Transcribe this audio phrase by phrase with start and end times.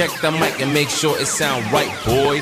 [0.00, 2.40] check the mic and make sure it sound right, boys.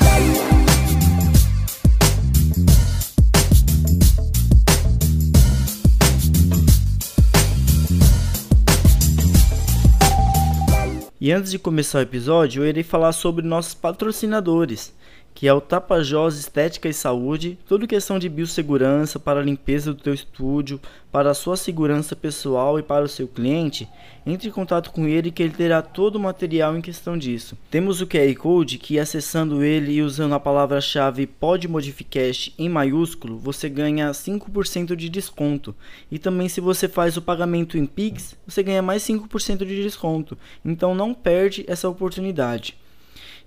[11.19, 14.93] E antes de começar o episódio, eu irei falar sobre nossos patrocinadores
[15.39, 20.01] que é o Tapajós Estética e Saúde, tudo questão de biossegurança para a limpeza do
[20.01, 20.81] teu estúdio,
[21.13, 23.87] para a sua segurança pessoal e para o seu cliente,
[24.25, 27.57] entre em contato com ele que ele terá todo o material em questão disso.
[27.71, 33.69] Temos o QR Code que acessando ele e usando a palavra-chave PodModificast em maiúsculo, você
[33.69, 35.73] ganha 5% de desconto.
[36.11, 40.37] E também se você faz o pagamento em Pix, você ganha mais 5% de desconto.
[40.65, 42.77] Então não perde essa oportunidade.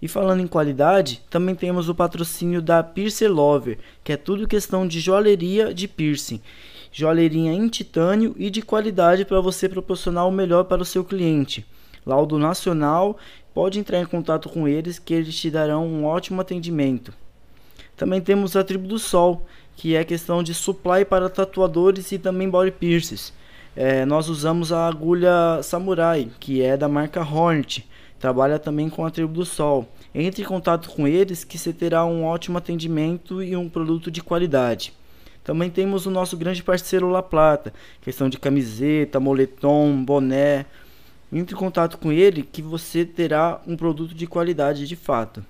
[0.03, 4.85] E falando em qualidade, também temos o patrocínio da Piercer Lover, que é tudo questão
[4.85, 6.41] de joalheria de piercing.
[6.91, 11.65] Joalheria em titânio e de qualidade para você proporcionar o melhor para o seu cliente.
[12.05, 13.17] Laudo nacional,
[13.55, 17.15] pode entrar em contato com eles que eles te darão um ótimo atendimento.
[17.97, 22.51] Também temos a Tribo do Sol, que é questão de supply para tatuadores e também
[22.51, 23.33] body piercings.
[23.77, 27.87] É, nós usamos a agulha Samurai, que é da marca Hornet
[28.23, 29.89] trabalha também com a Tribo do Sol.
[30.15, 34.23] Entre em contato com eles que você terá um ótimo atendimento e um produto de
[34.23, 34.93] qualidade.
[35.43, 40.67] Também temos o nosso grande parceiro La Plata, questão de camiseta, moletom, boné.
[41.33, 45.45] Entre em contato com ele que você terá um produto de qualidade de fato.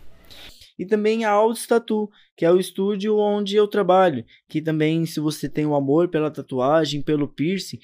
[0.78, 5.20] E também a Aldis Tattoo, que é o estúdio onde eu trabalho, que também se
[5.20, 7.78] você tem o um amor pela tatuagem, pelo piercing,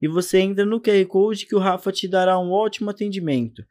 [0.00, 3.62] e você entra no QR Code que o Rafa te dará um ótimo atendimento.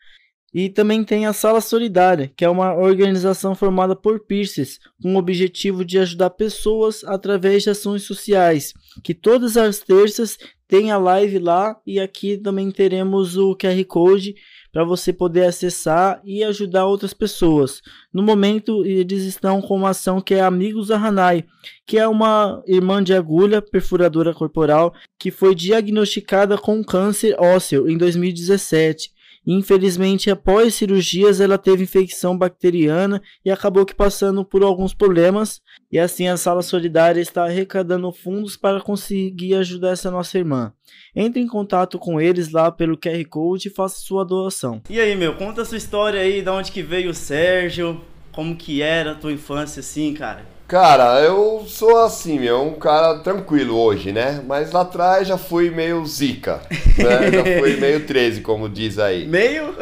[0.54, 5.18] E também tem a Sala Solidária, que é uma organização formada por piercers, com o
[5.18, 8.74] objetivo de ajudar pessoas através de ações sociais.
[9.02, 14.36] Que todas as terças tem a live lá e aqui também teremos o QR Code
[14.72, 17.82] para você poder acessar e ajudar outras pessoas.
[18.14, 21.46] No momento, eles estão com uma ação que é Amigos da Hanai,
[21.86, 27.98] que é uma irmã de agulha perfuradora corporal que foi diagnosticada com câncer ósseo em
[27.98, 35.62] 2017 Infelizmente, após cirurgias, ela teve infecção bacteriana e acabou que passando por alguns problemas.
[35.92, 40.72] E assim a Sala Solidária está arrecadando fundos para conseguir ajudar essa nossa irmã.
[41.16, 44.82] Entre em contato com eles lá pelo QR Code e faça sua doação.
[44.90, 48.00] E aí, meu, conta a sua história aí, da onde que veio o Sérgio,
[48.32, 50.46] como que era a tua infância assim, cara?
[50.72, 54.42] Cara, eu sou assim, meu, um cara tranquilo hoje, né?
[54.48, 56.62] Mas lá atrás já fui meio zica,
[56.98, 57.30] né?
[57.30, 59.28] Já fui meio 13, como diz aí.
[59.28, 59.76] Meio?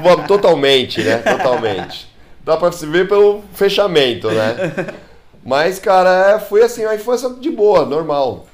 [0.00, 1.16] Bom, totalmente, né?
[1.16, 2.08] Totalmente.
[2.44, 4.54] Dá pra se ver pelo fechamento, né?
[5.44, 8.46] Mas, cara, é, foi assim, uma infância de boa, normal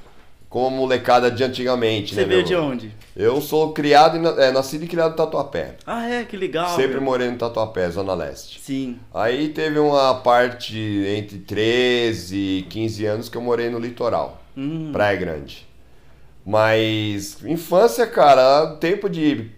[0.55, 2.27] como a molecada de antigamente, Você né?
[2.29, 2.95] Você veio de onde?
[3.17, 5.75] Eu sou criado, é, nascido e criado em Tatuapé.
[5.85, 6.23] Ah, é?
[6.23, 6.77] Que legal.
[6.77, 7.03] Sempre meu.
[7.03, 8.61] morei no Tatuapé, Zona Leste.
[8.61, 9.01] Sim.
[9.13, 10.79] Aí teve uma parte
[11.09, 14.91] entre 13 e 15 anos que eu morei no litoral, hum.
[14.93, 15.67] Praia Grande.
[16.47, 19.51] Mas infância, cara, tempo de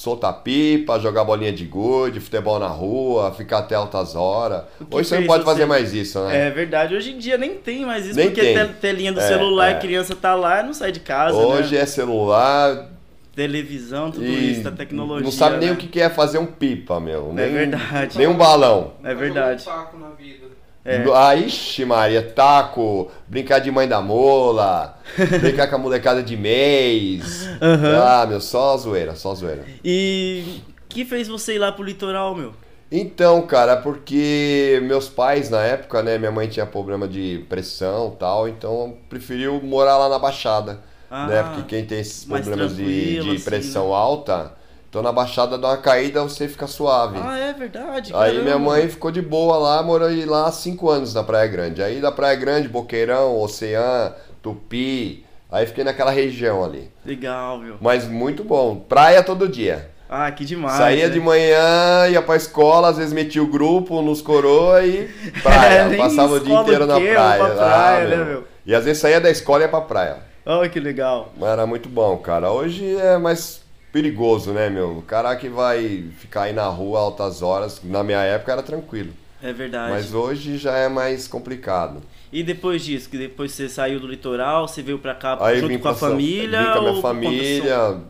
[0.00, 4.62] soltar pipa, jogar bolinha de gude, futebol na rua, ficar até altas horas.
[4.90, 6.46] Hoje você não pode fazer mais isso, né?
[6.46, 6.94] É verdade.
[6.94, 8.66] Hoje em dia nem tem mais isso, nem porque tem.
[8.80, 9.74] telinha do é, celular, é.
[9.74, 11.36] a criança tá lá e não sai de casa.
[11.36, 11.82] Hoje né?
[11.82, 12.88] é celular.
[13.36, 15.22] Televisão, tudo isso, a tecnologia.
[15.22, 15.66] Não sabe né?
[15.66, 17.28] nem o que é fazer um pipa, meu.
[17.32, 18.18] É nem, é verdade.
[18.18, 18.94] Nem um balão.
[19.04, 19.66] É verdade.
[19.94, 20.46] Um na vida.
[20.84, 21.04] É.
[21.14, 24.98] Ah, ixi, Maria, taco, brincar de mãe da mola,
[25.40, 27.46] brincar com a molecada de mês.
[27.46, 28.02] Uhum.
[28.02, 29.64] Ah, meu, só zoeira, só zoeira.
[29.84, 32.54] E que fez você ir lá pro litoral, meu?
[32.90, 38.48] Então, cara, porque meus pais na época, né, minha mãe tinha problema de pressão tal,
[38.48, 41.42] então preferiu morar lá na Baixada, ah, né?
[41.42, 43.96] Porque quem tem esses problemas de, de pressão assim, né?
[43.96, 44.59] alta
[44.90, 47.16] então na Baixada dá uma caída, você fica suave.
[47.22, 48.12] Ah, é verdade.
[48.12, 48.42] Aí caramba.
[48.42, 51.80] minha mãe ficou de boa lá, morou lá há cinco anos na Praia Grande.
[51.80, 54.12] Aí da Praia Grande, Boqueirão, Oceã,
[54.42, 55.24] Tupi.
[55.48, 56.90] Aí fiquei naquela região ali.
[57.06, 57.76] Legal, viu?
[57.80, 58.84] Mas muito bom.
[58.88, 59.90] Praia todo dia.
[60.08, 60.76] Ah, que demais.
[60.76, 61.12] Saía né?
[61.14, 65.08] de manhã, ia pra escola, às vezes metia o grupo nos coroa e
[65.40, 65.94] praia.
[65.94, 67.44] é, Passava o dia inteiro na praia.
[67.44, 68.44] Pra praia, ah, né, meu?
[68.66, 70.16] E às vezes saía da escola e ia pra praia.
[70.44, 71.32] Oh, que legal.
[71.38, 72.50] Mas era muito bom, cara.
[72.50, 73.60] Hoje é mais
[73.92, 74.98] perigoso, né, meu?
[74.98, 79.12] O cara que vai ficar aí na rua altas horas, na minha época era tranquilo.
[79.42, 79.92] É verdade.
[79.92, 82.02] Mas hoje já é mais complicado.
[82.32, 85.78] E depois disso, que depois você saiu do litoral, você veio pra cá aí junto
[85.78, 86.60] com a São, família?
[86.60, 88.00] Vim com a minha família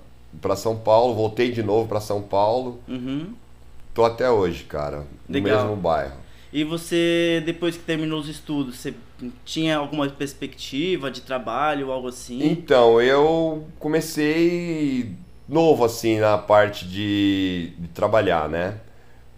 [0.41, 2.81] para São Paulo, voltei de novo para São Paulo.
[2.87, 3.33] Uhum.
[3.95, 5.59] Tô até hoje, cara, Legal.
[5.59, 6.21] no mesmo bairro.
[6.53, 8.93] E você, depois que terminou os estudos, você
[9.45, 12.45] tinha alguma perspectiva de trabalho ou algo assim?
[12.45, 15.15] Então, eu comecei
[15.51, 18.79] novo assim na parte de, de trabalhar, né?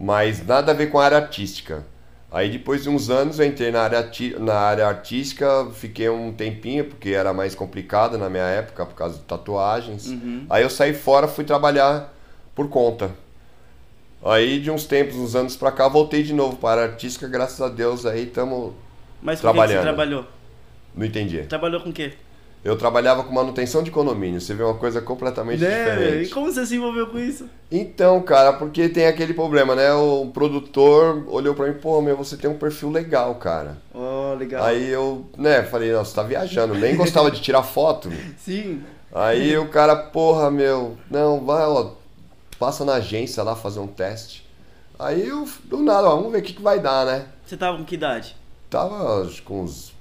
[0.03, 1.85] mas nada a ver com a área artística.
[2.29, 6.83] Aí depois de uns anos eu entrei na área, na área artística, fiquei um tempinho,
[6.85, 10.11] porque era mais complicado na minha época, por causa de tatuagens.
[10.49, 12.13] Aí eu saí fora, fui trabalhar
[12.55, 13.11] por conta.
[14.25, 17.27] Aí de uns tempos, uns anos pra cá, voltei de novo para a área artística,
[17.27, 18.73] graças a Deus aí estamos...
[19.21, 19.83] Mas com o que você Trabalhando.
[19.83, 20.25] trabalhou?
[20.95, 21.43] Não entendi.
[21.43, 22.13] Trabalhou com o quê?
[22.63, 25.61] Eu trabalhava com manutenção de condomínio, você vê uma coisa completamente?
[25.61, 26.29] E diferente.
[26.29, 27.49] como você se envolveu com isso?
[27.69, 29.93] Então, cara, porque tem aquele problema, né?
[29.93, 33.77] O produtor olhou pra mim, pô, meu, você tem um perfil legal, cara.
[33.93, 34.63] Oh, legal.
[34.63, 38.09] Aí eu, né, falei, não, você tá viajando, nem gostava de tirar foto.
[38.39, 38.81] Sim.
[39.13, 41.91] Aí o cara, porra, meu, não, vai, ó,
[42.57, 44.47] passa na agência lá fazer um teste.
[44.97, 47.25] Aí eu, do nada, ó, vamos ver o que, que vai dar, né?
[47.45, 48.37] Você tava com que idade?
[48.69, 49.92] Tava com uns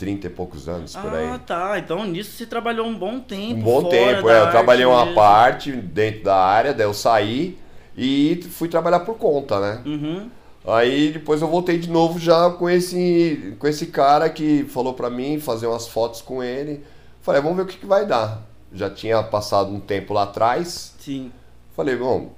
[0.00, 1.26] 30 e poucos anos por aí.
[1.26, 1.78] Ah, tá.
[1.78, 3.60] Então nisso você trabalhou um bom tempo.
[3.60, 4.40] Um bom tempo, é.
[4.40, 5.14] Eu trabalhei uma mesmo.
[5.14, 7.58] parte dentro da área, daí eu saí
[7.94, 9.82] e fui trabalhar por conta, né?
[9.84, 10.30] Uhum.
[10.66, 15.10] Aí depois eu voltei de novo já com esse, com esse cara que falou pra
[15.10, 16.82] mim fazer umas fotos com ele.
[17.20, 18.42] Falei, vamos ver o que, que vai dar.
[18.72, 20.94] Já tinha passado um tempo lá atrás.
[20.98, 21.30] Sim.
[21.76, 22.32] Falei, bom,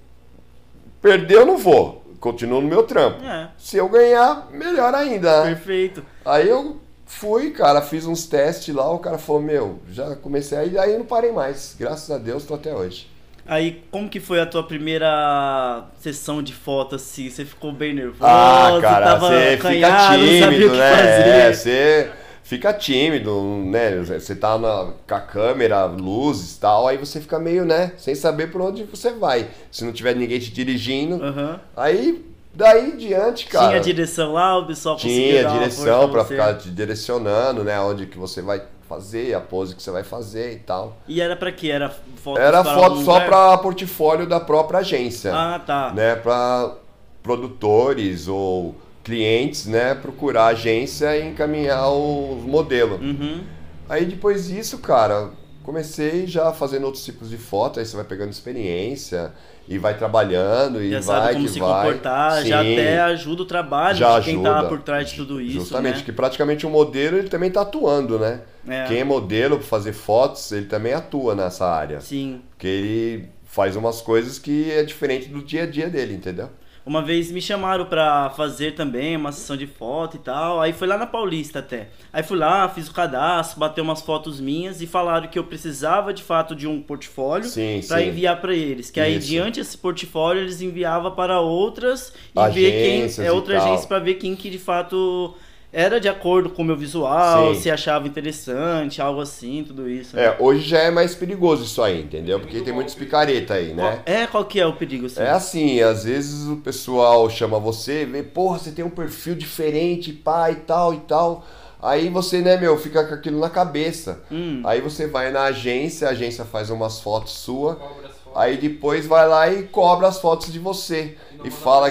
[1.00, 2.03] perder eu não vou.
[2.19, 3.23] Continuo no meu trampo.
[3.25, 3.50] É.
[3.56, 5.43] Se eu ganhar, melhor ainda.
[5.43, 6.05] Perfeito.
[6.25, 6.81] Aí eu
[7.12, 10.99] fui, cara, fiz uns testes lá, o cara falou, meu, já comecei aí, aí eu
[10.99, 11.76] não parei mais.
[11.79, 13.06] Graças a Deus, tô até hoje.
[13.47, 17.29] Aí, como que foi a tua primeira sessão de foto, assim?
[17.29, 18.25] Você ficou bem nervoso?
[18.25, 20.97] Ah, cara, tava você fica tímido, né?
[20.97, 21.29] fazer.
[21.29, 22.11] É, você
[22.44, 23.97] fica tímido, né?
[24.00, 27.93] Você tá na, com a câmera, luzes e tal, aí você fica meio, né?
[27.97, 29.49] Sem saber por onde você vai.
[29.70, 31.23] Se não tiver ninguém te dirigindo.
[31.23, 31.61] Aham.
[31.76, 33.69] Aí, daí em diante, cara.
[33.69, 36.25] Tinha direção lá, o pessoal Tinha direção você.
[36.25, 37.81] ficar te direcionando, né?
[37.81, 40.99] Onde que você vai fazer, a pose que você vai fazer e tal.
[41.08, 41.70] E era pra quê?
[41.70, 45.32] Era foto Era para foto só pra portfólio da própria agência.
[45.34, 45.93] Ah, tá.
[45.94, 46.75] né, para
[47.22, 52.96] produtores ou clientes, né, procurar a agência e encaminhar o modelo.
[52.96, 53.40] Uhum.
[53.88, 55.31] Aí depois disso, cara,
[55.62, 59.32] comecei já fazendo outros tipos de foto, aí você vai pegando experiência
[59.69, 61.87] e vai trabalhando e Já vai sabe como que se vai.
[61.87, 64.69] comportar, já Sim, até ajuda o trabalho já de quem tá ajuda.
[64.69, 66.03] por trás de tudo isso, Justamente, né?
[66.05, 68.41] que praticamente o modelo ele também tá atuando, né?
[68.69, 68.87] É.
[68.87, 72.00] Quem é modelo para fazer fotos, ele também atua nessa área.
[72.00, 72.43] Sim.
[72.50, 76.49] Porque ele faz umas coisas que é diferente do dia a dia dele, entendeu?
[76.84, 80.61] Uma vez me chamaram pra fazer também uma sessão de foto e tal.
[80.61, 81.88] Aí foi lá na Paulista até.
[82.12, 86.12] Aí fui lá, fiz o cadastro, bateu umas fotos minhas e falaram que eu precisava
[86.12, 87.81] de fato de um portfólio sim.
[88.08, 88.90] enviar pra eles.
[88.90, 89.29] Que aí Isso.
[89.29, 93.69] diante desse portfólio eles enviavam para outras e ver quem Agências é e outra tal.
[93.69, 95.34] agência pra ver quem que de fato
[95.72, 97.60] era de acordo com o meu visual, Sim.
[97.62, 100.14] se achava interessante, algo assim, tudo isso.
[100.14, 100.26] né?
[100.26, 102.38] É, hoje já é mais perigoso isso aí, entendeu?
[102.38, 104.02] Porque tem muitos picareta aí, né?
[104.04, 105.22] É, qual que é o perigo assim?
[105.22, 110.12] É assim, às vezes o pessoal chama você, vê, porra, você tem um perfil diferente,
[110.12, 111.42] pá, e tal, e tal.
[111.80, 114.22] Aí você, né, meu, fica com aquilo na cabeça.
[114.30, 114.60] Hum.
[114.64, 118.10] Aí você vai na agência, a agência faz umas fotos sua, fotos.
[118.36, 121.16] aí depois vai lá e cobra as fotos de você.
[121.32, 121.90] E manda fala,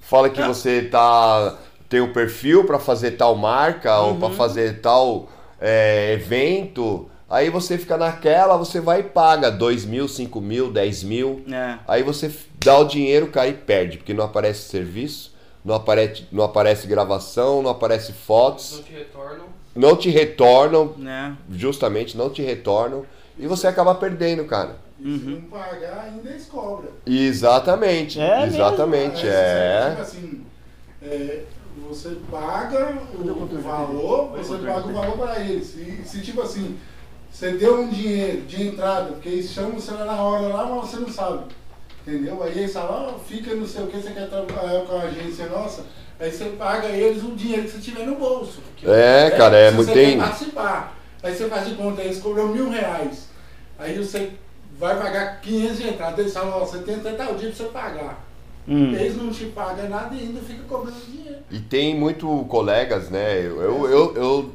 [0.00, 1.58] fala que você tá
[1.88, 5.28] tem um perfil pra fazer tal marca ou pra fazer tal
[5.60, 7.08] é, evento.
[7.28, 11.44] Aí você fica naquela, você vai e paga 2 mil, 5 mil, 10 mil.
[11.52, 11.78] É.
[11.88, 12.30] Aí você
[12.64, 17.62] dá o dinheiro, cara, e perde, porque não aparece serviço, não aparece, não aparece gravação,
[17.62, 19.46] não aparece Não fotos, te retornam.
[19.74, 21.36] não te retornam, Né?
[21.50, 23.04] justamente não te retornam,
[23.38, 24.76] e você acaba perdendo, cara.
[25.00, 26.90] E se não pagar, ainda eles cobram.
[27.04, 28.54] Exatamente, É mesmo?
[28.54, 29.96] exatamente, Tipo é.
[30.00, 30.42] assim,
[31.02, 31.40] é,
[31.88, 35.74] você paga o valor, você paga o valor para eles.
[35.76, 36.76] E se tipo assim,
[37.30, 40.90] você deu um dinheiro de entrada, porque eles chamam você lá na hora lá, mas
[40.90, 41.44] você não sabe.
[42.06, 42.42] Entendeu?
[42.42, 45.46] Aí eles falam, ó, fica não sei o que, você quer trabalhar com a agência
[45.48, 45.84] nossa.
[46.18, 48.60] Aí você paga eles o dinheiro que você tiver no bolso.
[48.84, 50.96] É, cara, é muito- Você tem- quer participar.
[51.22, 53.28] Aí você faz de conta, eles cobram mil reais.
[53.78, 54.32] Aí você
[54.78, 56.20] vai pagar 500 de entrada.
[56.22, 58.25] Eles falam, ó, você tem até tal dia pra você pagar.
[58.68, 58.92] Hum.
[58.92, 61.38] Eles não te pagam nada e ainda fica cobrando dinheiro.
[61.50, 63.38] E tem muito colegas, né?
[63.38, 64.54] Eu, eu, eu, eu,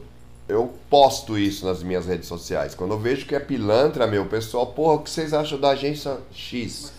[0.50, 2.76] eu posto isso nas minhas redes sociais.
[2.76, 5.70] Quando eu vejo que é pilantra, meu, o pessoal, porra, o que vocês acham da
[5.70, 6.92] agência X?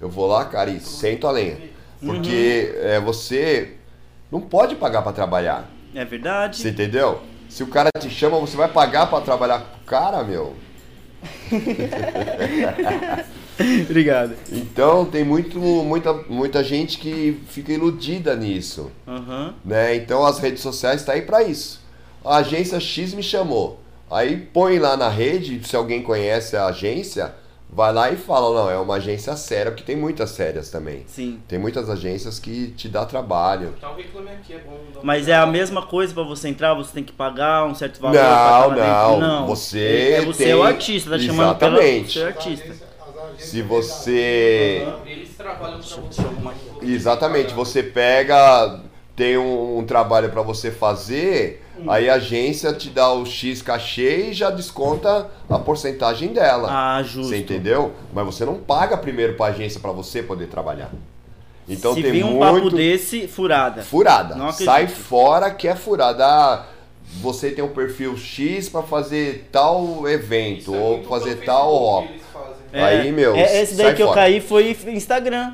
[0.00, 1.58] Eu vou lá, cara, e sento a lenha.
[2.00, 3.74] Porque é, você
[4.30, 5.68] não pode pagar pra trabalhar.
[5.94, 6.58] É verdade.
[6.58, 7.20] Você entendeu?
[7.48, 10.54] Se o cara te chama, você vai pagar pra trabalhar com o cara, meu.
[13.88, 14.32] Obrigado.
[14.52, 18.90] Então tem muito, muita, muita gente que fica iludida nisso.
[19.06, 19.54] Aham.
[19.64, 19.94] né?
[19.96, 21.80] Então as redes sociais tá aí para isso.
[22.24, 23.80] A agência X me chamou.
[24.10, 27.32] Aí põe lá na rede, se alguém conhece a agência,
[27.72, 31.04] vai lá e fala, não, é uma agência séria, porque tem muitas sérias também.
[31.06, 31.38] Sim.
[31.46, 33.72] Tem muitas agências que te dá trabalho.
[33.78, 34.80] Então reclame aqui, é bom.
[35.04, 38.16] Mas é a mesma coisa pra você entrar, você tem que pagar um certo valor
[38.20, 39.20] Não, dentro?
[39.20, 42.12] não, você É você tem- é o artista, tá chamando pela Exatamente.
[42.12, 42.89] você é artista.
[43.40, 44.86] Se você.
[45.06, 46.22] Eles trabalham pra você.
[46.82, 48.80] Exatamente, você pega,
[49.16, 54.28] tem um, um trabalho pra você fazer, aí a agência te dá o X cachê
[54.30, 56.68] e já desconta a porcentagem dela.
[56.70, 57.28] Ah, justo.
[57.30, 57.92] Você entendeu?
[58.12, 60.90] Mas você não paga primeiro pra agência pra você poder trabalhar.
[61.68, 63.82] Então Se tem vir um muito papo desse, furada.
[63.82, 64.52] furada.
[64.52, 66.26] Sai fora que é furada.
[66.26, 66.66] Ah,
[67.20, 72.19] você tem um perfil X pra fazer tal evento é ou fazer tal Facebook
[72.72, 74.20] É, Aí, meu, É, esse daí sai que eu fora.
[74.20, 75.52] caí foi Instagram.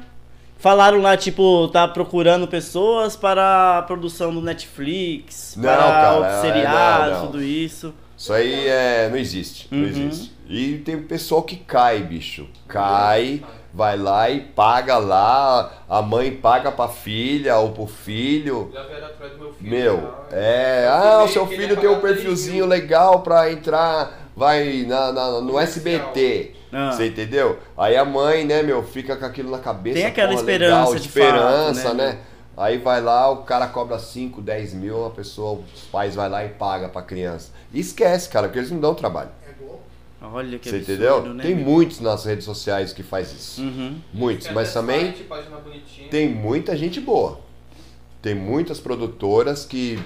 [0.59, 6.25] Falaram lá, tipo, tá procurando pessoas para a produção do Netflix, Não, para cara, o
[6.25, 7.27] é, seriado, não, não.
[7.27, 7.95] tudo isso.
[8.17, 9.87] Isso aí é, não existe, não Uhum.
[9.89, 10.33] existe.
[10.49, 12.47] E tem pessoal que cai, bicho.
[12.67, 13.43] Cai,
[13.75, 18.71] vai lá e paga lá, a mãe paga pra filha ou pro filho.
[18.73, 19.71] Já vieram atrás do meu filho.
[19.71, 25.13] Meu, é, Eu ah, o seu filho tem um perfilzinho legal pra entrar, vai na,
[25.13, 26.53] na- no SBT.
[26.73, 26.93] Ah.
[26.93, 27.59] Você entendeu?
[27.77, 29.97] Aí a mãe, né, meu, fica com aquilo na cabeça.
[29.97, 32.19] Tem aquela porra, esperança legal, de esperança, fato, né, né?
[32.57, 36.45] Aí vai lá, o cara cobra 5, 10 mil, a pessoa, os pais vai lá
[36.45, 37.51] e paga pra criança.
[37.73, 39.31] E esquece, cara, porque eles não dão trabalho.
[39.47, 39.57] É.
[40.33, 41.35] Olha que Você absurdo, entendeu?
[41.35, 41.43] né?
[41.43, 43.61] Tem muitos nas redes sociais que faz isso.
[43.63, 43.97] Uhum.
[44.13, 46.09] Muitos, mas também site, página bonitinha.
[46.09, 47.39] tem muita gente boa.
[48.23, 49.99] Tem muitas produtoras que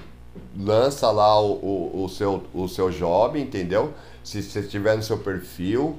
[0.58, 3.94] lança lá o, o, o seu, o seu job, entendeu?
[4.22, 5.96] Se você tiver no seu perfil,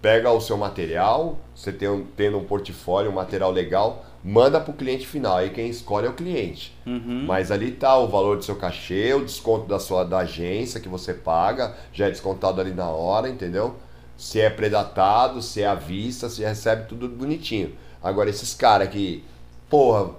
[0.00, 4.70] pega o seu material, você tem um, tendo um portfólio, um material legal, manda para
[4.70, 5.38] o cliente final.
[5.38, 6.76] Aí quem escolhe é o cliente.
[6.86, 7.24] Uhum.
[7.26, 10.88] Mas ali tá o valor do seu cachê, o desconto da sua da agência que
[10.88, 13.76] você paga, já é descontado ali na hora, entendeu?
[14.16, 17.74] Se é predatado, se é à vista, se recebe tudo bonitinho.
[18.02, 19.24] Agora esses caras que,
[19.68, 20.10] porra,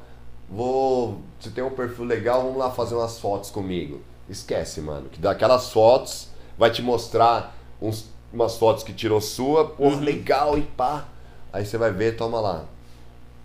[0.49, 4.01] vou, você tem um perfil legal, vamos lá fazer umas fotos comigo.
[4.29, 6.26] Esquece, mano, que daquelas fotos
[6.57, 11.05] vai te mostrar uns, umas fotos que tirou sua, porra, legal e pá.
[11.53, 12.65] Aí você vai ver, toma lá,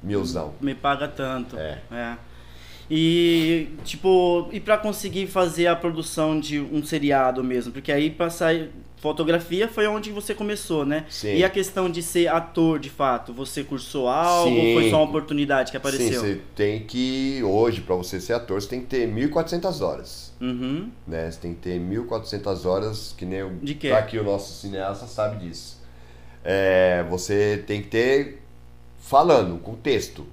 [0.02, 0.54] milzão.
[0.60, 1.56] Me paga tanto.
[1.58, 1.80] É.
[2.94, 7.72] E, tipo, e pra conseguir fazer a produção de um seriado mesmo?
[7.72, 8.70] Porque aí pra sair.
[8.98, 11.06] Fotografia foi onde você começou, né?
[11.08, 11.34] Sim.
[11.34, 14.74] E a questão de ser ator, de fato, você cursou algo Sim.
[14.74, 16.20] ou foi só uma oportunidade que Sim, apareceu?
[16.20, 20.32] você tem que, hoje, pra você ser ator, você tem que ter 1.400 horas.
[20.40, 20.88] Uhum.
[21.04, 21.28] Né?
[21.30, 23.88] Você tem que ter 1.400 horas, que nem o, De quê?
[23.88, 25.80] tá aqui o nosso cineasta sabe disso.
[26.44, 28.42] É, você tem que ter
[29.00, 30.24] falando, com texto.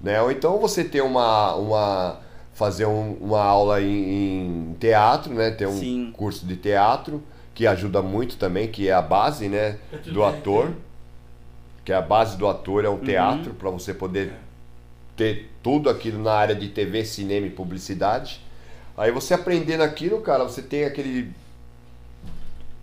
[0.00, 0.20] Né?
[0.22, 1.54] Ou então você ter uma.
[1.56, 2.18] uma
[2.54, 5.50] fazer um- uma aula em, em teatro, né?
[5.50, 6.10] Ter um Sim.
[6.14, 7.22] curso de teatro,
[7.54, 10.72] que ajuda muito também, que é a base né, do ator.
[11.84, 12.96] Que é a base do ator, é Uhum.
[12.96, 14.32] um teatro, para você poder
[15.16, 18.40] ter tudo aquilo na área de TV, cinema e publicidade.
[18.96, 21.32] Aí você aprendendo aquilo, cara, você tem aquele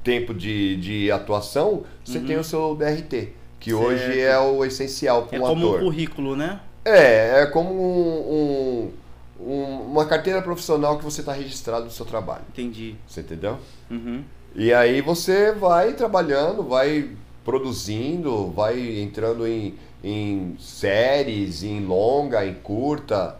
[0.04, 3.88] tempo de, de atuação, você tem o seu DRT, que Uhum.
[3.90, 3.94] Certo.
[4.10, 5.80] hoje é o essencial para É um como ator.
[5.82, 6.60] um currículo, né?
[6.88, 8.91] É, é como um-
[9.39, 12.44] um- um- uma carteira profissional que você está registrado no seu trabalho.
[12.50, 12.96] Entendi.
[13.08, 13.58] Você entendeu?
[13.91, 14.24] Uhum.
[14.56, 17.10] E aí você vai trabalhando, vai
[17.44, 23.36] produzindo, vai entrando em, em séries, em longa, em curta,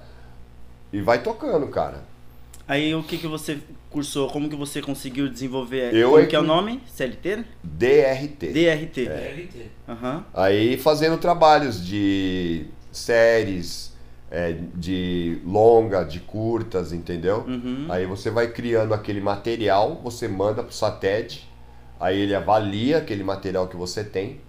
[0.92, 2.04] e vai tocando, cara.
[2.68, 4.30] Aí o que, que você cursou?
[4.30, 5.94] Como que você conseguiu desenvolver?
[5.96, 6.82] Eu Como é que é o nome?
[6.94, 7.46] CLT?
[7.64, 8.48] DRT.
[8.52, 9.06] DRT.
[9.06, 9.66] DRT.
[9.88, 10.26] Aham.
[10.34, 12.66] Aí fazendo trabalhos de
[12.98, 13.94] séries,
[14.30, 17.46] é, de longa, de curtas, entendeu?
[17.48, 17.86] Uhum.
[17.90, 21.48] Aí você vai criando aquele material, você manda pro SATED,
[22.00, 24.42] aí ele avalia aquele material que você tem.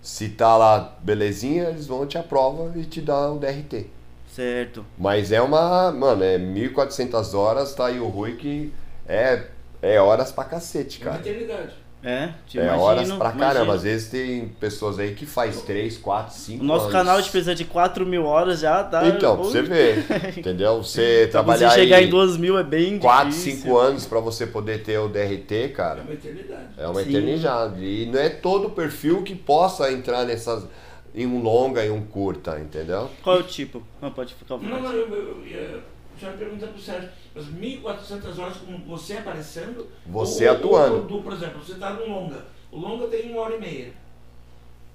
[0.00, 3.86] Se tá lá belezinha, eles vão te aprovar e te dá um DRT.
[4.28, 4.84] Certo.
[4.98, 8.72] Mas é uma, mano, é 1400 horas, tá aí o Rui que
[9.06, 9.46] é
[9.80, 11.28] é horas pra cacete, É uma cara.
[11.28, 11.74] eternidade.
[12.04, 13.38] É, te É imagino, horas pra imagino.
[13.40, 13.74] caramba.
[13.74, 16.92] Às vezes tem pessoas aí que faz 3, 4, 5 O nosso anos.
[16.92, 19.06] canal de precisa de 4 mil horas já, tá?
[19.06, 20.04] Então, pra você ver,
[20.36, 20.82] entendeu?
[20.82, 23.60] Você Pra você trabalhar chegar aí em 2 mil é bem 4, difícil.
[23.62, 26.66] 5 anos pra você poder ter o DRT, É cara, uma eternidade.
[26.76, 27.08] é uma Sim.
[27.10, 27.84] eternidade.
[27.84, 30.66] E não é todo perfil que possa entrar nessas
[31.14, 33.10] em um longa e um curta, entendeu?
[33.22, 33.82] Qual é o tipo?
[34.00, 34.82] Não, pode ficar à Não, vontade.
[34.82, 35.80] não, eu, eu, eu
[36.26, 39.86] ia já perguntar pro Sérgio, as 1.400 horas com você aparecendo?
[40.06, 41.06] Você ou- atuando.
[41.08, 42.44] Ou, ou, por exemplo, você tá num longa.
[42.70, 43.92] O longa tem uma hora e meia.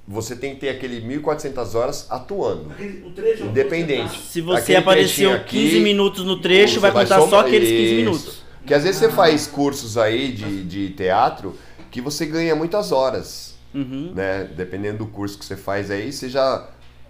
[0.08, 2.72] Você tem que ter aquele 1400 horas atuando.
[2.72, 4.18] Aquele, o trecho onde Independente.
[4.18, 7.68] Você Se você Aquele apareceu trechinho aqui, 15 minutos no trecho, vai contar só aqueles
[7.70, 7.96] 15 Isso.
[7.96, 8.44] minutos.
[8.60, 11.56] Porque às vezes você faz cursos aí de, de teatro
[11.92, 13.56] que você ganha muitas horas.
[13.74, 14.14] Uhum.
[14.16, 14.46] né?
[14.56, 16.68] Dependendo do curso que você faz aí, você já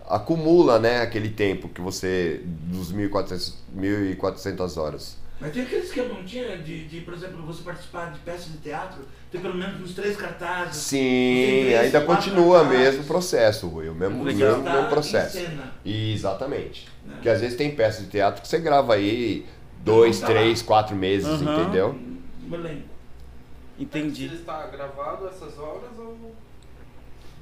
[0.10, 5.18] acumula, né, aquele tempo que você dos 1.400 1.400 horas.
[5.40, 8.58] Mas tem aquele esquema, não tinha, de, de, por exemplo, você participar de peças de
[8.58, 10.78] teatro, ter pelo menos uns três cartazes.
[10.78, 12.86] Sim, três, ainda continua cartazes.
[12.86, 15.38] mesmo o processo, Rui, o mesmo, mesmo, mesmo processo.
[15.38, 15.72] Cena.
[15.86, 16.88] Exatamente.
[17.06, 17.14] Né?
[17.14, 19.46] Porque às vezes tem peças de teatro que você grava aí
[19.84, 20.34] dois, tá lá.
[20.34, 21.62] três, quatro meses, Aham.
[21.62, 22.00] entendeu?
[23.80, 24.26] Entendi.
[24.34, 26.36] Está gravado essas horas ou.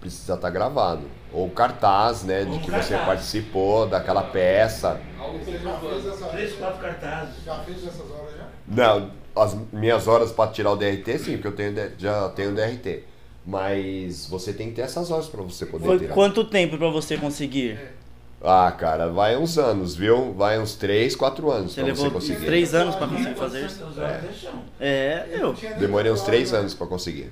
[0.05, 1.01] Precisa estar gravado.
[1.33, 2.85] Ou cartaz, né, de Ou que cartaz.
[2.85, 5.01] você participou daquela peça.
[5.19, 6.25] Algo Você já fez essa.
[6.27, 7.33] Três, quatro cartazes.
[7.43, 8.45] Já fez essas horas já?
[8.67, 13.03] Não, as minhas horas para tirar o DRT, sim, porque eu tenho, já tenho DRT.
[13.43, 16.13] Mas você tem que ter essas horas para você poder Foi tirar.
[16.13, 17.79] quanto tempo pra você conseguir?
[18.43, 20.33] Ah, cara, vai uns anos, viu?
[20.33, 22.45] Vai uns 3, 4 anos Você pra levou você conseguir.
[22.45, 24.49] três anos pra conseguir fazer 1.400 isso?
[24.79, 25.25] é.
[25.25, 26.59] É, Eu Demorei uns hora, 3 né?
[26.59, 27.31] anos pra conseguir.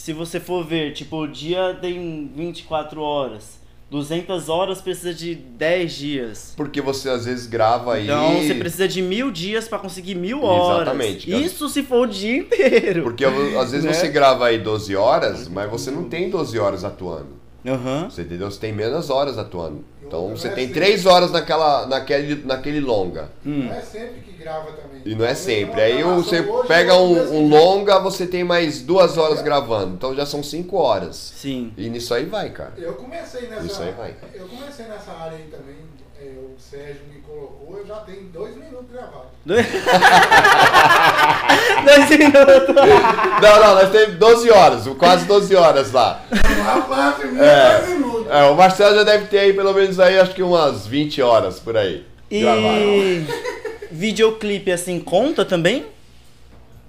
[0.00, 3.60] Se você for ver, tipo, o dia tem 24 horas.
[3.90, 6.54] 200 horas precisa de 10 dias.
[6.56, 8.04] Porque você às vezes grava aí.
[8.04, 10.82] Então você precisa de mil dias pra conseguir mil horas.
[10.88, 11.30] Exatamente.
[11.30, 13.02] Isso se for o dia inteiro.
[13.02, 13.92] Porque às vezes Né?
[13.92, 17.38] você grava aí 12 horas, mas você não tem 12 horas atuando.
[17.66, 18.08] Aham.
[18.08, 18.50] Você entendeu?
[18.50, 19.84] Você tem menos horas atuando.
[20.10, 20.68] Então Não você é tem.
[20.68, 23.30] 3 horas naquela, naquele, naquele longa.
[23.44, 25.02] Não é sempre que grava também.
[25.04, 25.80] E não é sempre.
[25.80, 29.94] Aí você pega um, um longa, você tem mais 2 horas gravando.
[29.94, 31.14] Então já são 5 horas.
[31.36, 31.72] Sim.
[31.76, 32.72] E nisso aí vai, cara.
[32.76, 33.64] Eu comecei nessa.
[33.64, 34.16] Isso aí vai.
[34.34, 35.76] Eu comecei nessa área aí também.
[36.56, 39.28] O Sérgio me colocou, eu já tenho dois minutos gravados.
[39.44, 39.66] Dois
[41.84, 42.74] Dois minutos.
[43.42, 46.20] Não, não, nós temos 12 horas, quase 12 horas lá.
[46.64, 47.78] Rapaz, É.
[47.78, 48.26] dois minutos.
[48.30, 51.58] É, o Marcelo já deve ter aí pelo menos aí, acho que umas 20 horas
[51.58, 52.04] por aí.
[52.30, 53.26] E
[53.90, 55.86] videoclipe assim conta também?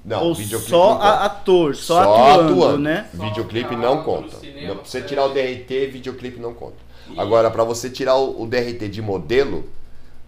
[0.04, 3.08] Não, Ou videoclipe só não ator, só, atuando, né?
[3.14, 4.38] Videoclipe Só não conta.
[4.68, 6.76] Não, pra você tirar o DRT, videoclipe não conta.
[7.18, 9.66] Agora, pra você tirar o, o DRT de modelo,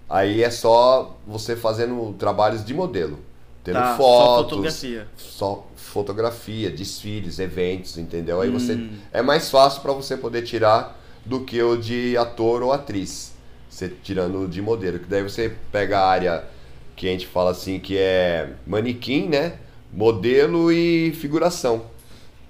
[0.09, 3.19] aí é só você fazendo trabalhos de modelo.
[3.63, 5.07] Tendo Tá, só fotos, fotografia.
[5.17, 8.41] só fotografia, desfiles, eventos, entendeu?
[8.41, 8.89] Aí você Hum.
[9.11, 13.31] é mais fácil pra você poder tirar do que o de ator ou atriz.
[13.69, 16.43] Você tirando o de modelo, que daí você pega a área
[16.95, 19.53] que a gente fala assim que é manequim, né?
[19.91, 21.85] Modelo e figuração.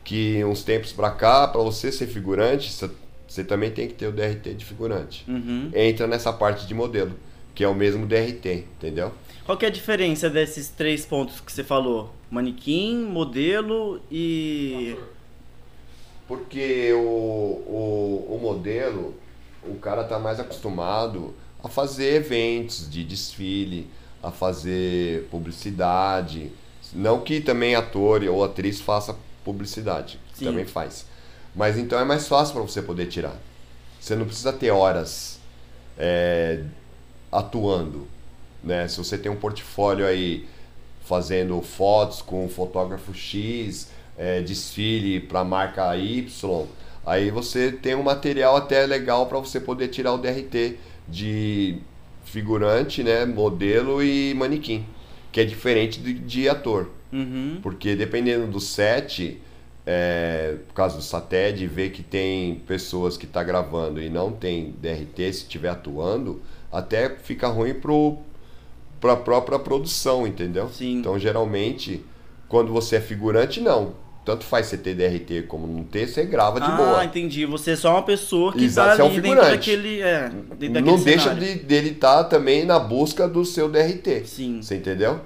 [0.04, 2.90] Que uns tempos pra cá, pra você ser figurante, você-
[3.34, 5.26] você também tem que ter o DRT de figurante.
[5.28, 5.72] Uhum.
[5.74, 7.14] Entra nessa parte de modelo,
[7.56, 9.12] que é o mesmo DRT, entendeu?
[9.44, 12.14] Qual que é a diferença desses três pontos que você falou?
[12.30, 14.96] Manequim, modelo e.
[16.28, 19.16] Porque o, o, o modelo,
[19.64, 23.88] o cara tá mais acostumado a fazer eventos de desfile,
[24.22, 26.52] a fazer publicidade.
[26.94, 30.46] Não que também ator ou atriz faça publicidade, Sim.
[30.46, 31.12] também faz.
[31.56, 33.36] Mas então é mais fácil para você poder tirar.
[34.00, 35.40] Você não precisa ter horas
[35.98, 36.64] é,
[37.32, 38.08] atuando.
[38.64, 38.88] Né?
[38.88, 40.46] Se você tem um portfólio aí
[41.06, 46.66] fazendo fotos com um fotógrafo X, é, desfile para marca Y,
[47.06, 51.78] aí você tem um material até legal para você poder tirar o DRT de
[52.24, 54.86] figurante, né, modelo e manequim,
[55.32, 57.60] que é diferente de, de ator, Uhum.
[57.62, 59.40] porque dependendo do set,
[59.86, 64.74] é, por causa do SATED, ver que tem pessoas que tá gravando e não tem
[64.82, 66.42] DRT, se estiver atuando,
[66.72, 67.76] até fica ruim
[69.00, 70.70] para a própria produção, entendeu?
[70.70, 71.00] Sim.
[71.00, 72.04] Então, geralmente,
[72.48, 74.02] quando você é figurante, não.
[74.26, 77.04] Tanto faz você ter DRT como não ter, você grava de ah, boa.
[77.04, 77.46] entendi.
[77.46, 79.58] Você é só uma pessoa que Exato, tá você é um ali dentro figurante.
[79.58, 80.02] daquele.
[80.02, 84.26] É, dentro daquele Não deixa de, dele estar também na busca do seu DRT.
[84.26, 84.62] Sim.
[84.62, 85.20] Você entendeu?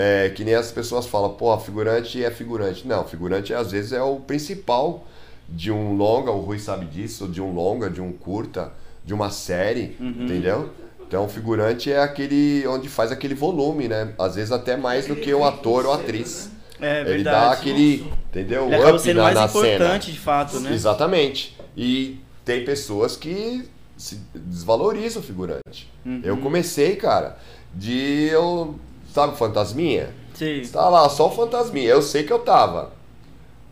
[0.00, 2.86] É, que nem as pessoas falam, pô, figurante é figurante.
[2.86, 5.04] Não, figurante às vezes é o principal
[5.48, 8.72] de um longa, o Rui sabe disso, de um longa, de um curta,
[9.04, 10.24] de uma série, Uhum.
[10.24, 10.70] entendeu?
[11.06, 14.12] Então, o figurante é aquele onde faz aquele volume, né?
[14.18, 16.50] Às vezes até mais do que o ator ou a atriz.
[16.80, 17.24] É Ele verdade.
[17.46, 18.66] dá aquele, entendeu?
[18.66, 20.14] Ele acaba sendo na, mais na importante, cena.
[20.14, 20.72] de fato, né?
[20.72, 21.56] Exatamente.
[21.76, 23.64] E tem pessoas que
[23.96, 25.90] se desvalorizam o figurante.
[26.06, 26.20] Uhum.
[26.22, 27.36] Eu comecei, cara,
[27.74, 28.78] de eu,
[29.12, 30.10] sabe, fantasminha?
[30.34, 30.60] Sim.
[30.60, 31.88] Está lá, só o fantasminha.
[31.88, 32.92] Eu sei que eu tava,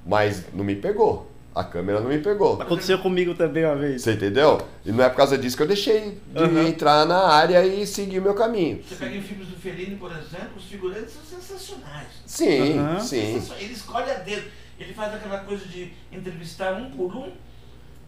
[0.04, 1.30] mas não me pegou.
[1.54, 2.60] A câmera não me pegou.
[2.60, 4.02] Aconteceu comigo também uma vez.
[4.02, 4.60] Você entendeu?
[4.84, 6.66] E não é por causa disso que eu deixei de Uhum.
[6.66, 8.82] entrar na área e seguir o meu caminho.
[8.86, 12.08] Você pega em filmes do Fellini, por exemplo, os figurantes são sensacionais.
[12.26, 13.00] Sim, Aham.
[13.00, 13.42] sim.
[13.58, 14.50] Ele escolhe a dedo.
[14.78, 17.32] Ele faz aquela coisa de entrevistar um por um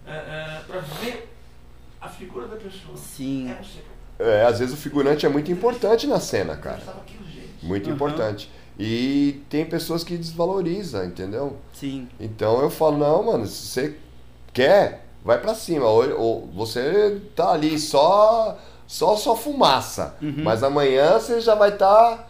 [0.04, 1.32] para ver
[2.02, 2.96] a figura da pessoa.
[2.96, 3.50] Sim.
[3.50, 3.78] É você.
[4.18, 6.80] É, às vezes o figurante é muito importante na cena, cara.
[7.62, 7.94] Muito Uhum.
[7.94, 8.50] importante.
[8.78, 11.56] E tem pessoas que desvalorizam, entendeu?
[11.72, 12.08] Sim.
[12.20, 13.96] Então eu falo, não, mano, se você
[14.52, 15.86] quer, vai pra cima.
[15.86, 20.14] Ou, ou você tá ali só só só fumaça.
[20.22, 20.34] Uhum.
[20.38, 22.28] Mas amanhã você já vai estar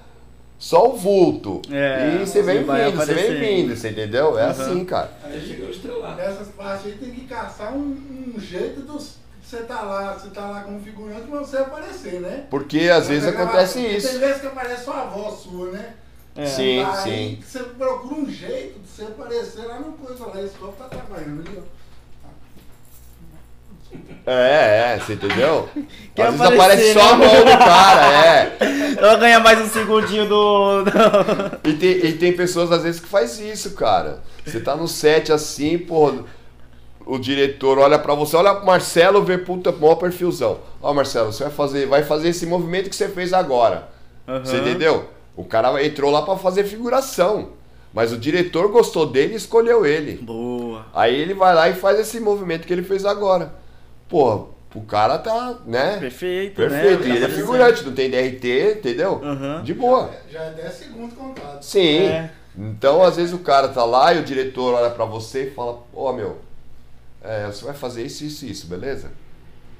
[0.59, 1.63] só o vulto.
[1.71, 4.39] É, e você vem vindo, você vem vindo, você entendeu?
[4.39, 4.51] É Uhum.
[4.51, 5.11] assim, cara.
[5.25, 6.17] Aí chegou estrelado.
[6.17, 7.97] Nessas partes aí tem que caçar um,
[8.37, 9.17] um jeito dos.
[9.49, 12.45] Você tá lá, você tá lá como figurante, mas você aparecer, né?
[12.51, 14.19] Porque às vezes Porque acontece Tem isso.
[14.19, 15.95] vezes que aparece só a voz sua, né?
[16.37, 16.45] É.
[16.45, 17.39] Sim, Aí sim.
[17.43, 20.43] você procura um jeito de você aparecer lá no coisa lá.
[20.43, 21.79] Esse copo tá trabalhando ali, ó.
[24.27, 25.67] É, é, você entendeu?
[26.15, 27.27] Quer às vezes aparecer, aparece só a né?
[27.27, 28.57] mão do cara, é.
[28.99, 30.83] Ela ganha mais um segundinho do.
[30.85, 30.91] do-
[31.65, 34.23] E tem, e tem pessoas às vezes que faz isso, cara.
[34.45, 36.13] Você tá no set assim, pô,
[37.09, 40.59] o diretor olha pra você, olha pro Marcelo, vê puta, maior perfilzão.
[40.83, 43.89] Ó, Marcelo, você vai fazer, vai fazer esse movimento que você fez agora.
[44.45, 44.69] Você Aham.
[44.69, 45.09] entendeu?
[45.35, 47.51] O cara entrou lá pra fazer figuração.
[47.95, 50.19] Mas o diretor gostou dele e escolheu ele.
[50.19, 50.85] Boa.
[50.93, 53.55] Aí ele vai lá e faz esse movimento que ele fez agora.
[54.09, 55.97] Pô, o cara tá, né?
[55.99, 57.05] Perfeito, Perfeito.
[57.05, 57.09] né?
[57.09, 59.21] E ele é figurante, não tem DRT, entendeu?
[59.25, 59.63] Aham.
[59.65, 60.11] De boa.
[60.31, 61.63] Já é 10 segundos contado.
[61.63, 62.01] Sim.
[62.09, 62.31] É.
[62.57, 65.79] Então, às vezes o cara tá lá e o diretor olha pra você e fala:
[65.95, 66.37] Ó, meu,
[67.23, 69.11] é, você vai fazer isso, isso e isso, beleza?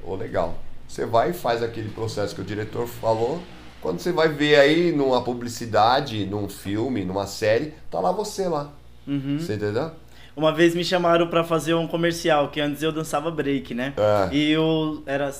[0.05, 0.59] Ô, legal.
[0.87, 3.43] Você vai e faz aquele processo que o diretor falou.
[3.81, 8.73] Quando você vai ver aí numa publicidade, num filme, numa série, tá lá você lá.
[9.07, 9.39] Uhum.
[9.39, 9.93] Você entendeu?
[10.37, 13.93] Uma vez me chamaram pra fazer um comercial, que antes eu dançava break, né?
[13.97, 14.35] É.
[14.35, 15.31] E eu era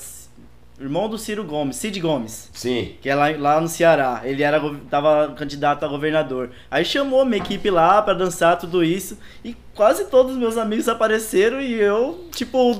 [0.79, 2.49] irmão do Ciro Gomes, Cid Gomes.
[2.53, 2.95] Sim.
[3.01, 4.21] Que é lá, lá no Ceará.
[4.23, 6.51] Ele era, tava candidato a governador.
[6.71, 9.17] Aí chamou minha equipe lá pra dançar tudo isso.
[9.43, 12.71] E quase todos os meus amigos apareceram e eu, tipo,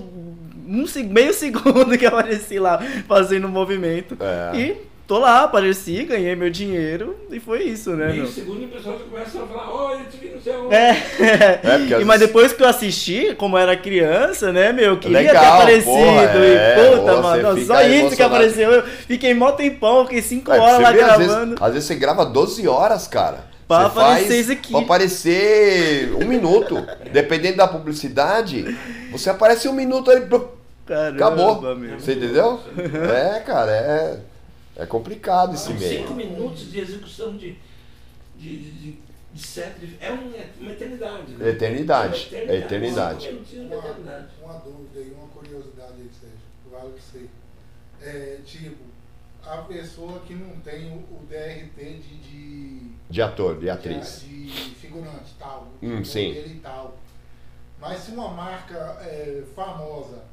[0.67, 4.17] um, meio segundo que apareci lá fazendo o movimento.
[4.19, 4.57] É.
[4.59, 8.27] E tô lá, apareci, ganhei meu dinheiro e foi isso, né, Meio meu?
[8.27, 10.67] segundo e o pessoal começa a falar, olha, eu te vi no céu.
[10.73, 10.89] É,
[11.95, 14.97] às e, mas vezes- depois que eu assisti, como eu era criança, né, meu, eu
[14.99, 15.85] queria Legal, ter aparecido.
[15.85, 18.71] porra, é, e puta, você mano, só isso que apareceu.
[18.71, 21.55] Eu fiquei mó tempão, fiquei 5 É, horas lá vê, às vezes, gravando.
[21.63, 23.48] às vezes você grava 12 horas, cara.
[23.69, 24.71] Pra aparecer isso aqui.
[24.71, 26.75] Pra aparecer um minuto.
[27.13, 28.65] Dependendo da publicidade,
[29.11, 30.21] você aparece um minuto aí.
[30.87, 31.75] Caramba, Acabou.
[31.75, 31.99] meu.
[31.99, 32.59] Você entendeu?
[33.15, 34.19] É, cara, é,
[34.75, 35.99] é complicado esse meio.
[36.01, 37.55] Cinco minutos de execução de,
[38.35, 38.99] de, de, de,
[39.33, 40.11] de set, de- é é
[40.59, 41.31] uma eternidade.
[41.33, 41.49] né?
[41.49, 43.21] Eternidade, é eternidade.
[43.21, 44.25] Cinco minutinhos de Uma, eternidade.
[44.43, 46.39] uma dúvida aí, uma curiosidade aí, Sérgio,
[46.71, 47.25] vale pra você.
[48.01, 48.75] É, tipo,
[49.53, 54.21] a pessoa que não tem o, DRT de, de, De ator, de atriz.
[54.21, 56.27] de, de figurante tal, Hum, sim.
[56.29, 56.97] modelo e tal.
[57.79, 60.23] Mas se uma marca é, famosa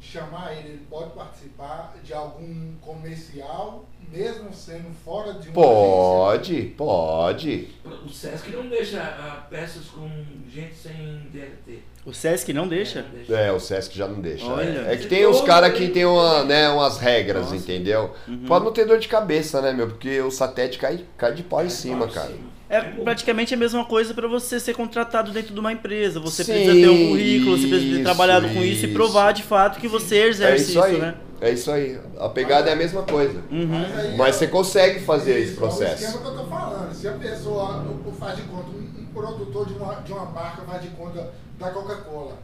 [0.00, 7.68] chamar ele, ele pode participar de algum comercial, mesmo sendo fora de uma Pode, pode.
[8.04, 10.08] O Sesc não deixa ah, peças com
[10.48, 11.80] gente sem DRT.
[12.06, 13.02] O Sesc não deixa?
[13.02, 13.36] Não deixa.
[13.36, 14.46] É, o Sesc já não deixa.
[14.46, 14.86] Olha.
[14.88, 17.56] É, É que tem uns caras que tem uma, né, umas regras, Nossa.
[17.56, 18.14] entendeu?
[18.26, 18.44] Uhum.
[18.46, 19.88] Pode não ter dor de cabeça, né, meu?
[19.88, 22.28] Porque o satélite cai, cai de pau em Cai cima, por cara.
[22.28, 22.57] cima.
[22.70, 26.20] É praticamente a mesma coisa pra você ser contratado dentro de uma empresa.
[26.20, 28.92] Você Sim, precisa ter um currículo, você precisa ter isso, trabalhado com isso e isso.
[28.92, 30.98] provar de fato que você É exerce isso aí.
[30.98, 31.14] né?
[31.40, 31.98] É isso aí.
[32.18, 33.40] A pegada é a mesma coisa.
[33.50, 33.66] Uhum.
[33.68, 36.04] Mas, aí Mas você consegue fazer esse Isso, É o processo.
[36.04, 36.92] esquema que eu tô falando.
[36.94, 37.84] Se a pessoa
[38.18, 41.70] faz de conta, um, um produtor de uma, de uma marca faz de conta da
[41.70, 42.36] Coca-Cola,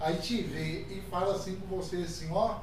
[0.00, 2.56] aí te vê e fala assim com você assim, ó,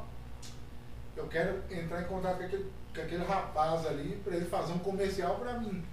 [1.16, 4.80] eu quero entrar em contato com aquele, com aquele rapaz ali para ele fazer um
[4.80, 5.84] comercial para mim.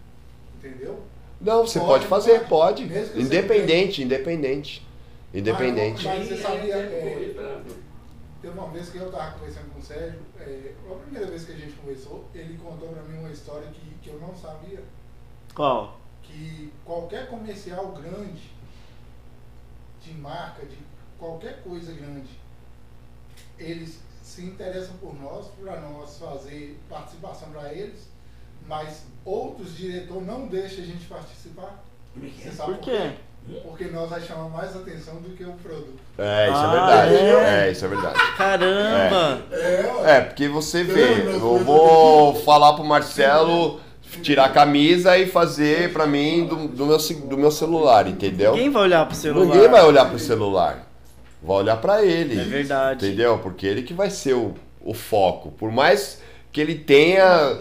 [0.64, 1.02] Entendeu?
[1.40, 2.86] Não, você Pode, pode fazer, pode.
[2.86, 3.04] pode.
[3.06, 4.86] Você Independente, independente.
[5.32, 6.04] Independente.
[6.06, 7.60] Mas você Sim, sabia, é, depois pra-
[8.40, 11.52] Teve uma vez que eu estava conversando com o Sérgio, é, a primeira vez que
[11.52, 14.82] a gente conversou, ele contou para mim uma história que, que eu não sabia.
[15.54, 15.98] Qual?
[16.22, 18.50] que qualquer comercial grande,
[20.02, 20.76] de marca, de
[21.18, 22.30] qualquer coisa grande,
[23.58, 28.08] eles se interessam por nós, para nós fazer participação para eles,
[28.68, 31.82] mas outros diretores não deixam a gente participar.
[32.16, 32.52] É que Você é?
[32.52, 33.10] sabe Por quê?
[33.62, 35.98] Porque nós vai chamar mais atenção do que o produto.
[36.16, 37.14] É, isso Ah, é verdade.
[37.14, 37.66] é?
[37.68, 38.18] É, isso é verdade.
[38.38, 39.42] Caramba!
[40.06, 43.80] É, porque você vê, eu vou falar pro Marcelo
[44.22, 48.54] tirar a camisa e fazer pra mim do, do meu, do meu celular, entendeu?
[48.54, 49.44] Quem vai olhar pro celular?
[49.54, 50.86] Ninguém vai olhar pro celular.
[51.42, 52.40] Vai olhar pra ele.
[52.40, 53.04] É verdade.
[53.06, 53.38] Entendeu?
[53.38, 55.50] Porque ele que vai ser o, o foco.
[55.50, 56.22] Por mais
[56.54, 57.58] que ele tenha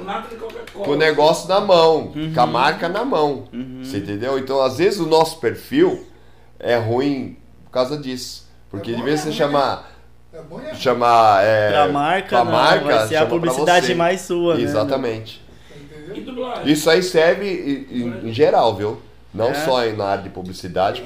[0.71, 2.32] com o negócio na mão, Uhum.
[2.34, 3.45] com a marca na mão.
[3.82, 4.38] Você entendeu?
[4.38, 6.06] Então, às vezes, o nosso perfil
[6.60, 8.47] é ruim por causa disso.
[8.69, 9.91] Porque É de vez é você ruim, chamar.
[10.32, 11.43] É e é ruim, Chamar.
[11.43, 13.95] É, Pra marca, pra não, marca, vai ser a publicidade você.
[13.95, 14.62] mais sua, né?
[14.62, 15.41] Exatamente.
[16.23, 16.71] dublagem.
[16.71, 19.01] Isso aí serve em, em- em geral, viu?
[19.34, 19.53] Não É.
[19.56, 21.03] só em- na área de publicidade,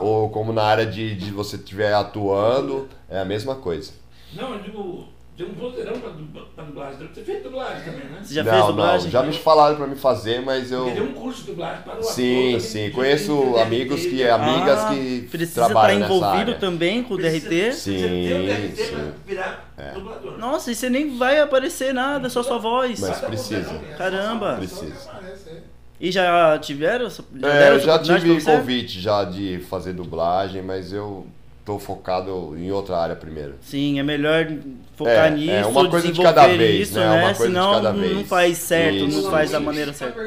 [0.00, 3.92] ou como na área de, de você estiver atuando, é a mesma coisa.
[4.32, 5.04] Não, eu digo,
[5.36, 6.10] tem um vozeirão pra,
[6.54, 7.06] pra dublagem.
[7.08, 8.20] Ter feito dublagem também, né?
[8.22, 9.04] Você já não, fez dublagem?
[9.04, 10.84] não, já me falaram pra me fazer, mas eu.
[10.84, 12.12] Porque tem um curso de dublagem para o ator.
[12.12, 16.50] Sim, também, sim, conheço amigos de- que amigas Ah, que Precisa estar trabalham nessa envolvido
[16.50, 16.54] área.
[16.54, 17.64] também com o Precisa- DRT?
[17.66, 19.12] Precisa ter o DRT Sim, pra sim.
[19.26, 20.38] virar dublador.
[20.38, 22.98] Nossa, e você nem vai aparecer nada, só sua voz.
[23.00, 23.74] Mas precisa.
[23.98, 24.54] Caramba.
[24.56, 25.10] Precisa.
[25.48, 25.56] É.
[25.98, 27.06] E já tiveram?
[27.06, 28.50] essa- Já É, eu já tive você?
[28.50, 31.26] convite já de fazer dublagem, mas eu
[31.66, 33.56] tô focado em outra área primeiro.
[33.60, 34.46] Sim, é melhor
[34.94, 37.04] focar É, nisso, é, uma coisa de desenvolver cada vez, isso, né?
[37.06, 37.10] né?
[37.24, 38.28] Uma coisa de Senão cada não vez.
[38.28, 40.20] faz certo, Isso, não faz da maneira certa.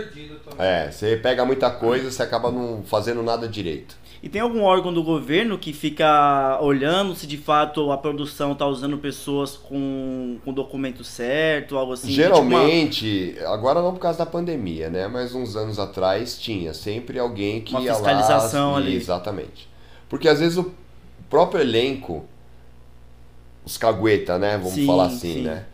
[0.59, 3.97] É, você pega muita coisa, você acaba não fazendo nada direito.
[4.21, 8.67] E tem algum órgão do governo que fica olhando se de fato a produção tá
[8.67, 12.09] usando pessoas com, com documento certo, algo assim?
[12.09, 15.07] tipo uma- Geralmente, agora não por causa da pandemia, né?
[15.07, 18.77] Mas uns anos atrás tinha sempre alguém que Uma ia fiscalização lá.
[18.79, 18.93] ali.
[18.97, 19.69] Exatamente.
[20.09, 20.69] Porque às vezes o
[21.29, 22.25] próprio elenco,
[23.65, 24.57] os cagueta, né?
[24.57, 25.41] Vamos Sim, falar assim, sim.
[25.43, 25.65] né?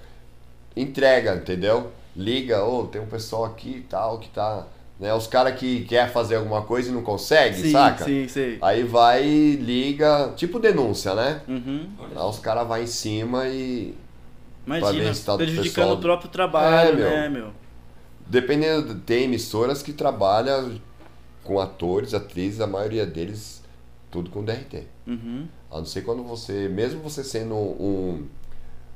[0.75, 1.91] Entrega, entendeu?
[2.15, 4.65] Liga, ô, tem um pessoal aqui e tal que tá.
[4.99, 5.13] Né?
[5.13, 8.05] Os caras que quer fazer alguma coisa e não consegue, sim, saca?
[8.05, 8.57] sim, sim.
[8.61, 11.41] Aí vai, liga, tipo denúncia, né?
[11.47, 11.89] Uhum.
[12.15, 13.93] Aí os caras vão em cima e
[14.65, 17.09] Imagina, tá do prejudicando pessoal- o próprio trabalho, É, meu.
[17.09, 17.51] né, meu?
[18.27, 20.79] Dependendo, tem emissoras que trabalham
[21.43, 23.54] com atores, atrizes, a maioria deles
[24.15, 24.83] tudo com DRT.
[25.05, 25.45] Uhum.
[25.69, 28.25] A não ser quando você, mesmo você sendo um,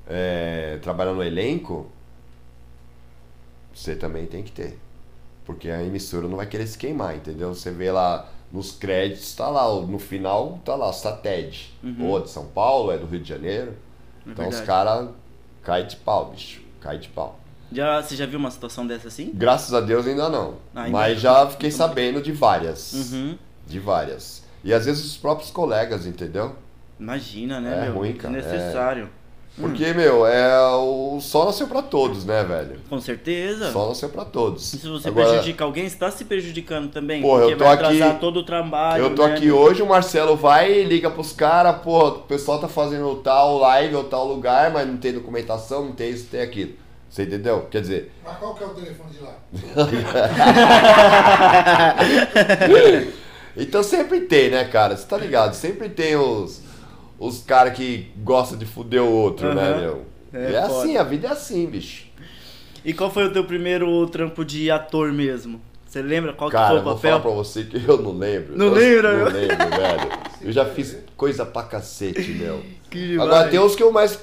[0.08, 1.88] é, trabalhando no elenco,
[3.74, 4.80] você também tem que ter.
[5.46, 7.54] Porque a emissora não vai querer se queimar, entendeu?
[7.54, 11.74] Você vê lá nos créditos, tá lá, no final tá lá, Sated.
[12.00, 13.74] Ou é de São Paulo, é do Rio de Janeiro.
[14.26, 14.66] É então os verdade.
[14.68, 15.10] caras
[15.64, 16.62] caem de pau, bicho.
[16.80, 17.38] Cai de pau.
[17.72, 19.32] Já, você já viu uma situação dessa assim?
[19.34, 20.56] Graças a Deus ainda não.
[20.74, 21.22] Ah, ainda Mas não.
[21.22, 22.94] já fiquei sabendo de várias.
[22.94, 23.38] Uhum.
[23.68, 24.39] De várias.
[24.64, 26.56] E às vezes os próprios colegas, entendeu?
[27.00, 27.94] Imagina, né, É meu?
[27.96, 29.10] ruim, cara, Desnecessário.
[29.60, 32.80] Porque, meu, é o sol nasceu pra todos, né, velho?
[32.90, 33.68] Com certeza.
[33.70, 34.74] O sol nasceu pra todos.
[34.74, 37.22] E se você Agora, prejudica alguém, você tá se prejudicando também.
[37.22, 39.04] Pô, porque eu tô vai aqui- atrasar todo o trabalho.
[39.04, 39.58] Eu tô né, aqui meu?
[39.58, 43.96] hoje, o Marcelo vai e liga pros caras, pô, o pessoal tá fazendo tal live
[43.96, 46.74] ou tal lugar, mas não tem documentação, não tem isso, tem aquilo.
[47.10, 47.68] Você entendeu?
[47.70, 49.34] Quer dizer, Mas qual que é o telefone de lá?
[53.60, 54.96] Então sempre tem, né, cara?
[54.96, 55.54] Você tá ligado?
[55.54, 56.62] Sempre tem os,
[57.20, 59.80] os caras que gostam de fuder o outro, né, Aham.
[59.82, 60.06] meu?
[60.34, 62.06] É É, assim, a vida é assim, bicho.
[62.86, 65.60] E qual foi o teu primeiro trampo de ator mesmo?
[65.86, 67.12] Você lembra qual que Cara, foi eu o vou papel?
[67.12, 68.56] falar pra você que eu não lembro.
[68.56, 70.10] Não lembra, Não lembro, velho.
[70.42, 72.64] Eu já fiz coisa pra cacete, meu.
[72.92, 73.20] Que.
[73.20, 74.20] Agora tem os que eu mais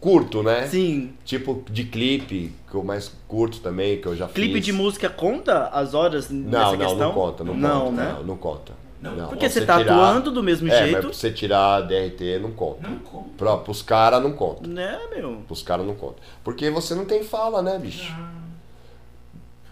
[0.00, 0.66] curto, né?
[0.66, 1.12] Sim.
[1.24, 4.64] Tipo de clipe, que eu mais curto também, que eu já Clipe fiz.
[4.64, 6.98] de música conta as horas nessa Não, não, questão?
[6.98, 7.92] não conta, não, Não, conta.
[8.02, 8.12] né?
[8.18, 8.72] Não, não conta.
[9.02, 11.80] Não, Porque você Você tá tirar- atuando do mesmo É, mas jeito, pra você tirar
[11.82, 12.86] DRT não conta.
[12.86, 13.28] Não como.
[13.30, 14.68] Pra, pros caras não conta.
[14.68, 15.36] né, meu?
[15.46, 16.16] Pros caras não conta.
[16.44, 18.14] Porque você não tem fala, né, bicho?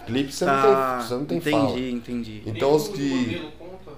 [0.06, 1.78] Clipe você, Tá, não tem, você não tem entendi, fala.
[1.80, 2.42] entendi.
[2.46, 3.10] Então Nem os como que.
[3.10, 3.92] modelo conta.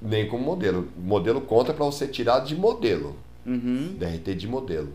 [0.00, 0.88] Nem como modelo.
[0.96, 3.14] Modelo conta pra você tirar de modelo.
[3.44, 3.94] Uhum.
[3.98, 4.88] DRT de modelo.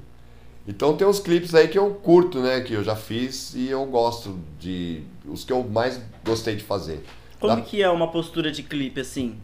[0.68, 2.60] Então tem uns clipes aí que eu curto, né?
[2.62, 5.02] Que eu já fiz e eu gosto de.
[5.26, 7.04] Os que eu mais gostei de fazer.
[7.40, 9.38] Como Da- que é uma postura de clipe assim?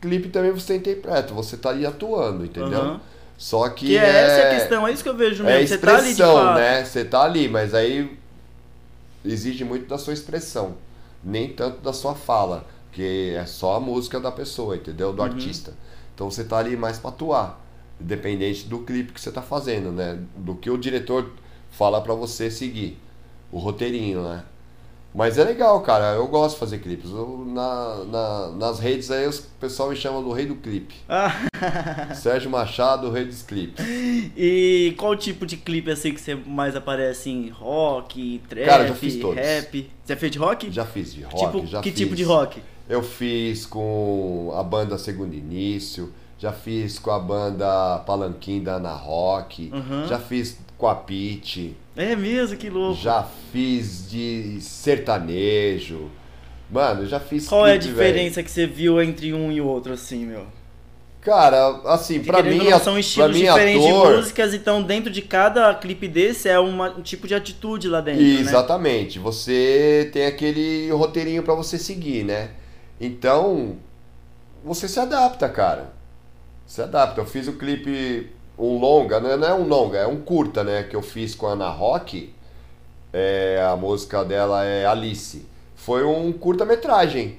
[0.00, 2.80] Clipe também você interpreta, você tá ali atuando, entendeu?
[2.80, 3.00] Aham.
[3.38, 3.86] Só que.
[3.86, 5.58] Que é, essa é a questão, é isso que eu vejo mesmo.
[5.62, 6.58] É você tá ali de expressão, fato.
[6.58, 6.84] né?
[6.84, 8.18] Você tá ali, mas aí
[9.24, 10.74] exige muito da sua expressão,
[11.24, 15.08] nem tanto da sua fala, que é só a música da pessoa, entendeu?
[15.08, 15.14] Uhum.
[15.16, 15.72] Do artista.
[16.14, 17.58] Então você tá ali mais pra atuar,
[18.00, 20.18] independente do clipe que você tá fazendo, né?
[20.36, 21.30] Do que o diretor
[21.70, 22.98] fala pra você seguir,
[23.52, 24.44] o roteirinho, né?
[25.12, 26.14] Mas é legal, cara.
[26.14, 27.10] Eu gosto de fazer clipes.
[27.10, 30.94] Eu, na, na- nas redes aí, o pessoal me chama do rei do clipe.
[31.08, 31.32] Ah,
[32.14, 33.84] Sérgio Machado, o rei dos clipes.
[34.36, 38.94] e qual tipo de clipe assim que você mais aparece em rock, trap, Cara, já
[38.94, 39.34] fiz todos.
[39.36, 39.90] rap?
[40.04, 40.70] Você fez de rock?
[40.70, 41.98] Já fiz de rock, tipo, já que fiz.
[41.98, 42.62] tipo de rock?
[42.88, 48.94] Eu fiz com a banda Segundo Início, já fiz com a banda Palanquim da Ana
[48.94, 50.06] Rock, Uhum.
[50.08, 53.00] já fiz com a Pete, É mesmo, que louco.
[53.00, 53.22] já
[53.52, 56.10] fiz de sertanejo.
[56.70, 59.66] Mano, já fiz Qual é a clipe, diferença que você viu entre um e o
[59.66, 60.46] outro, assim, meu?
[61.20, 65.20] Cara, assim, querendo mim, não, são estilos mim diferentes de ator, músicas, então dentro de
[65.20, 68.40] cada clipe desse é uma- um tipo de atitude lá dentro, né?
[68.40, 69.18] Exatamente.
[69.18, 72.52] Você tem aquele roteirinho pra você seguir, né?
[72.98, 73.76] Então,
[74.64, 75.92] você se adapta, cara.
[76.70, 77.20] Se adapta.
[77.20, 79.36] Eu fiz o clipe, um longa, né?
[79.36, 80.84] não é um longa, é um curta, né?
[80.84, 82.32] Que eu fiz com a Ana Rock.
[83.12, 85.44] É, a música dela é Alice.
[85.74, 87.38] Foi um curta-metragem.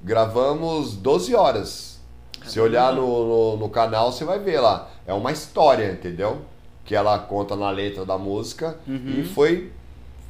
[0.00, 2.00] Gravamos 12 horas.
[2.46, 4.88] Se olhar no, no, no canal, você vai ver lá.
[5.08, 6.42] É uma história, entendeu?
[6.84, 8.78] Que ela conta na letra da música.
[9.18, 9.72] E foi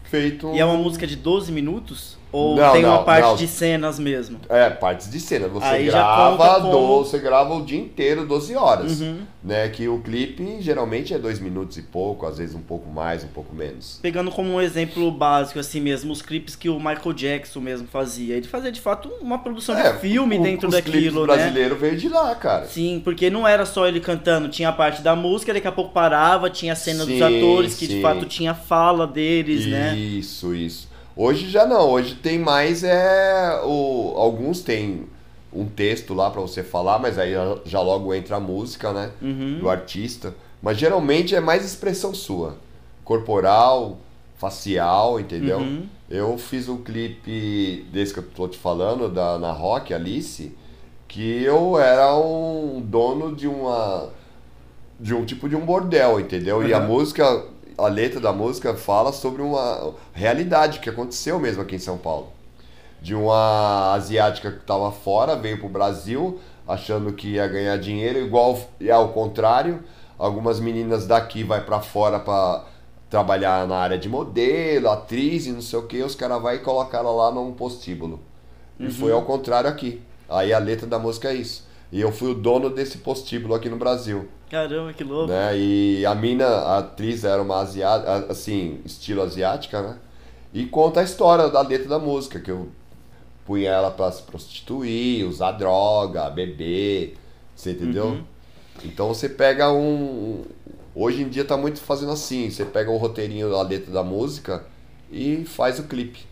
[0.05, 0.47] feito.
[0.47, 0.55] Uhum.
[0.55, 2.17] E é uma música de 12 minutos?
[2.33, 3.37] Ou Não, tem uma não, parte não.
[3.37, 4.39] de cenas mesmo?
[4.49, 5.49] É, partes de cena.
[5.49, 9.01] Você Aí já grava, do- você grava o dia inteiro, 12 horas.
[9.03, 9.19] Uhum.
[9.45, 9.69] Né?
[9.69, 13.29] Que o clipe geralmente é 2 minutos e pouco, às vezes um pouco mais, um
[13.29, 13.99] pouco menos.
[14.01, 18.35] Pegando como um exemplo básico, assim mesmo, os clipes que o Michael Jackson mesmo fazia.
[18.37, 21.35] Ele fazia de fato uma produção de filme É, o- dentro os daquilo, né?
[21.35, 22.65] brasileiro veio de lá, cara.
[22.67, 25.93] Sim, porque não era só ele cantando, tinha a parte da música, daqui a pouco
[25.93, 28.01] parava, tinha a cena dos Sim, atores, que de sim.
[28.03, 29.95] fato tinha fala deles, né?
[29.97, 30.92] Isso, isso.
[31.17, 35.07] Hoje já não, hoje tem mais é o alguns tem
[35.53, 37.35] um texto lá pra você falar, mas aí
[37.67, 39.59] já, logo entra a música, né, Uhum.
[39.61, 40.35] do artista.
[40.63, 42.57] Mas geralmente é mais expressão sua,
[43.05, 43.99] corporal,
[44.39, 45.59] facial, entendeu?
[45.59, 45.87] Uhum.
[46.09, 50.57] Eu fiz um clipe desse que eu tô te falando da na Rock Alice,
[51.09, 54.09] que eu era um dono de uma
[54.99, 56.67] de um tipo de um bordel, entendeu?
[56.67, 56.87] E a Uhum.
[56.87, 57.45] música,
[57.77, 62.33] a letra da música fala sobre uma realidade que aconteceu mesmo aqui em São Paulo.
[63.01, 68.59] De uma asiática que estava fora, veio pro Brasil achando que ia ganhar dinheiro, igual
[68.81, 69.83] é ao contrário.
[70.19, 72.65] Algumas meninas daqui vai para fora para
[73.11, 76.61] trabalhar na área de modelo, atriz e não sei o que, os caras vai e
[76.61, 78.21] colocaram ela lá num postíbulo.
[78.79, 80.01] E foi ao contrário aqui.
[80.29, 81.67] Aí a letra da música é isso.
[81.91, 85.33] E eu fui o dono desse postíbulo aqui no Brasil Caramba, que louco.
[85.33, 85.59] né?
[85.59, 89.97] E a mina, a atriz era uma asiática, assim, estilo asiática, né?
[90.53, 92.69] E conta a história da letra da música, que eu
[93.47, 97.17] punha ela pra se prostituir, usar droga, beber,
[97.57, 98.09] você entendeu?
[98.09, 98.25] Uhum.
[98.85, 100.45] Então você pega um.
[100.95, 104.67] Hoje em dia tá muito fazendo assim, você pega o roteirinho da letra da música
[105.11, 106.27] e faz o clipe.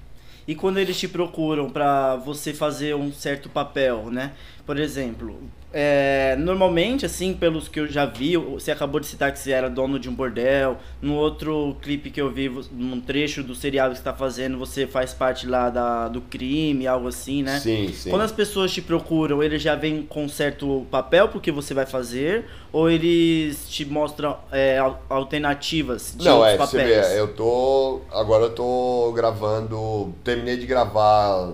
[0.46, 4.32] E quando eles te procuram pra você fazer um certo papel, né?
[4.66, 5.42] Por exemplo,
[5.72, 9.68] é, normalmente, assim, pelos que eu já vi, você acabou de citar que você era
[9.68, 10.76] dono de um bordel.
[11.02, 14.86] No outro clipe que eu vi, num trecho do seriado que você tá fazendo, você
[14.86, 17.58] faz parte lá da, do crime, algo assim, né?
[17.58, 18.10] Sim, sim.
[18.10, 21.86] Quando as pessoas te procuram, eles já vêm com certo papel pro que você vai
[21.86, 22.44] fazer?
[22.72, 27.06] Ou eles te mostram é, al- alternativas de Não, outros é, você papéis?
[27.08, 28.00] vê, eu tô.
[28.12, 30.12] Agora eu tô gravando.
[30.22, 31.52] Terminei de gravar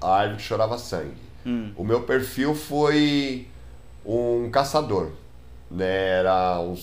[0.00, 1.29] A Árvore que Chorava Sangue.
[1.50, 1.72] Hum.
[1.76, 3.46] O meu perfil foi
[4.04, 5.10] um caçador.
[5.70, 6.18] Né?
[6.18, 6.76] Era um,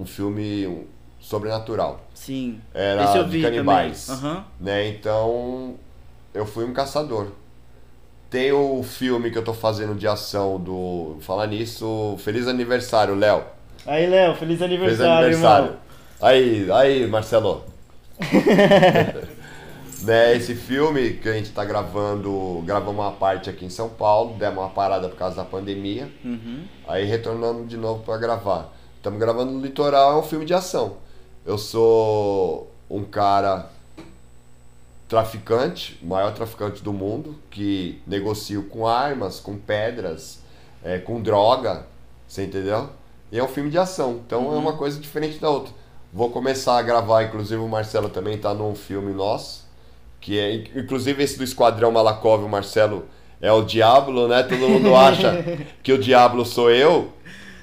[0.00, 0.84] um filme um-
[1.20, 2.00] sobrenatural.
[2.14, 2.60] Sim.
[2.74, 4.06] Era Esse eu de vi canibais.
[4.06, 4.20] também.
[4.30, 4.44] Aham.
[4.60, 4.88] Né?
[4.88, 5.74] Então
[6.34, 7.28] eu fui um caçador.
[8.30, 11.16] Tem o filme que eu tô fazendo de ação do.
[11.20, 13.42] Falar nisso, feliz aniversário, Léo.
[13.84, 15.64] Aí, Léo, feliz Feliz aniversário, aniversário.
[15.66, 15.78] irmão.
[16.20, 17.64] Aí, aí, Marcelo.
[20.02, 24.36] né, esse filme que a gente tá gravando, gravamos uma parte aqui em São Paulo,
[24.38, 26.10] demos uma parada por causa da pandemia.
[26.24, 26.64] Uhum.
[26.86, 28.72] Aí retornamos de novo para gravar.
[28.96, 30.96] Estamos gravando no Litoral, é um filme de ação.
[31.44, 33.70] Eu sou um cara
[35.08, 40.40] traficante, o maior traficante do mundo, que negocio com armas, com pedras,
[40.84, 41.86] é, com droga,
[42.28, 42.90] você entendeu?
[43.32, 45.72] E é um filme de ação, então é uma coisa diferente da outra.
[46.12, 49.64] Vou começar a gravar, inclusive o Marcelo também tá num filme nosso,
[50.20, 53.06] que é, inclusive esse do Esquadrão Malakov, o Marcelo
[53.40, 54.42] é o Diablo, né?
[54.42, 55.44] Todo mundo acha
[55.82, 57.10] que o Diablo sou eu,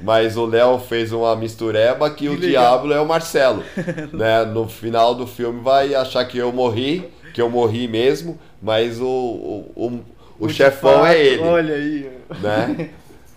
[0.01, 2.49] mas o Léo fez uma mistureba que o legal.
[2.49, 3.63] Diablo é o Marcelo,
[4.11, 4.43] né?
[4.45, 9.05] No final do filme vai achar que eu morri, que eu morri mesmo, mas o,
[9.05, 9.99] o, o,
[10.39, 12.11] o chefão é ele Olha aí.
[12.41, 12.89] né?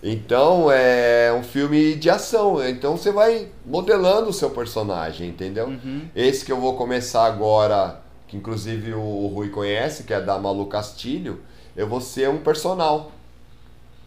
[0.03, 5.67] Então é um filme de ação, então você vai modelando o seu personagem, entendeu?
[5.67, 6.01] Uhum.
[6.15, 8.00] Esse que eu vou começar agora,
[8.31, 11.41] que inclusive o Rui conhece, que é da Malu Castilho,
[11.75, 13.11] eu vou ser um personal,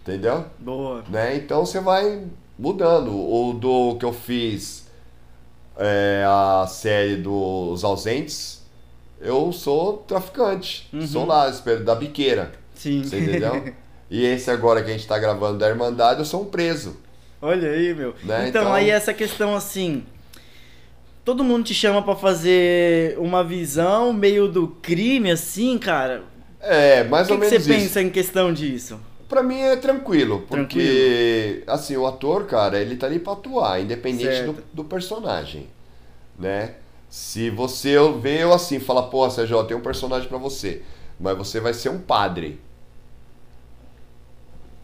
[0.03, 0.47] entendeu?
[0.59, 1.05] Boa.
[1.11, 1.37] Né?
[1.37, 2.25] Então você vai
[2.59, 3.11] mudando.
[3.15, 4.87] O do que eu fiz
[5.77, 8.63] é, a série dos ausentes,
[9.21, 11.07] eu sou traficante, Uhum.
[11.07, 12.53] sou lá, espero da biqueira.
[12.75, 13.03] Sim.
[13.05, 13.75] Você entendeu?
[14.11, 16.97] e esse agora que a gente tá gravando da Irmandade, eu sou um preso.
[17.43, 18.15] Olha aí, meu.
[18.23, 20.03] Né, Então, então- aí essa questão assim.
[21.25, 26.23] Todo mundo te chama pra fazer uma visão meio do crime, assim, cara.
[26.61, 27.69] É, mais O que, ou que você menos isso.
[27.69, 29.01] pensa em questão disso?
[29.29, 34.43] Pra mim é tranquilo, porque assim, o ator, cara, ele tá ali pra atuar, independente
[34.43, 35.67] do, do personagem,
[36.39, 36.75] né?
[37.09, 40.83] Se você vê eu assim, fala, pô, Sérgio, tem um personagem pra você,
[41.19, 42.61] mas você vai ser um padre.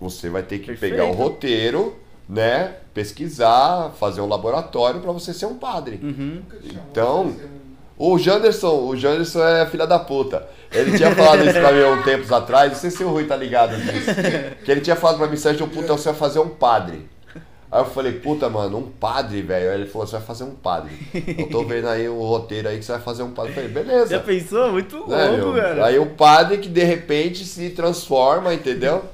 [0.01, 0.93] Você vai ter que Perfeito.
[0.93, 1.97] pegar o roteiro,
[2.31, 2.77] né?
[2.95, 5.99] Pesquisar, fazer um laboratório pra você ser um padre.
[6.03, 6.43] Uhum.
[6.91, 7.35] Então,
[7.99, 10.47] O Janderson, o Janderson é filha da puta.
[10.73, 13.25] Ele tinha falado isso pra mim há um tempos atrás, não sei se o Rui
[13.25, 14.11] tá ligado nisso.
[14.65, 17.09] Que ele tinha falado pra mim, Sérgio, puta, você vai fazer um padre.
[17.73, 19.71] Aí eu falei, puta, mano, um padre, velho.
[19.71, 20.93] Aí ele falou, você vai fazer um padre.
[21.39, 23.53] Eu tô vendo aí o roteiro aí que você vai fazer um padre.
[23.53, 24.07] Eu falei, beleza.
[24.11, 24.73] Já pensou?
[24.73, 25.53] Muito louco, Né, meu?
[25.55, 25.87] cara.
[25.87, 29.05] Aí o padre que de repente se transforma, entendeu?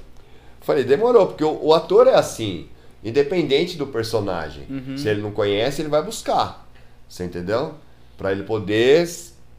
[0.61, 2.67] Falei, demorou, porque o, o ator é assim,
[3.05, 4.65] independente do personagem.
[4.69, 4.97] Uhum.
[4.97, 6.67] Se ele não conhece, ele vai buscar.
[7.09, 7.75] Você entendeu?
[8.19, 9.09] Pra ele poder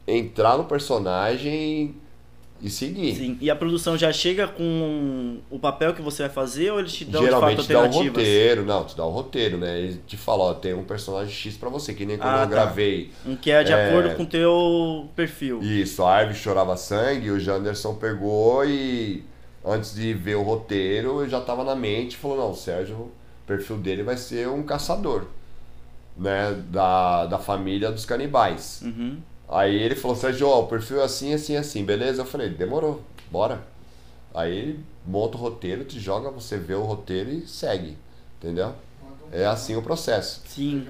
[0.06, 1.94] entrar no personagem
[2.60, 3.14] e seguir.
[3.14, 3.38] Sim.
[3.40, 7.04] E a produção já chega com o papel que você vai fazer ou eles te
[7.04, 8.18] dão Geralmente de te dá fato um alternativas?
[8.26, 9.78] roteiro, não, te dá um roteiro, né?
[9.78, 12.40] Ele te fala, ó, tem um personagem X pra você, que nem quando Ah, eu
[12.40, 12.46] tá.
[12.46, 13.12] gravei.
[13.24, 13.88] Um que é de É.
[13.88, 15.60] acordo com o teu perfil.
[15.62, 19.22] Isso, a Arve chorava sangue, o Janderson pegou e
[19.64, 23.12] antes de ver o roteiro, eu já tava na mente, falou, não, o Sérgio, o
[23.48, 25.24] perfil dele vai ser um caçador,
[26.16, 28.82] né, da, da família dos canibais.
[28.82, 29.18] Uhum.
[29.48, 32.20] Aí ele falou, Sérgio, ó, o perfil é assim, assim, assim, beleza?
[32.20, 33.66] Eu falei, demorou, bora.
[34.34, 37.96] Aí ele monta o roteiro, te joga, você vê o roteiro e segue,
[38.36, 38.74] entendeu?
[39.32, 40.42] É assim o processo.
[40.46, 40.86] Sim.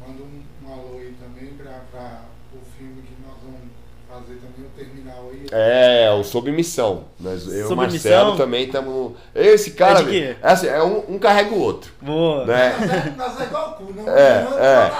[0.00, 2.22] Manda um, um alô aí também pra, pra
[2.54, 3.68] o filme que nós vamos
[4.08, 5.41] fazer também, o terminal aí.
[5.54, 7.04] É, o Sob Missão.
[7.20, 9.12] Nós, eu e o Marcelo também estamos.
[9.34, 10.00] Esse cara.
[10.00, 10.36] É de quê?
[10.42, 11.92] É, assim, é um, um carrega o outro.
[12.00, 12.46] Boa.
[12.46, 12.74] Né?
[12.80, 14.92] Nós é, nós é igual o cu, não É, não é.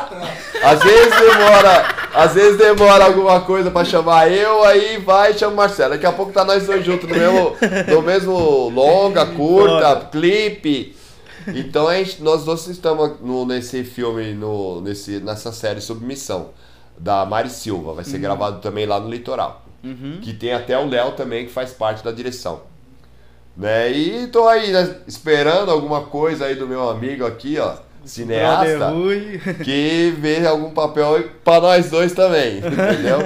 [0.63, 1.87] Às vezes demora.
[2.15, 5.95] Às vezes demora alguma coisa pra chamar eu, aí vai e chama o Marcelo.
[5.95, 7.57] Daqui a pouco tá nós dois juntos no mesmo,
[7.89, 10.95] no mesmo longa, curta, clipe.
[11.49, 16.51] Então a gente, nós dois estamos no, nesse filme, no, nesse, nessa série Submissão,
[16.99, 17.95] da Mari Silva.
[17.95, 19.62] Vai ser gravado também lá no litoral.
[19.85, 20.21] Uhum.
[20.23, 22.63] que tem até o Léo também que faz parte da direção.
[23.57, 23.91] Né?
[23.91, 28.93] E tô aí, né, esperando alguma coisa aí do meu amigo aqui, ó, cineasta,
[29.65, 33.19] que veja algum papel aí pra nós dois também, entendeu?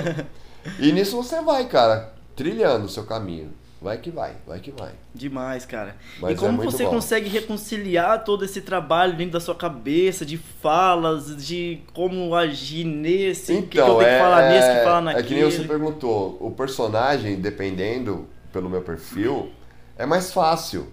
[0.81, 3.53] E nisso você vai, cara, trilhando o seu caminho.
[3.87, 4.91] Vai que vai, vai que vai.
[5.15, 5.95] Demais, cara.
[6.21, 6.91] Mas e é como muito você bom.
[6.91, 13.53] consegue reconciliar todo esse trabalho dentro da sua cabeça, de falas, de como agir nesse,
[13.53, 15.29] o que que, eu tenho que falar nesse, que falar é naquele.
[15.29, 19.53] que nem você perguntou, o personagem, dependendo pelo meu perfil,
[19.97, 20.89] é mais fácil,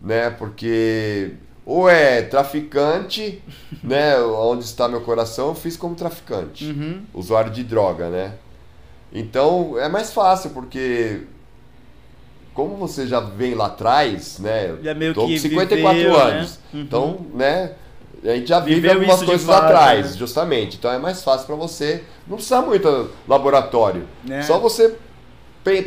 [0.00, 0.30] né?
[0.30, 1.34] Porque
[1.66, 3.42] ou é traficante,
[3.84, 4.18] né?
[4.18, 7.02] Onde está meu coração, eu fiz como traficante, Uhum.
[7.12, 8.32] usuário de droga, né?
[9.12, 11.22] Então é mais fácil porque
[12.54, 14.76] como você já vem lá atrás, né?
[14.82, 16.22] Já meio tô que com 54 viveu, né?
[16.22, 16.80] anos, Uhum.
[16.80, 17.72] então, né?
[18.22, 20.18] A gente já vive Viveu algumas coisas fato, atrás, né?
[20.18, 20.76] justamente.
[20.76, 22.04] Então é mais fácil para você.
[22.26, 24.06] Não precisa muito laboratório.
[24.22, 24.42] Né?
[24.42, 24.94] Só você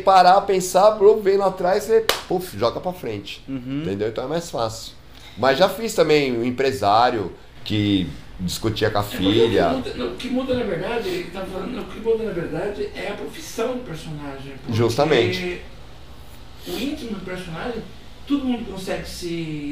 [0.04, 3.44] parar, pensar, bro, vem lá atrás e puf, joga para frente.
[3.48, 3.82] Uhum.
[3.82, 4.08] Entendeu?
[4.08, 4.94] Então é mais fácil.
[5.38, 7.32] Mas já fiz também um empresário
[7.64, 8.08] que
[8.40, 9.68] discutia com a É filha.
[9.70, 12.32] O que, muda, o que muda, na verdade, ele tá falando, o que muda na
[12.32, 14.54] verdade é a profissão do personagem.
[14.60, 15.60] porque Justamente.
[16.66, 17.82] O íntimo do personagem,
[18.26, 19.28] todo mundo consegue se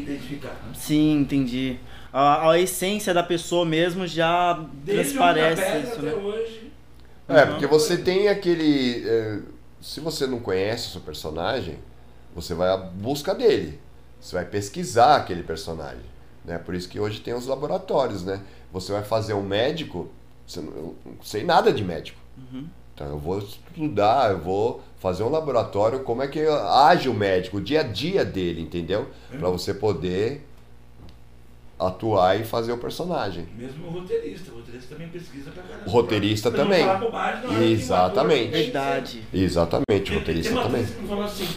[0.06, 0.50] identificar.
[0.66, 0.72] né?
[0.74, 1.78] Sim, entendi.
[2.12, 6.12] A, a essência da pessoa mesmo já Desde transparece isso, até né?
[6.14, 6.72] hoje.
[7.28, 7.50] É, Uhum.
[7.52, 9.02] porque você tem aquele.
[9.08, 9.38] é,
[9.80, 11.78] se você não conhece o seu personagem,
[12.34, 13.80] você vai à busca dele.
[14.20, 16.02] Você vai pesquisar aquele personagem.
[16.44, 16.58] Né?
[16.58, 18.40] Por isso que hoje tem os laboratórios, né?
[18.72, 20.10] Você vai fazer um médico,
[20.46, 22.18] você não, eu não sei nada de médico.
[22.36, 22.66] Uhum.
[22.94, 27.56] Então eu vou estudar, eu vou fazer um laboratório, como é que age o médico,
[27.56, 29.08] o dia a dia dele, entendeu?
[29.36, 30.46] Pra você poder
[31.76, 33.44] atuar e fazer o personagem.
[33.58, 34.52] Mesmo o roteirista.
[34.52, 35.88] O roteirista também pesquisa pra caramba.
[35.88, 36.84] O roteirista Pra não também.
[36.86, 38.46] falar bobagem que o Exatamente.
[38.48, 39.22] ator- Verdade.
[39.34, 40.80] Exatamente, o Tem- roteirista tem uma também.
[40.82, 41.48] coisa que me falou assim,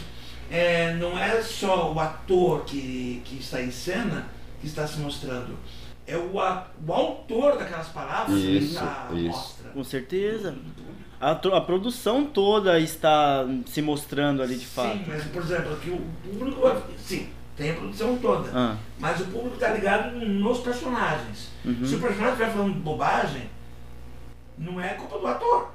[0.50, 4.26] é, não é só o ator que, que está em cena
[4.60, 5.56] que está se mostrando,
[6.04, 9.28] é o, a- o autor daquelas palavras que Isso, está isso.
[9.28, 9.70] mostra.
[9.70, 10.56] Com certeza.
[11.20, 14.92] A, a produção toda está se mostrando ali de fato.
[14.98, 16.00] Sim, mas por exemplo, aqui o
[16.38, 21.48] público, sim, tem a produção toda, Ah, mas o público está ligado nos personagens.
[21.64, 21.84] Uhum.
[21.84, 23.42] Se o personagem estiver falando bobagem,
[24.58, 25.70] não é culpa do ator,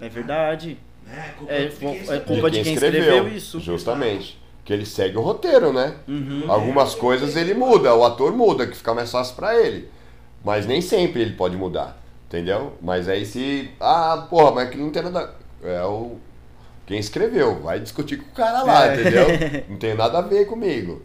[0.00, 0.78] é verdade.
[1.06, 1.26] né?
[1.28, 2.24] É culpa, É, de quem é escreveu.
[2.26, 3.60] culpa de quem escreveu isso.
[3.60, 4.38] Justamente.
[4.64, 5.96] Que ele segue o roteiro, né?
[6.06, 6.44] Uhum.
[6.48, 9.88] Algumas coisas ele muda, o ator muda, que fica mais fácil pra ele.
[10.44, 11.99] Mas nem sempre ele pode mudar,
[12.30, 12.78] entendeu?
[12.80, 13.70] Mas aí se.
[13.80, 15.34] Ah, porra, mas que não tem nada.
[15.62, 16.16] É o.
[16.86, 19.00] Quem escreveu, vai discutir com o cara lá, É.
[19.00, 19.26] entendeu?
[19.68, 21.00] Não tem nada a ver comigo.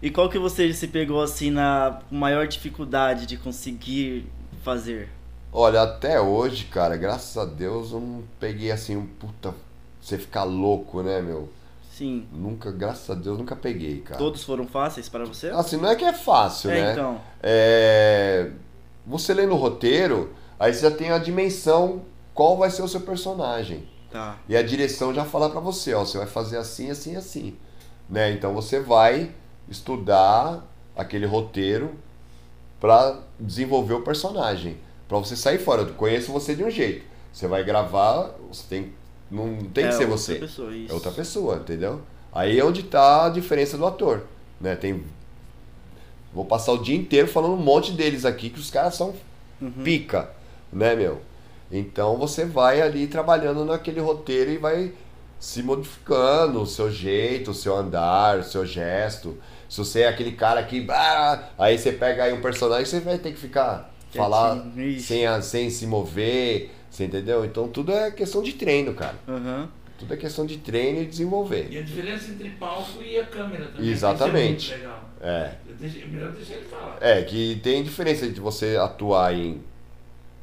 [0.00, 4.24] E qual que você se pegou assim na maior dificuldade de conseguir
[4.64, 5.10] fazer?
[5.52, 9.52] Olha, até hoje, cara, graças a Deus eu não peguei assim um puta.
[10.00, 11.50] Você ficar louco, né, meu?
[11.92, 12.26] Sim.
[12.32, 14.16] Nunca, graças a Deus, nunca peguei, cara.
[14.16, 15.48] Todos foram fáceis para você?
[15.48, 16.92] Assim, não é que é fácil, é, né?
[16.92, 17.20] então.
[17.42, 18.50] É,
[19.10, 20.30] Você lendo o roteiro,
[20.60, 22.02] Aí você já tem a dimensão
[22.34, 23.88] qual vai ser o seu personagem.
[24.10, 24.36] Tá.
[24.46, 27.56] E a direção já fala pra você, ó, você vai fazer assim, assim, assim.
[28.06, 28.30] Né?
[28.32, 29.34] Então você vai
[29.70, 30.62] estudar
[30.94, 31.94] aquele roteiro
[32.78, 34.76] pra desenvolver o personagem.
[35.08, 35.80] Pra você sair fora.
[35.80, 37.06] Eu conheço você de um jeito.
[37.32, 38.92] Você vai gravar, você tem.
[39.30, 40.34] Não tem É que ser você.
[40.34, 40.70] pessoa.
[40.88, 42.02] É outra pessoa, entendeu?
[42.32, 44.24] Aí é onde tá a diferença do ator.
[44.60, 44.76] Né?
[44.76, 45.02] Tem.
[46.32, 49.14] Vou passar o dia inteiro falando um monte deles aqui, que os caras são
[49.60, 49.70] Uhum.
[49.84, 50.30] pica,
[50.72, 51.20] né, meu?
[51.70, 54.92] Então você vai ali trabalhando naquele roteiro e vai
[55.38, 59.36] se modificando o seu jeito, o seu andar, o seu gesto.
[59.68, 60.86] Se você é aquele cara que.
[60.90, 63.90] ah, aí você pega aí um personagem, você vai ter que ficar.
[64.10, 65.06] Quietinho, Falar isso.
[65.06, 67.44] sem, sem se mover, você entendeu?
[67.44, 69.14] Então tudo é questão de treino, cara.
[69.28, 69.68] Aham.
[69.98, 71.68] Tudo é questão de treino e desenvolver.
[71.70, 73.90] E a diferença entre palco e a câmera também.
[73.90, 74.64] Exatamente.
[74.64, 75.09] Isso é muito legal.
[75.20, 75.52] É.
[75.68, 76.96] Eu deixei- melhor deixar ele falar.
[77.00, 79.60] É, que tem diferença de você atuar em,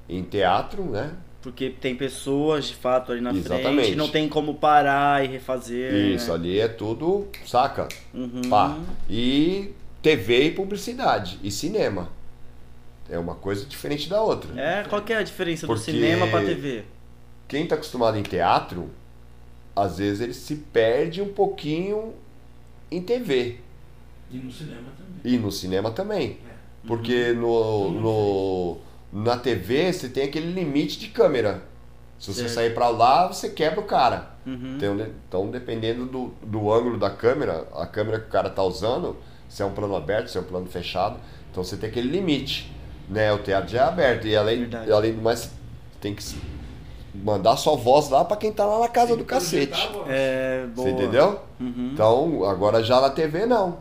[0.07, 1.13] em teatro, né?
[1.41, 3.75] Porque tem pessoas de fato ali na Exatamente.
[3.86, 5.93] frente, não tem como parar e refazer.
[5.93, 6.34] Isso, né?
[6.36, 7.88] ali é tudo, saca?
[8.13, 8.41] Uhum.
[8.49, 8.78] Pá.
[9.09, 9.71] E
[10.01, 11.39] TV e publicidade.
[11.41, 12.09] E cinema.
[13.09, 14.59] É uma coisa diferente da outra.
[14.59, 16.84] É, qual que é a diferença do Porque- cinema pra TV?
[17.47, 18.89] Quem tá acostumado em teatro,
[19.73, 22.13] às vezes ele se perde um pouquinho
[22.91, 23.59] em TV.
[24.32, 25.34] E no cinema também.
[25.34, 26.38] E no cinema também.
[26.51, 26.57] É.
[26.88, 28.78] Porque no, no,
[29.11, 31.63] na TV você tem aquele limite de câmera.
[32.19, 32.53] Se você Certo.
[32.55, 34.32] sair pra lá, você quebra o cara.
[34.45, 34.75] Uhum.
[34.75, 38.63] Então, de- então, dependendo do, do ângulo da câmera, a câmera que o cara tá
[38.63, 39.17] usando,
[39.47, 41.19] se é um plano aberto, se é um plano fechado,
[41.51, 42.71] então você tem aquele limite.
[43.07, 43.32] Né?
[43.32, 44.25] O teatro já é aberto.
[44.28, 44.91] E além, Verdade.
[44.91, 45.51] além do mais,
[46.01, 46.23] tem que
[47.13, 49.91] mandar sua voz lá pra quem tá lá na casa do Tem projetar cacete.
[50.07, 50.88] É, boa.
[50.88, 51.39] Você entendeu?
[51.59, 51.91] Uhum.
[51.93, 53.78] Então, agora já na TV não.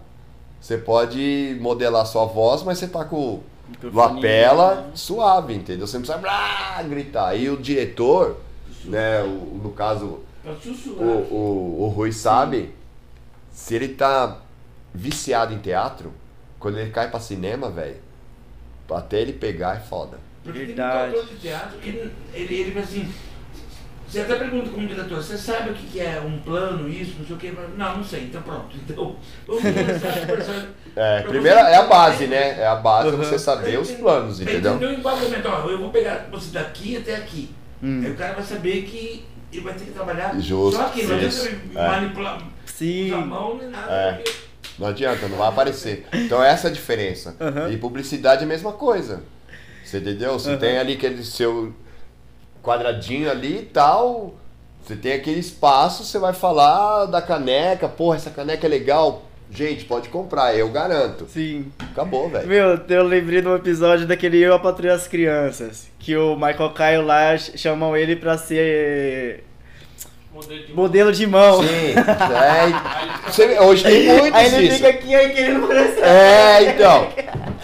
[0.61, 3.41] Você pode modelar sua voz, mas você tá com
[3.93, 4.91] lapela né?
[4.95, 5.87] suave, entendeu?
[5.87, 7.35] Você não precisa ah, gritar.
[7.37, 8.37] E o diretor,
[8.85, 11.07] né, o- no caso, Pra o, sussurrar.
[11.07, 12.75] o, o Rui sabe,
[13.53, 14.39] se ele tá
[14.95, 16.13] viciado em teatro,
[16.59, 17.97] quando ele cai pra cinema, velho,
[18.91, 20.19] até ele pegar é foda.
[20.43, 21.13] Porque Verdade.
[21.13, 23.13] tem um ator de teatro que ele, ele, ele fala assim.
[24.09, 27.37] Você até pergunta como diretor, você sabe o que é um plano, isso, não sei
[27.37, 27.53] o que?
[27.77, 28.77] Não, não sei, então pronto.
[28.89, 30.67] Então, vamos começar a conversar.
[30.95, 32.61] É, primeiro é a base, entender- né?
[32.63, 33.17] É a base Uhum.
[33.17, 34.75] você saber os planos, entendeu?
[34.75, 37.51] O enquadramento, ó, eu vou pegar você daqui até aqui.
[37.83, 38.03] Hum.
[38.05, 41.17] Aí o cara vai saber que ele vai ter que trabalhar Justo, só aqui, não
[41.17, 41.89] adianta É.
[41.89, 43.13] manipular, Sim.
[43.13, 43.93] a mão nem nada.
[43.93, 44.13] É.
[44.15, 44.33] porque-
[44.79, 46.07] Não adianta, não vai aparecer.
[46.13, 47.35] Então essa é a diferença.
[47.41, 47.71] Uhum.
[47.73, 49.23] E publicidade é a mesma coisa.
[49.85, 50.33] Você entendeu?
[50.39, 50.59] Você Uhum.
[50.59, 51.75] tem ali aquele seu
[52.67, 54.35] quadradinho ali e tal.
[54.85, 59.23] Você tem aquele espaço, você vai falar da caneca, porra, essa caneca é legal.
[59.51, 61.27] Gente, pode comprar, eu garanto.
[61.29, 61.67] Sim.
[61.93, 62.47] Acabou, velho.
[62.49, 65.87] Meu, eu lembrei de um episódio daquele Eu, a Patrulha das Crianças.
[66.01, 69.45] Que o Michael Caio lá ch- chamam ele pra ser
[70.35, 71.63] Modelo de modelo de mão.
[71.63, 71.95] Sim.
[73.55, 74.77] É, hoje tem muitos Aí ele isso.
[74.77, 76.05] fica aqui, aí querendo parecer.
[76.05, 77.09] É, então.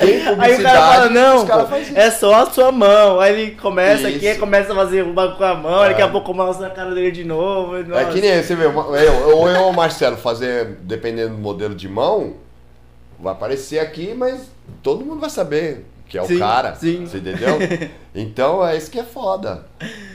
[0.06, 3.20] Tem publicidade, Aí o cara fala, não, os caras pô, é só a sua mão.
[3.20, 4.28] Aí ele começa aqui, Isso.
[4.28, 6.04] aí começa a fazer o bagulho com a mão, aí daqui É.
[6.04, 7.76] a pouco mostra a cara dele de novo.
[7.76, 8.04] É nossa.
[8.06, 11.74] que nem você vê, eu, eu, ou eu ou o Marcelo fazer, dependendo do modelo
[11.74, 12.34] de mão,
[13.18, 14.50] vai aparecer aqui, mas
[14.82, 16.74] todo mundo vai saber que é o Sim, cara.
[16.74, 17.06] sim.
[17.06, 17.58] Você entendeu?
[18.14, 19.64] Então é isso que é foda.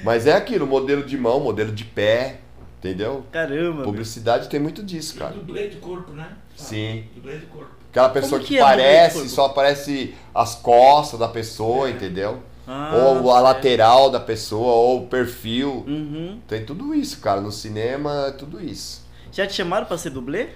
[0.03, 2.35] Mas é aquilo, modelo de mão, modelo de pé,
[2.79, 3.23] entendeu?
[3.31, 3.75] Caramba.
[3.77, 3.83] meu.
[3.83, 5.33] Publicidade tem muito disso, E cara.
[5.33, 6.29] dublê de corpo, né?
[6.55, 7.05] Sim.
[7.15, 7.71] Dublê de corpo.
[7.89, 12.39] Aquela pessoa Como que, que é só aparece as costas da pessoa, entendeu?
[12.67, 13.43] Ah, ou a certo.
[13.43, 15.85] lateral da pessoa, ou o perfil.
[15.87, 16.39] Uhum.
[16.47, 17.39] Tem tudo isso, cara.
[17.41, 19.03] No cinema é tudo isso.
[19.31, 20.49] Já te chamaram pra ser dublê?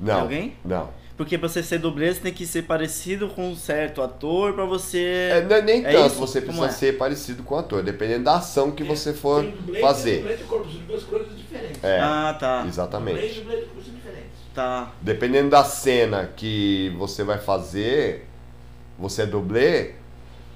[0.00, 0.20] Não.
[0.20, 0.54] alguém?
[0.64, 0.88] Não.
[1.16, 4.64] Porque pra você ser dublê, você tem que ser parecido com um certo ator pra
[4.64, 5.30] você.
[5.32, 6.14] É, não- nem É tanto isso?
[6.16, 6.78] você Como precisa é?
[6.92, 9.82] ser parecido com o ator, dependendo da ação que você for Tem dublê e tem
[9.82, 10.16] fazer.
[10.18, 11.82] dublê de corpo, duas coisas diferentes.
[11.84, 12.62] É, Ah, tá.
[12.64, 13.34] E exatamente.
[13.40, 14.28] dublê de corpo são diferentes.
[14.54, 14.90] Tá.
[15.00, 18.26] Dependendo da cena que você vai fazer,
[18.98, 19.92] você é dublê,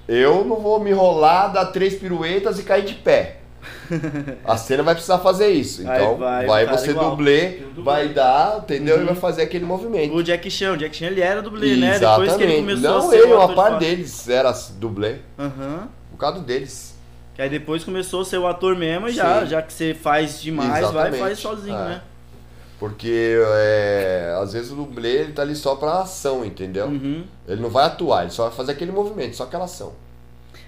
[0.07, 3.37] eu não vou me enrolar, dar três piruetas e cair de pé.
[4.43, 5.83] A cena vai precisar fazer isso.
[5.83, 7.11] Então vai, vai, cara, você igual.
[7.11, 8.97] dublê, vai dar, entendeu?
[8.97, 9.03] Uhum.
[9.03, 10.13] E vai fazer aquele movimento.
[10.13, 11.97] O Jack Chan, o Jack Chan ele era dublê, né?
[11.97, 12.37] Depois Exatamente.
[12.37, 15.15] que ele começou não a ser ele, uma par deles era dublê.
[15.39, 15.87] Aham.
[16.11, 16.92] Por causa deles.
[17.35, 19.47] Que aí depois começou a ser o ator mesmo e já, Sim.
[19.47, 21.19] já que você faz demais, vai e Exatamente.
[21.19, 21.85] faz sozinho, É.
[21.89, 22.01] né?
[22.79, 26.87] Porque é, às vezes o dublê ele tá ali só pra ação, entendeu?
[26.87, 27.23] Uhum.
[27.47, 29.93] Ele não vai atuar, ele só vai fazer aquele movimento, só aquela ação.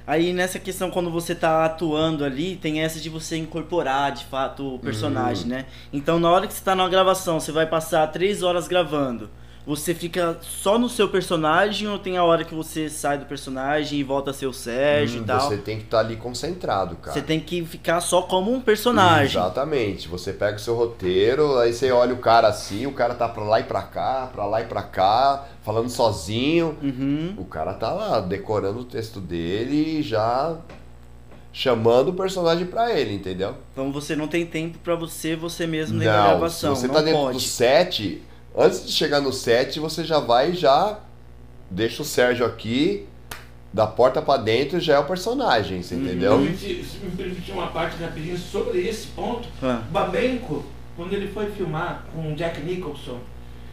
[0.07, 4.75] Aí nessa questão, quando você tá atuando ali, tem essa de você incorporar de fato
[4.75, 5.49] o personagem, Uhum.
[5.49, 5.65] né?
[5.91, 9.29] Então na hora que você tá na gravação, você vai passar três horas gravando.
[9.65, 13.99] Você fica só no seu personagem ou tem a hora que você sai do personagem
[13.99, 15.41] e volta a ser o Sérgio Hum, e tal?
[15.49, 17.13] Você tem que estar ali concentrado, cara.
[17.13, 19.39] Você tem que ficar só como um personagem.
[19.41, 20.07] Exatamente.
[20.07, 23.43] Você pega o seu roteiro, aí você olha o cara assim, o cara tá pra
[23.43, 26.77] lá e pra cá, pra lá e pra cá, falando sozinho.
[26.83, 27.33] Uhum.
[27.37, 30.55] O cara tá lá decorando o texto dele e já
[31.51, 33.55] chamando o personagem pra ele, entendeu?
[33.71, 36.75] Então você não tem tempo pra você, você mesmo na Não, se gravação.
[36.75, 37.37] você não tá dentro pode.
[37.37, 38.21] do set,
[38.57, 40.99] antes de chegar no set, você já vai e já
[41.69, 43.07] deixa o Sérgio aqui,
[43.73, 46.37] da porta pra dentro já é o personagem, você entendeu?
[46.39, 49.81] Me Se me permitir uma parte rapidinho sobre esse ponto, Ah.
[49.91, 50.63] Babenco,
[50.95, 53.19] quando ele foi filmar com o Jack Nicholson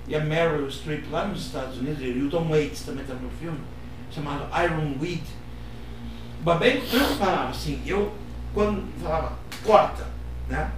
[0.08, 3.30] e a Meryl Streep lá nos Estados Unidos, e o Tom Waits também está no
[3.40, 3.60] filme,
[4.10, 5.22] chamado Iron Weed,
[6.42, 8.12] Babenco tanto falava assim, eu
[8.52, 10.04] quando falava corta,
[10.48, 10.72] né?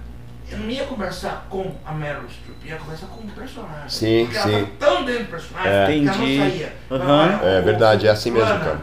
[0.51, 3.89] Eu não ia conversar com a Meryl Streep, ia conversar com o personagem.
[3.89, 4.65] Sim, porque ela sim.
[4.65, 5.85] tá tão dentro do personagem É.
[5.85, 6.37] que ela Entendi.
[6.37, 6.75] não saía.
[6.91, 6.99] Aham.
[7.29, 8.81] Falava, É "Ô, verdade, é assim mesmo, cara.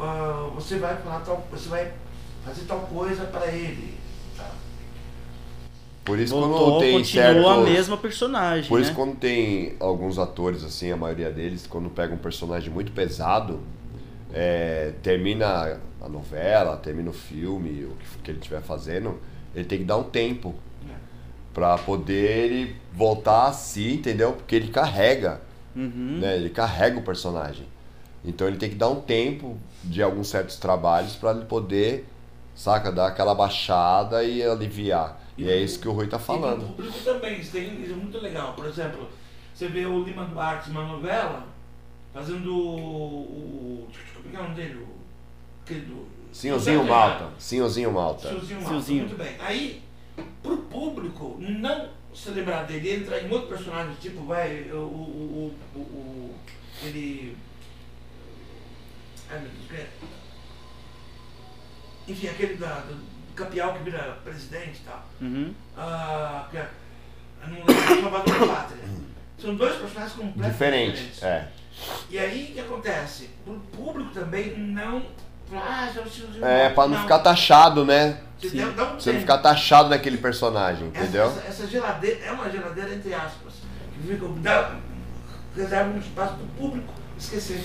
[0.00, 1.92] ah, você vai falar tal, você vai
[2.44, 3.98] fazer tal coisa para ele.
[4.36, 4.46] Tá?
[6.04, 7.46] Por isso Voltou, quando tem continua certos...
[7.46, 8.96] a mesma personagem, Por isso né?
[8.96, 13.60] quando tem alguns atores, assim, a maioria deles, quando pega um personagem muito pesado,
[14.32, 19.20] é, termina a novela, termina o filme, o que, que ele estiver fazendo,
[19.54, 20.54] ele tem que dar um tempo
[21.52, 24.32] pra poder ele voltar a si, entendeu?
[24.32, 25.40] Porque ele carrega,
[25.74, 26.18] Uhum.
[26.20, 26.36] né?
[26.36, 27.66] Ele carrega o personagem.
[28.24, 32.06] Então ele tem que dar um tempo de alguns certos trabalhos pra ele poder,
[32.54, 35.20] saca, dar aquela baixada e aliviar.
[35.38, 36.62] E é isso que o Rui tá E falando.
[36.64, 38.52] o público também, isso, tem, isso é muito legal.
[38.52, 39.08] Por exemplo,
[39.54, 41.46] você vê o Lima Duarte numa novela,
[42.12, 43.20] fazendo o.
[43.22, 44.74] o como é que é o nome dele?
[44.80, 44.86] O,
[45.64, 47.28] aquele do, Senhorzinho do- Malta.
[47.38, 48.28] Senhorzinho Malta.
[48.28, 48.92] Senhorzinho Malta.
[48.92, 49.36] Muito bem.
[49.40, 49.82] Aí,
[50.42, 54.76] pro público não se lembrar dele, entrar em outro personagem, tipo, vai, o.
[54.76, 56.34] o, o, o, o
[56.82, 57.36] ele.
[59.30, 59.88] Ai meu Deus?
[62.08, 62.96] Enfim, aquele da, do
[63.34, 65.06] Capial que vira presidente e tal.
[65.20, 65.54] Uhum.
[65.76, 66.68] Ah, que é,
[67.46, 68.80] não lembro, Salvador da Pátria.
[69.38, 70.92] São dois personagens completamente Diferente.
[70.96, 71.22] diferentes.
[71.22, 71.48] É.
[72.10, 73.30] E aí o que acontece?
[73.46, 75.02] O público também não.
[75.52, 75.89] Ah,
[76.42, 78.18] É, pra não ficar taxado, né?
[78.74, 81.26] Dá um Você não ficar taxado naquele personagem, Essa- entendeu?
[81.26, 83.52] Essa, essa geladeira é uma geladeira entre aspas.
[83.92, 84.76] Que fica, dá,
[85.54, 87.62] reserva um espaço para o público esquecer.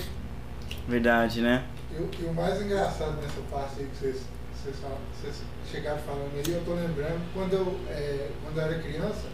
[0.86, 1.64] Verdade, né?
[1.90, 4.22] E, o- e o mais engraçado nessa parte aí que vocês,
[4.54, 5.36] vocês, falam- vocês
[5.70, 9.24] chegaram falando aí, eu tô lembrando, quando eu, é, quando eu era criança,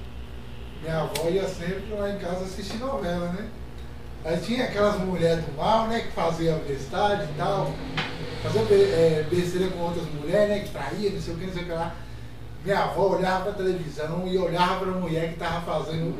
[0.80, 3.48] minha avó ia sempre lá em casa assistir novela, né?
[4.24, 7.72] Aí tinha aquelas mulheres do mal, né, que faziam bestagem e tal,
[8.42, 11.62] faziam é, besteira com outras mulheres, né, que traía, não sei o que, não sei
[11.62, 11.94] o que lá.
[12.64, 16.14] Minha avó olhava pra televisão e olhava pra mulher que tava fazendo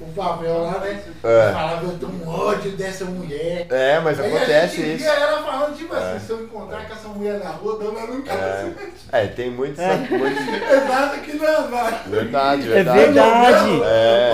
[0.00, 1.00] o, papel lá, né?
[1.24, 1.50] É.
[1.50, 3.66] E falava, eu tenho ódio dessa mulher.
[3.70, 4.98] É, mas Aí a acontece gente isso.
[5.04, 5.98] via ela falando, tipo É.
[5.98, 8.72] assim, se eu encontrar com essa mulher na rua, dando ela nunca É,
[9.12, 9.78] é tem muitos.
[10.10, 12.00] muitos- É nada que não é nada.
[12.06, 12.98] Verdade, É verdade.
[13.00, 13.80] verdade.
[13.84, 14.32] É.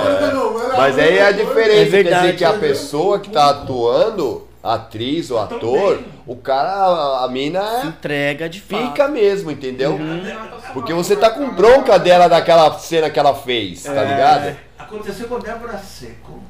[0.76, 2.22] Mas aí é a diferença, É quer verdade.
[2.26, 7.86] dizer que a pessoa que tá atuando, atriz ou ator, o cara, a, mina Se
[7.86, 8.86] é- entrega de fato.
[8.88, 9.92] fica mesmo, entendeu?
[9.92, 10.22] Uhum.
[10.72, 14.04] Porque você tá com bronca dela daquela cena que ela fez, tá É.
[14.04, 14.56] ligado?
[14.92, 16.42] Aconteceu com a Débora Seco.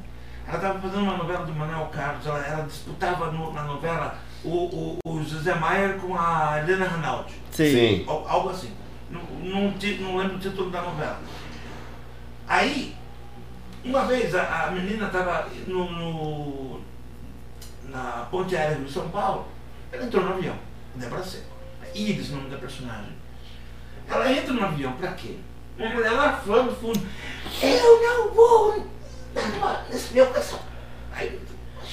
[0.45, 4.49] Ela estava fazendo uma novela do Manuel Carlos, ela, ela disputava no- na novela o,
[4.49, 7.35] o, o José Maier com a Helena Rinaldi.
[7.49, 8.03] Sim.
[8.05, 8.69] Al- Algo assim.
[9.09, 9.71] Não, não,
[10.01, 11.19] não lembro o título da novela.
[12.45, 12.93] Aí,
[13.85, 16.81] uma vez a, a menina estava no, no-
[17.85, 19.47] na ponte aérea de São Paulo,
[19.89, 20.55] ela entrou no avião,
[20.95, 21.45] Débora Seco.
[21.95, 23.13] Iris, o nome da personagem.
[24.09, 25.37] Ela entra no avião, pra quê?
[25.77, 26.11] Uma mulher
[26.63, 27.01] no fundo.
[27.61, 28.85] Eu não vou
[29.89, 30.59] nesse meu caçador.
[31.15, 31.39] Aí,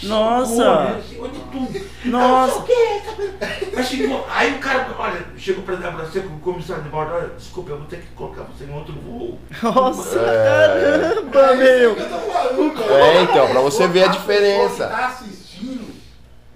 [0.03, 1.01] Nossa!
[1.03, 1.87] xingou, xingou de tudo.
[2.07, 2.59] Nossa!
[2.59, 3.35] O quê, sabe?
[3.75, 7.29] Mas chegou, aí o cara, olha, chegou pra Débora Seco, o comissário de bordo, olha,
[7.37, 9.39] desculpa, eu vou ter que colocar você em outro voo.
[9.63, 11.11] Nossa, É.
[11.15, 11.97] caramba, meu!
[11.97, 12.95] Eu tô falando, cara.
[12.95, 14.87] É, então, pra você ver a diferença.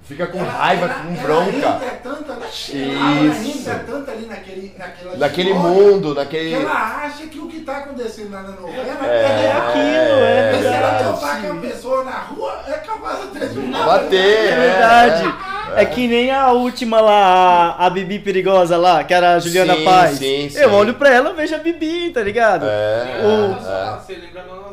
[0.07, 1.57] Fica com ela- raiva, ela- com ela bronca.
[1.57, 3.59] entra tanto, ela Isso.
[3.59, 6.55] entra tanto ali naquele, naquela Naquele história, mundo, Que naquele.
[6.63, 9.69] ela acha que o que tá acontecendo na novela É, é real.
[9.69, 13.59] aquilo, é Mas se ela topar com a pessoa na rua, é capaz até de
[13.59, 15.35] uma Bater, É verdade.
[15.77, 19.75] É que nem a última lá, a, a Bibi perigosa lá, que era a Juliana
[19.75, 20.19] Sim, Paz.
[20.19, 20.59] sim, sim.
[20.59, 22.65] Eu olho pra ela, vejo a Bibi, tá ligado?
[22.69, 24.69] É, O- só, Você lembra da lá,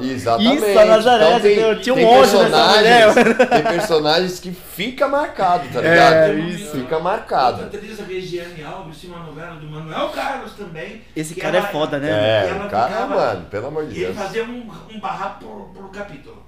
[0.00, 0.64] Exatamente.
[0.64, 1.78] Isso, a Nazaré, então, tem?
[1.82, 3.14] Tinha um tem ódio dessa personagens,
[3.48, 6.14] tem personagens que fica marcado, tá ligado?
[6.14, 6.64] É, isso.
[6.72, 7.62] Fica Outra marcado.
[7.64, 11.02] atriz, a Regiane Alves, tinha uma novela do Manuel Carlos também.
[11.14, 12.08] Esse cara é ela- foda, né?
[12.10, 14.18] É, ela o cara, ficava- mano, pelo amor de E ele Deus.
[14.26, 16.44] fazia um, um barraco por, por capítulo.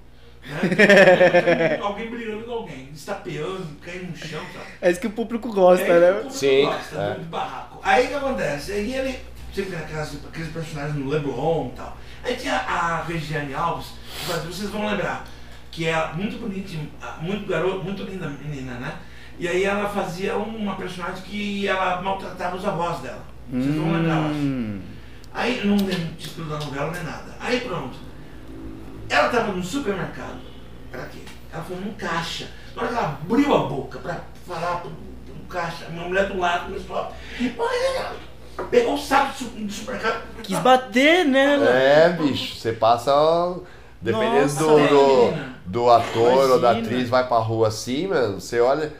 [0.46, 0.59] Né?
[1.74, 4.64] Então, alguém brigando com alguém, estapeando, caindo no chão, sabe?
[4.80, 6.12] É isso que o público gosta, o né?
[6.12, 7.18] público Sim, gosta é.
[7.24, 7.78] barraco.
[7.82, 8.72] Aí o que acontece?
[8.72, 9.18] Aí ele,
[9.55, 11.96] sempre naquelas, aqueles personagens no Leblon e tal.
[12.24, 13.92] Aí tinha a Regiane Alves,
[14.46, 15.24] vocês vão lembrar,
[15.70, 16.76] que é muito bonita,
[17.20, 18.96] muito garoto, muito linda menina, né?
[19.38, 23.22] E aí ela fazia uma personagem que ela maltratava os avós dela.
[23.50, 24.34] Vocês vão lembrar, eu acho.
[24.34, 24.80] Hum.
[25.32, 27.36] Aí não o título da novela nem nada.
[27.38, 27.96] Aí pronto.
[29.08, 30.40] Ela estava no supermercado.
[30.90, 31.20] Pra quê?
[31.52, 32.50] Ela foi num caixa.
[32.74, 36.38] Na hora que ela abriu a boca pra falar pro, pro caixa, uma mulher do
[36.38, 37.12] lado começou a.
[38.70, 40.22] Pegou o saco do su- do supermercado.
[40.42, 41.68] Quis bater nela.
[41.70, 43.12] É, bicho, você passa.
[44.00, 45.56] Dependendo Nossa, do, do, menina.
[45.66, 46.86] do ator ou da Imagina.
[46.86, 48.40] atriz, vai pra rua assim, mano.
[48.40, 48.92] Você olha.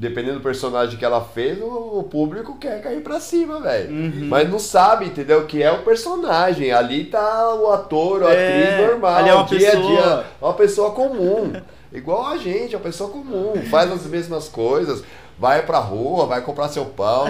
[0.00, 3.90] Dependendo do personagem que ela fez, o, o público quer cair pra cima, velho.
[3.90, 4.28] Uhum.
[4.30, 5.44] Mas não sabe, entendeu?
[5.46, 6.72] Que é o personagem.
[6.72, 9.14] Ali tá o ator, a É, atriz normal.
[9.16, 9.86] ali é uma dia a pessoa.
[9.86, 10.24] dia.
[10.40, 11.52] É uma pessoa comum.
[11.92, 13.52] Igual a gente, é uma pessoa comum.
[13.70, 15.02] Faz as mesmas coisas.
[15.38, 17.26] Vai pra rua, vai comprar seu pão.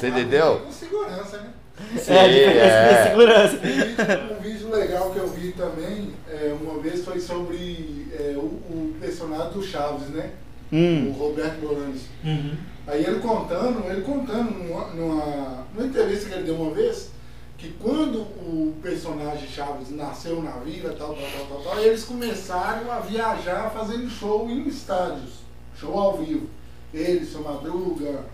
[0.00, 0.62] Você entendeu?
[0.66, 1.50] Com segurança, né?
[1.98, 3.04] Sim, É, a diferença de é.
[3.10, 3.54] segurança.
[3.54, 8.34] Um vídeo, um vídeo legal que eu vi também, é, uma vez, foi sobre é,
[8.36, 10.30] o, o personagem do Chaves, né?
[10.72, 11.10] Hum.
[11.10, 12.02] O Roberto Bolanes.
[12.24, 12.56] Uhum.
[12.86, 17.10] Aí ele contando, ele contando numa, numa, numa entrevista que ele deu uma vez,
[17.58, 22.90] que quando o personagem Chaves nasceu na vila, tal, tal, tal, tal, tal, eles começaram
[22.90, 25.40] a viajar fazendo show em estádios,
[25.76, 26.48] show ao vivo.
[26.94, 28.24] Ele, seu Madruga,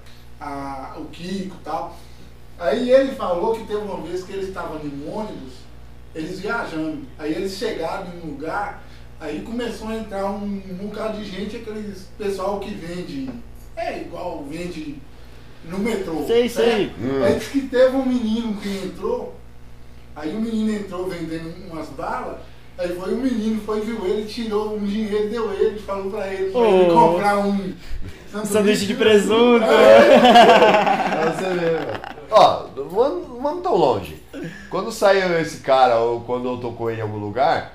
[0.41, 1.97] a, o Kiko e tal.
[2.59, 5.55] Aí ele falou que teve uma vez que eles estavam em um ônibus,
[6.15, 7.03] eles viajando.
[7.19, 8.84] Aí eles chegaram em um lugar,
[9.21, 13.31] aí começou a entrar um, um bocado de gente, aqueles pessoal que vende,
[13.77, 14.97] é igual vende
[15.65, 16.25] no metrô.
[16.27, 16.93] Sei, sei.
[17.01, 17.23] Hum.
[17.25, 19.35] Aí disse que teve um menino que entrou,
[20.15, 22.37] aí o menino entrou vendendo umas balas,
[22.77, 26.51] aí foi o menino, foi, viu ele, tirou um dinheiro, deu ele, falou pra ele,
[26.51, 26.95] pra ele Oh.
[27.13, 27.73] comprar um
[28.35, 29.65] Um sanduíche de presunto.
[29.65, 32.01] Você ver, mano.
[32.31, 32.67] Ó,
[33.41, 34.21] vamos, tão longe.
[34.69, 37.74] Quando saiu esse cara, ou quando eu tô com ele em algum lugar,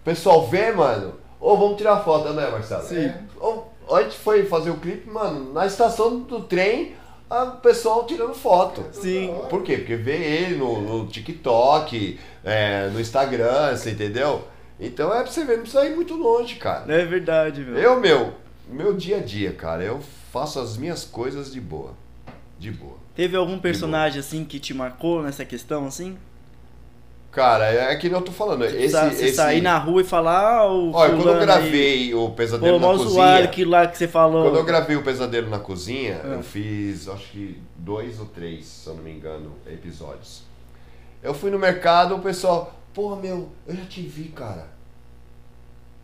[0.00, 1.14] o pessoal vê, mano.
[1.40, 2.82] Ou vamos tirar foto, né, Marcelo?
[2.82, 3.12] Sim.
[3.38, 6.94] Ou, a gente foi fazer o clipe, mano, na estação do trem,
[7.30, 8.84] o pessoal tirando foto.
[8.92, 9.34] Sim.
[9.48, 9.78] Por quê?
[9.78, 14.44] Porque vê ele no, no TikTok, é, no Instagram, você entendeu?
[14.78, 16.92] Então é pra você ver, não precisa ir muito longe, cara.
[16.92, 17.76] É verdade, meu.
[17.76, 18.32] Eu, meu,
[18.68, 20.00] meu dia a dia, cara, eu
[20.32, 21.94] faço as minhas coisas de boa.
[22.58, 22.96] De boa.
[23.14, 26.16] Teve algum personagem assim que te marcou nessa questão, assim?
[27.32, 28.64] Cara, é que eu tô falando.
[28.64, 29.34] Esse, você esse...
[29.34, 32.80] sair na rua e falar, ah, o Olha, quando eu fulano aí, gravei o Pesadelo
[32.80, 33.10] Pô, na Cozinha.
[33.10, 34.42] zoado aquilo lá que você falou.
[34.44, 36.28] Quando eu gravei o Pesadelo na Cozinha, Ah.
[36.28, 40.42] eu fiz, acho que dois ou três, se eu não me engano, episódios.
[41.22, 44.66] Eu fui no mercado, o pessoal, pô, meu, eu já te vi, cara.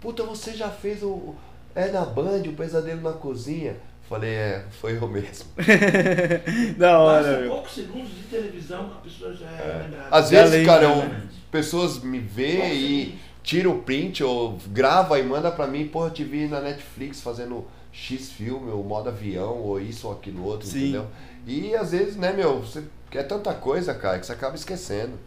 [0.00, 1.34] Puta, você já fez o.
[1.74, 3.76] É na Band, o Pesadelo na Cozinha.
[4.08, 5.46] Falei, é, foi eu mesmo.
[6.78, 7.50] da hora, meu.
[7.50, 10.08] poucos segundos de televisão, a pessoa já é, lembrada.
[10.10, 11.10] Às Já vezes, lembra, cara, eu,
[11.50, 16.10] pessoas me vê e tira o print ou grava e manda pra mim, pô, eu
[16.10, 20.68] te vi na Netflix fazendo X filme, ou modo avião, ou isso ou aquilo outro,
[20.68, 20.82] Sim.
[20.82, 21.06] entendeu?
[21.44, 25.18] E às vezes, né, meu, você quer tanta coisa, cara, que você acaba esquecendo.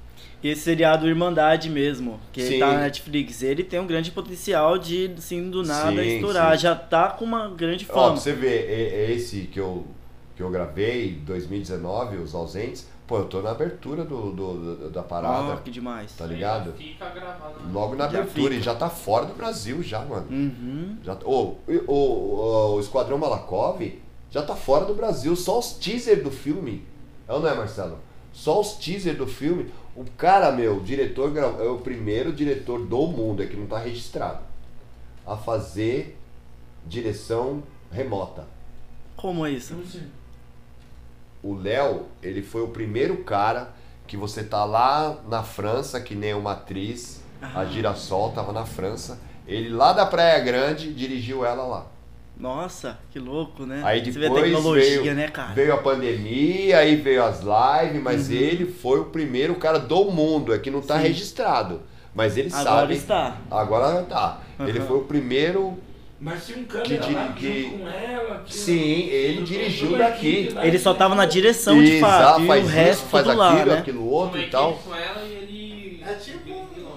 [0.41, 2.59] E esse seriado Irmandade mesmo, que Sim.
[2.59, 6.55] tá na Netflix, ele tem um grande potencial de, assim, do nada Sim, estourar.
[6.55, 6.63] sim.
[6.63, 8.15] Já tá com uma grande Ó, pra fama.
[8.17, 9.85] você ver, é, é esse que eu,
[10.37, 15.03] que eu gravei, 2019, Os Ausentes, pô, eu tô na abertura do, do- do- da
[15.03, 16.13] parada, Ó, que demais.
[16.15, 16.71] tá ligado?
[16.77, 17.55] Fica gravado.
[17.73, 18.55] Logo na Já abertura, fica.
[18.55, 20.27] e já tá fora do Brasil já, mano.
[20.31, 20.95] Uhum.
[21.03, 23.81] Já, o, o, o, o Esquadrão Malakov
[24.31, 25.35] já tá fora do Brasil.
[25.35, 26.85] Só os teasers do filme.
[27.27, 27.97] É ou não é, Marcelo?
[28.31, 29.65] Só os teasers do filme.
[29.99, 34.39] O cara, meu, diretor é o primeiro diretor do mundo, é que não tá registrado,
[35.27, 36.17] a fazer
[36.87, 38.47] direção remota.
[39.17, 39.75] Como é isso?
[39.85, 40.03] Sei.
[41.43, 43.73] O Léo, ele foi o primeiro cara
[44.07, 49.19] que você tá lá na França, que nem uma atriz, a Girassol tava na França.
[49.45, 51.85] Ele lá da Praia Grande dirigiu ela lá.
[52.39, 53.81] Nossa, que louco, né?
[53.83, 55.53] Aí Você vê a depois tecnologia, veio, né, cara?
[55.53, 58.35] veio a pandemia, aí veio as lives, mas Uhum.
[58.35, 61.03] ele foi o primeiro cara do mundo, é que não tá Sim.
[61.03, 61.81] registrado.
[62.15, 62.93] Mas ele Agora sabe.
[62.95, 63.35] está.
[63.51, 64.39] Agora tá.
[64.61, 64.87] Ele Uhum.
[64.87, 65.77] foi o primeiro.
[66.19, 68.43] Mas tinha um câmera Que lá que- com ela.
[68.45, 68.63] Tinha...
[68.65, 70.53] Sim, ele dirigiu daqui.
[70.61, 73.37] Ele só tava na direção de Exato, fato, e faz o isso, resto faz tudo
[73.37, 73.77] lá, aquilo, né?
[73.79, 74.73] aquilo outro e tal.
[74.73, 76.03] com ela e ele.
[76.05, 76.87] É tipo ele- ele-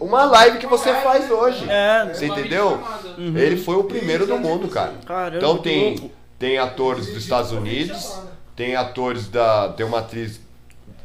[0.00, 1.64] um, uma live que você faz hoje.
[1.70, 2.10] É.
[2.12, 2.82] Você entendeu?
[3.20, 3.36] Uhum.
[3.36, 4.94] Ele foi o primeiro do mundo, cara.
[5.04, 8.18] Caramba, Então tem, tem atores dos Estados Unidos,
[8.56, 9.68] tem atores da.
[9.74, 10.40] Tem uma atriz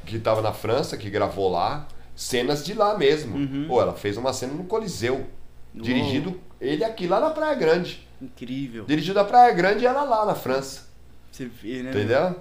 [0.05, 3.35] que tava na França, que gravou lá, cenas de lá mesmo.
[3.35, 3.65] Uhum.
[3.67, 5.25] Pô, ela fez uma cena no Coliseu.
[5.73, 8.07] Dirigido ele aqui lá na Praia Grande.
[8.21, 8.85] Incrível.
[8.85, 10.87] Dirigido a Praia Grande e ela lá na França.
[11.29, 11.89] Você vê, né?
[11.89, 12.35] Entendeu?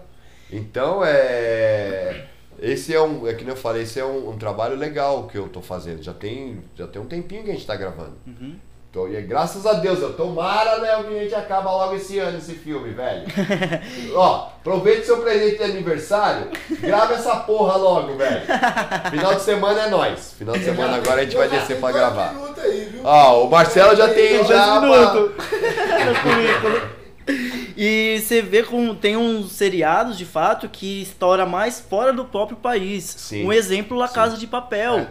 [0.53, 2.29] Então é.
[2.61, 3.27] Esse é um.
[3.27, 6.01] É que nem eu falei, esse é um, um trabalho legal que eu tô fazendo.
[6.01, 8.17] Já tem, já tem um tempinho que a gente tá gravando.
[8.25, 8.55] Uhum.
[8.95, 12.17] Então, e é graças a Deus, eu tomara, né, que a gente acaba logo esse
[12.21, 13.25] ano esse filme, velho.
[14.15, 16.47] Ó, aproveite seu presente de aniversário,
[16.81, 18.43] grava essa porra logo, velho.
[19.11, 20.37] Final de semana é nós.
[20.39, 22.37] Final de semana agora a gente vai descer pra gravar.
[23.03, 24.81] Ó, o Marcelo já tem já.
[24.81, 25.35] currículo.
[27.77, 32.57] E você vê como tem uns seriados de fato que estoura mais fora do próprio
[32.57, 33.03] país.
[33.03, 33.47] Sim.
[33.47, 34.99] Um exemplo, La Casa de Papel.
[34.99, 35.09] É.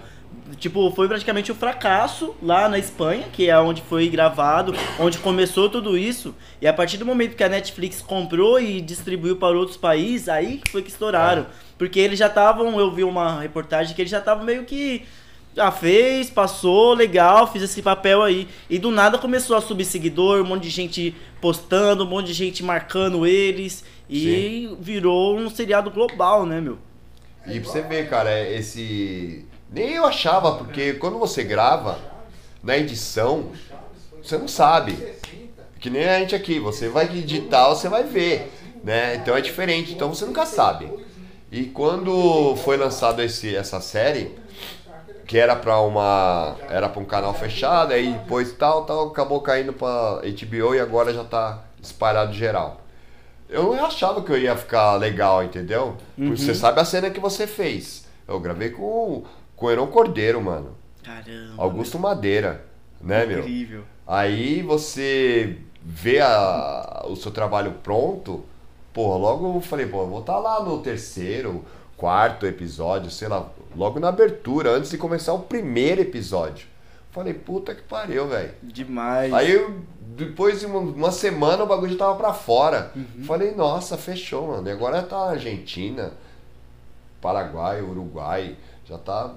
[0.58, 5.70] Tipo, foi praticamente um fracasso lá na Espanha, que é onde foi gravado, onde começou
[5.70, 6.36] tudo isso.
[6.62, 10.62] E a partir do momento que a Netflix comprou e distribuiu para outros países, aí
[10.70, 11.46] foi que estouraram.
[11.78, 15.04] Porque eles já estavam, eu vi uma reportagem que eles já estavam meio que
[15.56, 18.48] já fez, passou, legal, fiz esse papel aí.
[18.70, 22.34] E do nada começou a subir seguidor, um monte de gente postando, um monte de
[22.34, 23.84] gente marcando eles.
[24.10, 26.78] E virou um seriado global, né, meu?
[27.46, 29.46] E pra você ver, cara, é esse.
[29.74, 31.98] Nem eu achava, porque quando você grava,
[32.62, 33.52] na edição,
[34.22, 34.96] você não sabe.
[35.80, 38.54] Que nem a gente aqui, você vai editar, você vai ver,
[38.84, 39.16] né?
[39.16, 40.92] Então é diferente, então você nunca sabe.
[41.52, 44.38] E quando foi lançado esse, essa série,
[45.26, 46.56] que era pra uma.
[46.70, 51.12] Era pra um canal fechado, aí depois tal, tal, acabou caindo pra HBO e agora
[51.12, 52.82] já tá espalhado geral.
[53.50, 55.98] Eu não achava que eu ia ficar legal, entendeu?
[56.16, 58.06] Porque você sabe a cena que você fez.
[58.28, 59.24] Eu gravei com,
[59.64, 60.76] com o Heron Cordeiro, mano.
[61.02, 61.54] Caramba.
[61.58, 62.66] Augusto Madeira,
[63.00, 63.40] né, meu?
[63.40, 63.84] Incrível.
[64.06, 68.44] Aí você vê a- o seu trabalho pronto,
[68.94, 71.64] pô, logo eu falei, pô, eu vou estar lá no terceiro,
[71.96, 76.68] quarto episódio, sei lá, logo na abertura, antes de começar o primeiro episódio.
[77.12, 78.52] Falei, puta que pariu, velho.
[78.62, 79.32] Demais.
[79.34, 79.80] Aí eu,
[80.18, 82.92] depois de uma, uma semana o bagulho já tava pra fora.
[83.26, 84.68] Falei, nossa, fechou, mano.
[84.68, 86.12] E agora tá Argentina,
[87.22, 89.36] Paraguai, Uruguai, já tá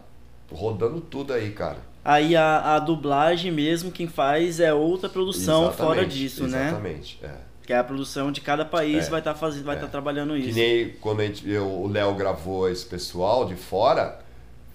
[0.51, 1.79] rodando tudo aí, cara.
[2.05, 6.69] Aí a, a dublagem mesmo, quem faz é outra produção fora Exatamente, disso, né?
[6.69, 7.35] Exatamente, é.
[7.67, 9.79] Que é a produção de cada país É, vai estar fazendo, vai é.
[9.79, 10.57] estar trabalhando Que isso.
[10.59, 14.21] nem quando gente, eu- o Léo gravou esse pessoal de fora,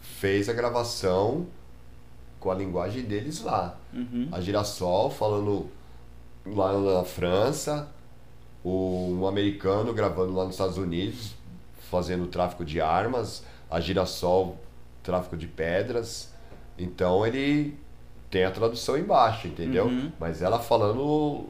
[0.02, 1.48] fez a gravação
[2.38, 3.78] com a linguagem deles lá.
[3.94, 4.28] Uhum.
[4.32, 5.68] A Girassol falando
[6.46, 7.88] lá na França,
[8.62, 11.32] o, um americano gravando lá nos Estados Unidos,
[11.90, 14.58] fazendo tráfico de armas, a Girassol
[15.04, 16.34] tráfico de pedras.
[16.78, 17.78] Então ele
[18.30, 19.86] tem a tradução embaixo, entendeu?
[19.86, 20.12] Uhum.
[20.20, 21.50] Mas ela falando o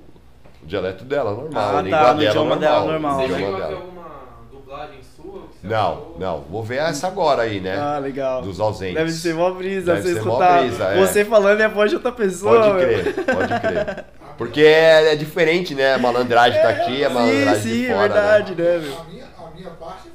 [0.63, 2.59] dialeto dela, normal, Ah, a tá, língua no dela idioma normal.
[2.59, 3.37] dela, normal, Você né?
[3.37, 3.75] chegou a ter dela.
[3.81, 4.11] alguma
[4.51, 5.41] dublagem sua?
[5.63, 6.41] Não, não.
[6.41, 7.77] Vou ver essa agora aí, né?
[7.79, 8.41] Ah, legal.
[8.41, 8.95] Dos ausentes.
[8.95, 10.99] Deve ser mó brisa Deve você escutar brisa, é.
[10.99, 12.59] você falando e a voz de outra pessoa.
[12.73, 14.05] Pode crer, pode crer.
[14.37, 15.93] Porque é, é diferente, né?
[15.93, 18.01] A malandragem tá aqui, a Sim, malandragem sim, de é fora.
[18.13, 18.63] verdade, Né?
[18.63, 18.99] né, meu?
[18.99, 20.10] A minha, a minha parte.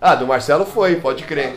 [0.00, 1.54] Ah, do Marcelo foi, pode crer.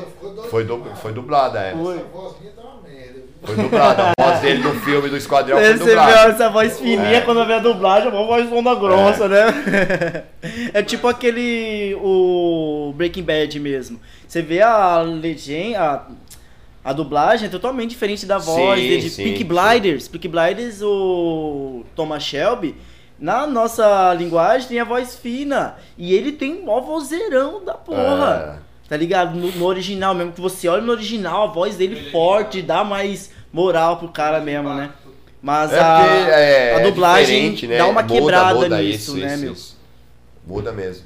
[0.50, 1.72] Foi, du foi dublada, é.
[1.74, 1.98] Foi.
[2.00, 3.14] Tá uma merda.
[3.14, 3.24] viu?
[3.42, 4.12] Foi dublada.
[4.18, 6.30] A voz dele no filme do Esquadrão foi Você vê dublada.
[6.32, 7.22] essa voz fininha É.
[7.22, 10.24] quando vê a dublagem, uma voz onda grossa, né?
[10.74, 11.96] É tipo aquele.
[12.02, 14.00] O Breaking Bad mesmo.
[14.28, 15.80] Você vê a legenda.
[15.80, 16.08] A,
[16.90, 19.44] a dublagem é totalmente diferente da voz Sim, de, de sim, Peaky sim.
[19.46, 20.08] Blinders.
[20.10, 22.76] Peaky Blinders, o Thomas Shelby.
[23.20, 25.76] Na nossa linguagem tem a voz fina.
[25.98, 28.62] E ele tem um mó vozeirão da porra.
[28.90, 29.36] Tá ligado?
[29.36, 33.32] No, no original mesmo, que você olha no original, a voz dele forte, dá mais
[33.52, 34.92] moral pro cara mesmo, né?
[35.42, 37.78] Mas É a, porque é, a é dublagem diferente, né?
[37.78, 39.54] dá uma Muda, quebrada muda nisso, isso, né, isso, meu?
[39.54, 39.78] isso.
[40.46, 41.06] Muda mesmo.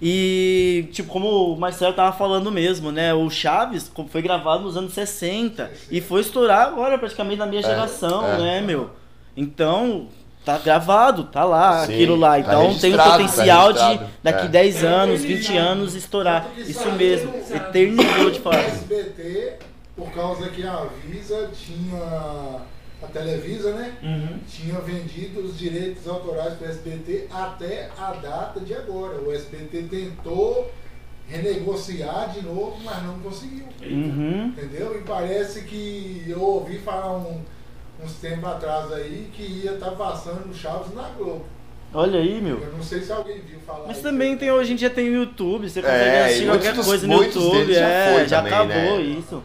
[0.00, 3.14] E, tipo, como o Marcelo tava falando mesmo, né?
[3.14, 7.62] O Chaves como foi gravado nos anos 60 e foi estourar agora praticamente na minha
[7.62, 8.38] geração, é.
[8.38, 8.90] né, meu?
[9.36, 10.08] Então,
[10.46, 12.30] tá gravado, tá lá, Sim, aquilo lá.
[12.34, 14.48] tá Então tem o tá potencial de registrado, daqui é.
[14.48, 16.48] 10 anos, 20 anos estourar.
[16.56, 18.56] Isso mesmo, eternizou de O fato.
[18.56, 19.54] SBT,
[19.96, 22.60] por causa que a Visa tinha.
[23.02, 23.92] A Televisa, né?
[24.02, 24.38] Uhum.
[24.48, 29.18] Tinha vendido os direitos autorais para o SBT até a data de agora.
[29.20, 30.72] O SBT tentou
[31.28, 33.64] renegociar de novo, mas não conseguiu.
[33.82, 34.46] Uhum.
[34.46, 34.98] Entendeu?
[34.98, 37.42] E parece que eu ouvi falar um-
[38.02, 41.44] uns tempos atrás aí que ia estar passando Chaves na Globo.
[41.94, 42.58] Olha aí, meu.
[42.60, 45.08] Eu não sei se alguém viu falar Mas isso também tem, hoje em dia tem
[45.08, 48.28] o YouTube, você consegue É, assistir qualquer dos- coisa no YouTube, deles já é, foi
[48.28, 49.02] já também, acabou né?
[49.02, 49.42] isso.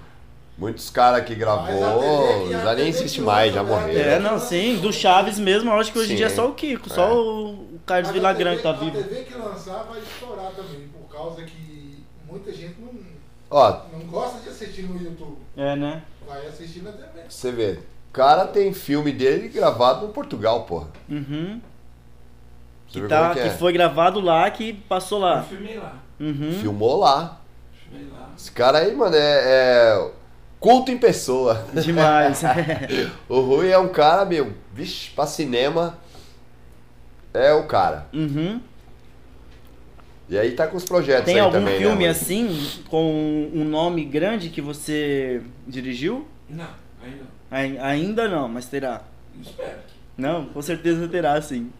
[0.58, 3.70] Muitos caras que gravou, TV já nem existe mais, já né?
[3.70, 4.12] morreram.
[4.12, 6.54] É, não, sim, do Chaves mesmo, eu acho que hoje em dia é só o
[6.54, 6.94] Kiko, É.
[6.94, 9.00] só o Carlos Villagrán que tá vivo.
[9.00, 12.92] A TV que lançar vai estourar também, por causa que muita gente não,
[13.50, 15.38] Ó, não gosta de assistir no YouTube.
[15.58, 16.04] É, né?
[16.28, 17.22] Vai assistir na TV.
[17.30, 17.80] você vê,
[18.12, 20.88] cara tem filme dele gravado no Portugal, porra.
[21.10, 21.62] Uhum.
[22.88, 23.52] Que, tá, é que que é?
[23.52, 25.44] foi gravado lá, que passou Eu lá.
[25.44, 25.96] filmei lá.
[26.20, 26.52] Uhum.
[26.60, 27.40] Filmou lá.
[27.72, 28.30] Filmei lá.
[28.38, 30.12] Esse cara aí, mano, é, é
[30.60, 31.66] culto em pessoa.
[31.74, 32.42] Demais.
[33.30, 35.98] O Rui é um cara, meu, vixe, pra cinema
[37.34, 38.08] é o cara.
[38.14, 38.60] uhum.
[40.30, 42.10] E aí tá com os projetos Tem aí algum também, filme né?
[42.10, 42.58] Assim,
[42.90, 46.26] com um nome grande que você dirigiu?
[46.50, 46.70] Não,
[47.04, 47.41] ainda não.
[47.52, 49.02] Ai- Ainda não, mas terá.
[49.42, 49.80] Espero.
[50.18, 51.72] Não, com certeza terá sim.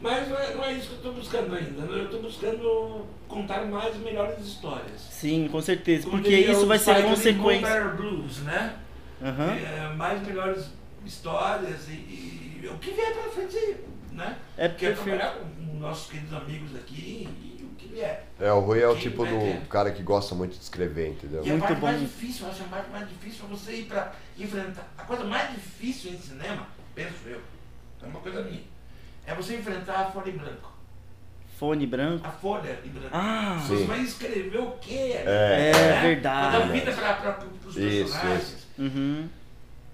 [0.00, 1.82] Mas não é, não é isso que eu estou buscando ainda.
[1.82, 2.00] né?
[2.00, 5.00] Eu estou buscando contar mais melhores histórias.
[5.00, 6.04] Sim, com certeza.
[6.04, 7.84] Como Porque diria isso vai ser consequência.
[7.90, 8.76] Blues, né?
[9.22, 9.54] Aham.
[9.54, 10.66] É, mais melhores
[11.06, 11.92] histórias e,
[12.62, 13.76] e o que vier pela frente,
[14.12, 14.36] né?
[14.58, 15.18] É Quero perfeito.
[15.18, 17.28] trabalhar com nossos queridos amigos aqui
[18.00, 21.42] É, o Rui é o tipo do cara que gosta muito de escrever, entendeu?
[21.44, 21.86] E a Muito parte bom.
[21.86, 24.88] mais difícil, eu acho a parte mais difícil é você ir pra enfrentar.
[24.98, 27.40] A coisa mais difícil em cinema, penso eu,
[28.02, 28.62] é uma coisa minha,
[29.26, 30.72] é você enfrentar a folha em branco.
[31.58, 32.26] Fone branco.
[32.26, 33.08] A folha em branco.
[33.12, 33.76] Ah, Sim.
[33.78, 35.12] Você vai escrever o quê?
[35.14, 35.70] É.
[35.72, 36.56] É verdade.
[36.56, 38.66] Pra dar vida pra, pra, pros Isso, personagens.
[38.76, 39.28] Uhum.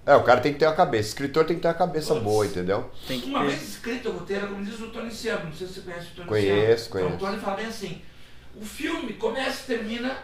[0.05, 1.09] É, o cara tem que ter uma cabeça.
[1.09, 2.23] O escritor tem que ter uma cabeça Putz.
[2.25, 2.89] boa, entendeu?
[3.07, 3.47] Tem que Uma ter.
[3.49, 6.27] vez escrito o roteiro, como diz o Tony não sei se você conhece o Tony
[6.27, 7.07] Conheço, Siamo.
[7.07, 7.15] conheço.
[7.15, 8.01] O Tony fala bem assim,
[8.55, 10.17] o filme começa e termina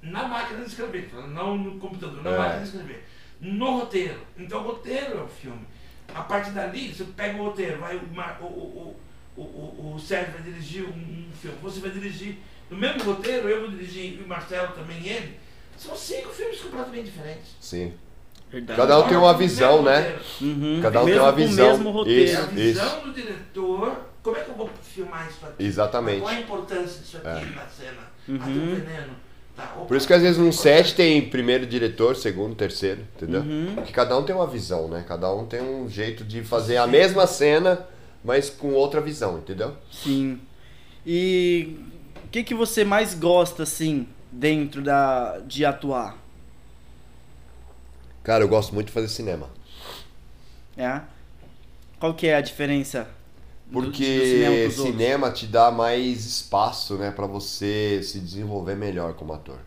[0.00, 2.38] na máquina de escrever, não no computador, na É.
[2.38, 3.04] máquina de escrever.
[3.40, 4.18] No roteiro.
[4.38, 5.66] Então o roteiro é o filme.
[6.14, 8.00] A partir dali, você pega o roteiro, vai o,
[8.44, 8.96] o,
[9.36, 12.38] o, o, o, o Sérgio vai dirigir um, um filme, você vai dirigir
[12.70, 15.38] no mesmo roteiro, eu vou dirigir e o Marcelo também e ele.
[15.76, 17.56] São cinco filmes completamente diferentes.
[17.60, 17.92] Sim.
[18.52, 18.78] Verdade.
[18.80, 20.16] Cada um tem uma visão, né?
[20.40, 20.78] Uhum.
[20.82, 21.68] Cada um tem Mesmo uma com o visão.
[21.70, 22.30] mesmo roteiro.
[22.30, 22.50] É a Isso.
[22.52, 23.96] visão do diretor.
[24.22, 25.64] Como é que eu vou filmar isso aqui?
[25.64, 26.20] Exatamente.
[26.20, 27.54] Qual a importância disso aqui É.
[27.56, 28.12] na cena?
[28.28, 28.38] Uhum.
[28.40, 29.06] Ah, tem.
[29.56, 29.84] Tá, opa.
[29.86, 33.40] Por isso que às vezes num set tem primeiro diretor, segundo, terceiro, entendeu?
[33.40, 33.72] Uhum.
[33.74, 35.04] Porque cada um tem uma visão, né?
[35.08, 37.86] Cada um tem um jeito de fazer a mesma cena,
[38.24, 39.74] mas com outra visão, entendeu?
[39.90, 40.38] Sim.
[41.06, 41.76] E
[42.24, 46.16] o que, que você mais gosta, assim, dentro da, de atuar?
[48.22, 49.48] Cara, eu gosto muito de fazer cinema.
[50.76, 51.00] É?
[51.98, 53.08] Qual que é a diferença?
[53.66, 59.14] do- do Porque cinema cinema te dá mais espaço, né, Pra você se desenvolver melhor
[59.14, 59.58] como ator.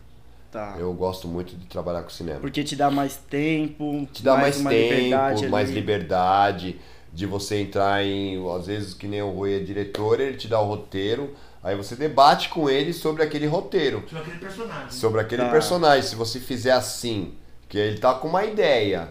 [0.52, 0.76] Tá.
[0.78, 2.38] Eu gosto muito de trabalhar com cinema.
[2.40, 5.74] Porque te dá mais tempo, te dá mais, uma tempo, liberdade mais ali.
[5.80, 6.80] liberdade
[7.12, 10.60] de você entrar em, às vezes que nem o Rui é diretor, ele te dá
[10.60, 14.90] o roteiro, aí você debate com ele sobre aquele roteiro, Sobre aquele personagem.
[14.90, 15.50] sobre aquele Tá.
[15.50, 16.02] personagem.
[16.08, 17.34] Se você fizer assim,
[17.68, 19.08] que ele tá com uma ideia,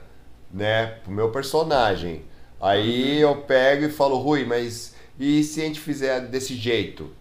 [0.52, 2.24] né, pro meu personagem,
[2.62, 3.32] aí Uhum.
[3.32, 7.12] eu pego e falo, Rui, mas e se a gente fizer desse jeito?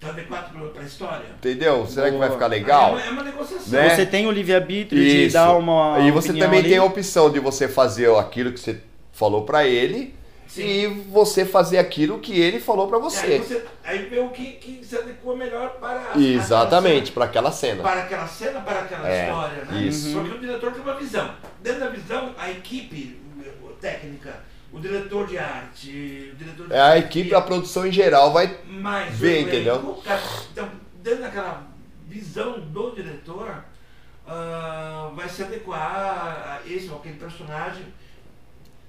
[0.00, 1.26] Tá adequado pra, pra história?
[1.38, 1.86] Entendeu?
[1.86, 2.38] Será que vai Boa.
[2.40, 2.92] ficar É legal?
[2.92, 3.72] uma, é uma negociação.
[3.80, 3.94] Né?
[3.94, 5.34] Você tem o livre-arbítrio de Isso.
[5.34, 6.00] dar uma.
[6.00, 6.68] E você também ali.
[6.70, 8.80] tem a opção de você fazer aquilo que você
[9.12, 10.12] falou pra ele
[10.46, 10.62] Sim.
[10.62, 13.38] e você fazer aquilo que ele falou pra E Aí, você.
[13.38, 17.82] você, aí vê o que, que se adequa melhor para Exatamente, pra aquela cena.
[17.82, 19.82] Para aquela cena, para aquela É, história, né?
[19.82, 20.12] isso.
[20.12, 21.34] Porque o diretor tem uma visão.
[21.62, 23.20] Dentro da visão, a equipe
[23.80, 24.40] técnica,
[24.72, 28.46] o diretor de arte, o diretor de É a equipe, a produção em geral vai.
[28.46, 30.02] o elenco, entendeu?
[30.52, 30.68] Então,
[31.02, 31.66] dentro daquela
[32.06, 33.64] visão do diretor,
[34.26, 37.84] ah, vai se adequar a esse ou aquele personagem,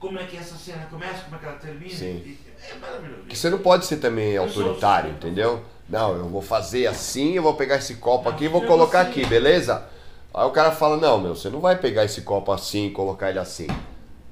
[0.03, 1.95] como é que essa cena começa, como é que ela termina.
[1.95, 2.21] Sim.
[2.25, 2.37] e-
[2.69, 3.23] É maravilhoso.
[3.27, 5.61] Que você não pode ser também autoritário, sou- entendeu?
[5.89, 9.01] Não, eu vou fazer assim, eu vou pegar esse copo Não, aqui e vou colocar
[9.01, 9.09] assim.
[9.11, 9.83] aqui, beleza?
[10.33, 13.29] Aí o cara fala, não, meu, você não vai pegar esse copo assim e colocar
[13.29, 13.67] ele assim.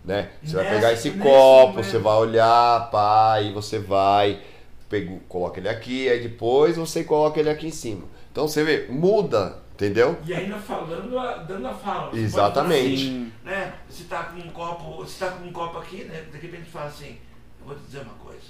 [0.03, 0.29] Né?
[0.43, 1.85] Você vai pegar esse copo, momento.
[1.85, 4.39] você vai olhar, pá, aí você vai,
[4.89, 8.03] pega, coloca ele aqui, aí depois você coloca ele aqui em cima.
[8.31, 10.17] Então você vê, muda, entendeu?
[10.25, 12.15] E ainda falando, a- dando a fala.
[12.15, 12.93] Exatamente.
[12.93, 13.73] assim, né?
[13.89, 16.23] Você tá com um copo, você tá com um copo aqui, né?
[16.31, 17.17] De repente fala assim,
[17.59, 18.41] eu vou te dizer uma coisa,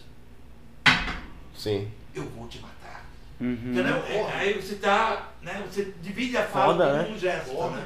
[1.56, 1.88] Sim.
[2.14, 3.06] eu vou te matar.
[3.40, 3.54] Uhum.
[3.72, 3.96] Entendeu?
[4.08, 5.64] É, aí você tá, né?
[5.70, 7.10] Você divide a fala Foda, com né?
[7.16, 7.84] um gesto, né?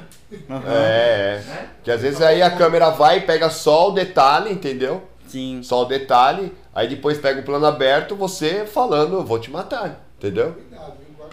[0.50, 0.62] Aham.
[0.66, 1.42] É, é.
[1.46, 1.68] Né?
[1.84, 5.08] Que às vezes aí a câmera vai e pega só o detalhe, entendeu?
[5.26, 5.62] Sim.
[5.62, 10.04] Só o detalhe, aí depois pega o plano aberto, você falando, eu vou te matar,
[10.18, 10.56] entendeu?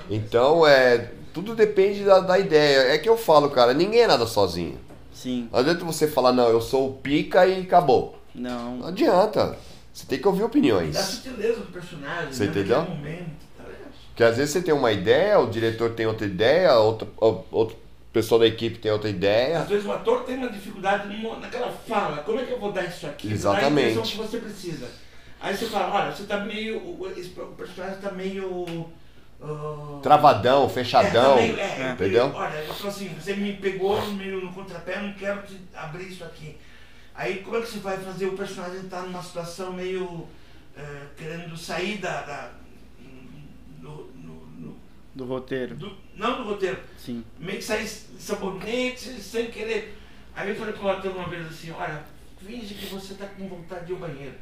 [0.09, 1.09] Então é.
[1.33, 2.93] Tudo depende da, da ideia.
[2.93, 4.77] É que eu falo, cara, ninguém é nada sozinho.
[5.11, 5.49] Sim.
[5.51, 8.19] Não adianta você falar, não, eu sou o pica e acabou.
[8.35, 8.87] Não Não.
[8.87, 9.57] adianta.
[9.93, 10.93] Você tem que ouvir E opiniões.
[10.95, 12.49] dá sutileza do personagem, Você né?
[12.49, 12.81] entendeu?
[12.83, 13.63] Momento, tá?
[14.09, 17.77] Porque às vezes você tem uma ideia, o diretor tem outra ideia, outra, ou- outro
[18.11, 19.59] pessoal da equipe tem outra ideia.
[19.59, 21.07] Às vezes o ator tem uma dificuldade
[21.39, 22.17] naquela fala.
[22.17, 23.31] Como é que eu vou dar isso aqui?
[23.31, 23.95] Exatamente.
[23.95, 24.87] Dá a que você precisa.
[25.39, 26.77] Aí você fala, olha, você tá meio.
[26.77, 28.87] O personagem tá meio.
[29.43, 31.35] Ah, Travadão, é, fechadão.
[31.35, 32.25] tá meio- é, é, entendeu?
[32.29, 35.59] meio- olha, eu falo assim, você me pegou meio no contrapé, eu não quero te
[35.73, 36.57] abrir isso aqui.
[37.15, 40.27] Aí como é que você vai fazer o personagem estar numa situação meio.
[40.75, 42.23] eh, querendo sair da.
[42.23, 42.51] da
[43.79, 44.75] no- no- no-
[45.13, 45.75] Do roteiro.
[45.75, 47.23] do- não do roteiro, Sim.
[47.37, 49.95] meio que sair sabonete sem querer.
[50.35, 52.01] Aí eu falei pro ator uma vez assim, olha,
[52.43, 54.35] finge que você tá com vontade de ir ao banheiro.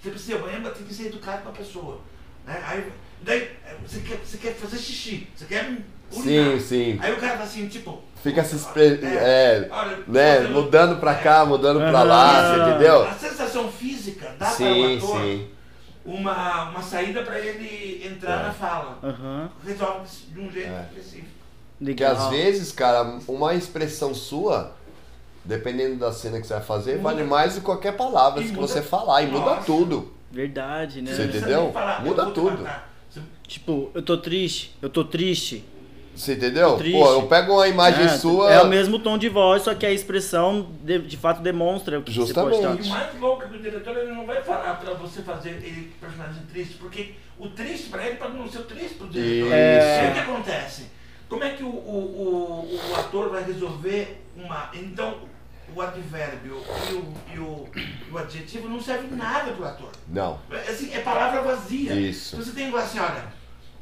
[0.00, 2.00] Você precisa ir ao banheiro, mas tem que ser educado com a pessoa.
[2.44, 2.62] Né?
[2.64, 2.92] Aí,
[3.22, 5.82] daí, eh, você quer, você quer fazer xixi, você quer urinar.
[6.10, 6.98] Sim, sim.
[7.02, 8.02] Aí o cara tá assim, tipo...
[8.22, 9.00] Fica se expre...
[9.04, 13.02] é, olha, né, fazendo- mudando pra é, cá, mudando pra lá, você entendeu?
[13.04, 15.48] A sensação física dá para o Sim, ator sim.
[16.04, 18.42] Uma, uma saída para ele entrar É.
[18.44, 18.98] na fala.
[19.02, 19.50] Aham.
[19.64, 20.86] Resolve de um jeito É.
[20.90, 21.28] específico.
[21.78, 22.16] Porque Legal.
[22.16, 24.74] às vezes, cara, uma expressão sua,
[25.44, 27.02] dependendo da cena que você vai fazer, Muda.
[27.02, 29.22] vale mais do que qualquer palavra E que muda- você falar.
[29.22, 29.62] E muda Nossa.
[29.66, 30.14] tudo.
[30.30, 31.12] Verdade, né?
[31.14, 31.70] Você entendeu?
[31.72, 32.62] falar, Muda tudo.
[32.62, 32.88] matar.
[33.46, 35.64] Tipo, eu tô triste, eu tô triste.
[36.14, 36.76] Você entendeu?
[36.76, 36.98] Triste.
[36.98, 38.50] Pô, eu pego uma imagem É, sua.
[38.50, 42.02] É o mesmo tom de voz, só que a expressão de, de fato demonstra o
[42.02, 42.56] que Justamente.
[42.56, 42.98] você E pode o estar.
[42.98, 46.42] mais louco é que o diretor ele não vai falar pra você fazer ele personagem
[46.50, 49.46] triste, porque o triste pra ele pode não ser o triste pro diretor.
[49.48, 49.52] Isso.
[49.54, 50.82] É o que acontece.
[51.28, 54.70] Como é que o, o, o, o ator vai resolver uma.
[54.74, 55.18] Então,
[55.76, 57.68] o advérbio e o, e o,
[58.10, 59.92] o adjetivo não serve nada pro ator.
[60.08, 60.40] Não.
[60.50, 61.94] É, Assim, é palavra vazia.
[61.94, 62.34] Isso.
[62.38, 63.26] Você tem que falar assim, olha,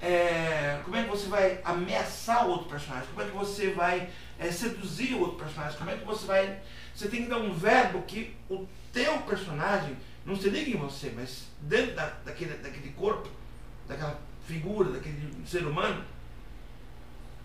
[0.03, 3.09] é, como é que você vai ameaçar o outro personagem?
[3.11, 5.78] Como é que você vai é, seduzir o outro personagem?
[5.78, 6.59] Como é que você vai.
[6.92, 11.12] Você tem que dar um verbo que o teu personagem não se liga em você,
[11.14, 13.28] mas dentro da, daquele, daquele corpo,
[13.86, 16.03] daquela figura, daquele ser humano,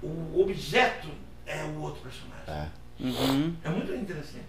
[0.01, 1.09] o objeto
[1.45, 2.45] é o outro personagem.
[2.47, 2.78] É.
[2.99, 3.53] Uhum.
[3.63, 4.45] É muito interessante.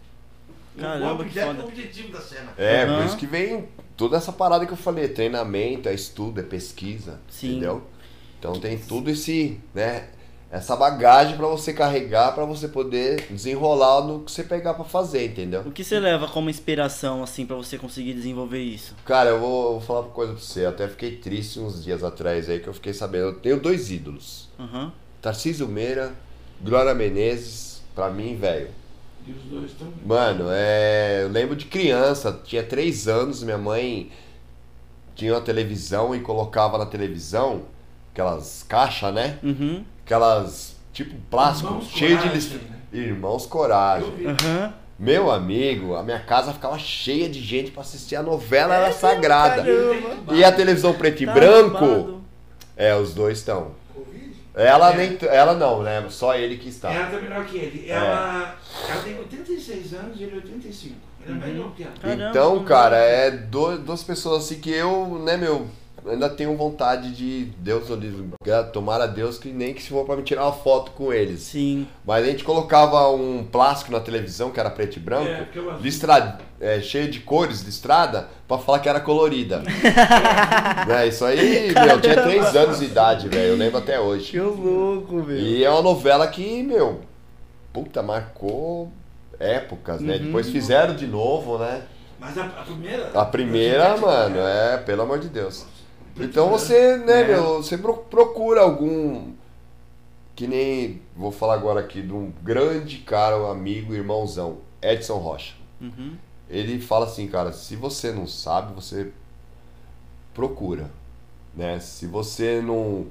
[0.77, 2.53] O- Caramba, o que objeto é o objetivo da cena.
[2.57, 2.97] É, Aham.
[2.97, 7.21] por isso que vem toda essa parada que eu falei, treinamento, é estudo, é pesquisa,
[7.29, 7.51] Sim.
[7.51, 7.83] entendeu?
[8.39, 10.09] Então tem tudo esse, né,
[10.51, 15.27] essa bagagem pra você carregar, pra você poder desenrolar no que você pegar pra fazer,
[15.27, 15.61] entendeu?
[15.67, 18.95] O que você leva como inspiração, assim, pra você conseguir desenvolver isso?
[19.05, 22.03] Cara, eu vou, vou falar uma coisa pra você, eu até fiquei triste uns dias
[22.03, 24.91] atrás aí que eu fiquei sabendo, eu tenho dois ídolos, Aham.
[25.21, 26.15] Tarcísio Meira,
[26.63, 28.69] Glória Menezes, pra mim, velho,
[29.27, 29.89] E os dois estão.
[30.05, 31.23] Mano, é...
[31.25, 34.11] eu lembro de criança, tinha três anos, minha mãe
[35.15, 37.63] tinha uma televisão e colocava na televisão
[38.13, 39.39] aquelas caixas, né?
[39.43, 39.85] Uhum.
[40.05, 42.59] Aquelas, tipo, plástico, Irmãos cheio de Coragem, listra...
[42.59, 42.77] né?
[42.93, 44.13] Irmãos Coragem.
[44.27, 44.75] Aham.
[44.99, 49.63] Meu amigo, a minha casa ficava cheia de gente pra assistir a novela, era sagrada.
[49.63, 50.35] Caramba.
[50.35, 52.21] E a televisão preto e Tá branco, arrumado.
[52.77, 53.69] é, os dois estão.
[54.61, 54.97] Ela É.
[54.97, 56.05] nem, ela não, né?
[56.11, 56.93] Só ele que está.
[56.93, 57.91] Ela tá melhor que ele.
[57.91, 58.57] Ela,
[58.89, 60.95] ela tem 86 anos e ele 85.
[61.27, 61.93] Ele é novo que ela.
[62.01, 63.27] Caramba, Então, cara, é?
[63.27, 65.67] é do- duas pessoas assim que eu, né, meu,
[66.07, 69.89] ainda tenho vontade de Deus, eu digo, gra- tomara a Deus que nem que se
[69.91, 71.41] for pra me tirar uma foto com eles.
[71.41, 71.87] Sim.
[72.05, 75.59] Mas a gente colocava um plástico na televisão que era preto e branco, É, que
[75.59, 75.83] eu acho.
[75.83, 79.63] listra, é, cheio de cores, listrada, pra falar que era colorida.
[80.87, 83.99] né, isso aí, meu, eu tinha três anos de idade, velho, eu lembro até Que
[83.99, 84.41] hoje.
[84.41, 85.41] louco, velho.
[85.41, 87.01] E é uma novela que, meu,
[87.73, 88.91] puta, marcou
[89.39, 90.17] épocas, né?
[90.17, 90.25] Uhum.
[90.27, 91.83] Depois fizeram de novo, né?
[92.19, 93.11] Mas a, a primeira.
[93.15, 95.65] A primeira, mano, é, pelo amor de Deus.
[96.25, 97.27] Então você, né, É.
[97.29, 99.33] meu, você pro- procura algum.
[100.37, 101.01] Que nem.
[101.17, 105.55] Vou falar agora aqui de um grande cara, um amigo, irmãozão, Edson Rocha.
[105.81, 106.15] Uhum.
[106.49, 109.13] Ele fala assim, cara, se você não sabe, você
[110.35, 110.91] procura.
[111.55, 111.79] Né?
[111.81, 113.07] Se você não.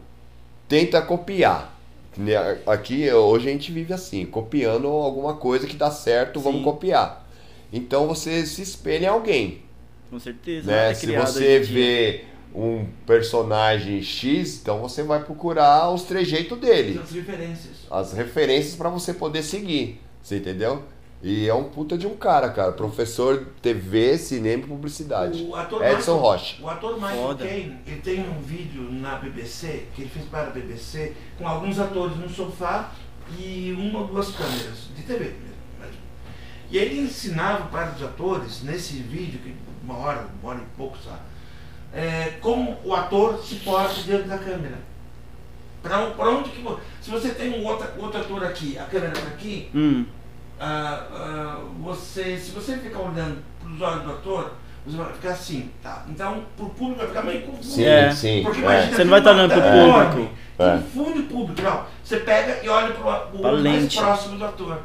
[0.68, 1.76] Tenta copiar.
[2.66, 6.64] Aqui, hoje a gente vive assim, copiando alguma coisa que dá certo, vamos Sim.
[6.66, 7.26] copiar.
[7.72, 9.62] Então você se espelha em alguém
[10.10, 10.70] Com certeza.
[10.70, 10.92] né?
[10.92, 17.12] é Se você vê um personagem X, então você vai procurar os trejeitos dele, As
[17.12, 17.76] referências.
[17.92, 20.84] as referências pra você poder seguir, você entendeu?
[21.22, 25.44] E é um puta de um cara, cara, professor TV, cinema e publicidade.
[25.44, 26.64] O ator Edson Michael- Rocha.
[26.64, 27.46] O ator Michael Foda.
[27.46, 31.78] Caine, ele tem um vídeo na BBC, que ele fez para a BBC, com alguns
[31.78, 32.92] atores no sofá
[33.38, 35.34] e uma ou duas câmeras, de TV?
[36.72, 39.54] E ele ensinava para os atores, nesse vídeo, que
[39.84, 41.18] uma hora, uma hora e pouco só,
[41.94, 44.78] é, como o ator se porta diante da câmera.
[45.82, 46.66] Para onde que...
[47.02, 50.06] Se você tem um outro, outro ator aqui, a câmera está aqui, Hum.
[50.60, 54.54] ah, ah, você, se você ficar olhando para os olhos do ator,
[54.86, 56.06] você vai ficar assim, tá?
[56.10, 57.76] Então, para o público vai ficar meio confuso.
[57.76, 58.12] Sim, É.
[58.12, 58.44] sim.
[58.44, 58.88] Porque é.
[58.88, 59.62] Você não vai estar uma olhando pro
[60.14, 60.36] público.
[60.60, 60.72] É.
[60.78, 61.86] Confunde o público, não.
[62.04, 64.80] Você pega e olha pro, pro Pra olho mais próximo do ator.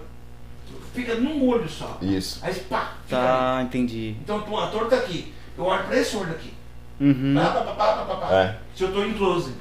[0.95, 1.99] Fica num olho só.
[2.01, 2.39] Isso.
[2.43, 3.27] Aí pá, fica ali.
[3.27, 4.15] Tá, entendi.
[4.23, 5.35] Então o ator tá aqui.
[5.59, 6.53] Eu olho pra esse olho aqui.
[7.01, 7.35] Uhum.
[7.35, 8.35] Pá, pá, pá, pá, pá.
[8.35, 8.57] É.
[8.75, 9.53] Se eu tô em close.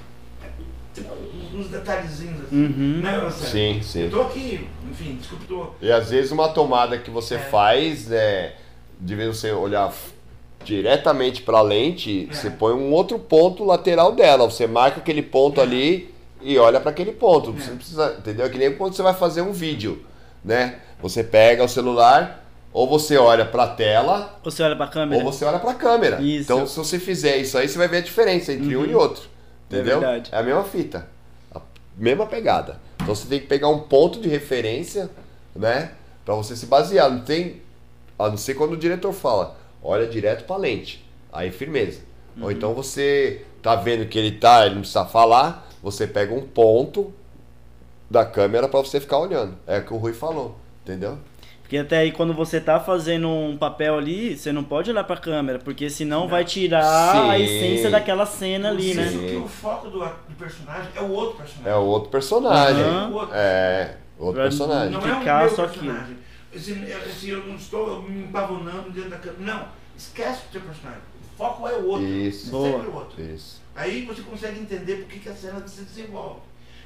[0.94, 1.10] Tipo,
[1.56, 2.56] uns detalhezinhos assim.
[2.56, 3.02] Uhum.
[3.02, 3.50] Né, Marcelo?
[3.52, 4.02] Sim, sim.
[4.04, 5.68] Eu tô aqui, enfim, desculpa, tô.
[5.82, 7.40] E às vezes uma tomada que você É.
[7.40, 8.56] faz, é,
[9.00, 9.92] de vez você olhar
[10.64, 12.34] diretamente para a lente, É.
[12.34, 14.50] você põe um outro ponto lateral dela.
[14.50, 17.52] Você marca aquele ponto ali e olha para aquele ponto.
[17.54, 17.70] Você É.
[17.72, 18.46] não precisa, entendeu?
[18.46, 20.06] É que nem quando você vai fazer um vídeo,
[20.46, 20.76] né?
[21.02, 22.43] Você pega o celular,
[22.74, 25.24] ou você olha para a tela, Você olha pra câmera?
[25.24, 26.20] ou você olha para a câmera.
[26.22, 26.44] Isso.
[26.52, 28.86] Então, se você fizer isso aí, você vai ver a diferença entre um Uhum.
[28.88, 29.24] e outro.
[29.72, 30.00] É Entendeu?
[30.00, 30.30] verdade.
[30.34, 31.08] a mesma fita.
[31.54, 31.62] A
[31.98, 32.80] mesma pegada.
[33.02, 35.10] Então você tem que pegar um ponto de referência,
[35.56, 35.92] né?
[36.26, 37.10] Pra você se basear.
[37.12, 37.62] Não tem.
[38.18, 41.04] A não ser quando o diretor fala, olha direto pra lente.
[41.32, 42.02] Aí firmeza.
[42.42, 46.42] Ou então você tá vendo que ele tá, ele não precisa falar, você pega um
[46.42, 47.14] ponto
[48.10, 49.56] da câmera pra você ficar olhando.
[49.68, 51.18] É o que o Rui falou, entendeu?
[51.74, 55.18] Porque até aí quando você tá fazendo um papel ali, você não pode olhar pra
[55.18, 57.44] câmera, porque senão vai tirar a Sim.
[57.44, 59.28] essência daquela cena ali, Isso, né?
[59.28, 61.72] que o foco do, do personagem é o outro personagem.
[61.74, 62.86] É o outro personagem.
[63.12, 63.34] Outro.
[63.34, 64.92] É, outro Pra personagem.
[64.92, 66.18] Não é o meu só personagem.
[66.54, 69.42] Esse, esse, eu não estou me empavonando dentro da câmera.
[69.42, 69.68] Não,
[69.98, 71.02] esquece o teu personagem.
[71.24, 72.06] O foco é o outro.
[72.06, 72.56] Isso.
[72.56, 73.20] É sempre o outro.
[73.20, 73.64] Isso.
[73.76, 76.42] Aí você consegue entender por que, que a cena se desenvolve.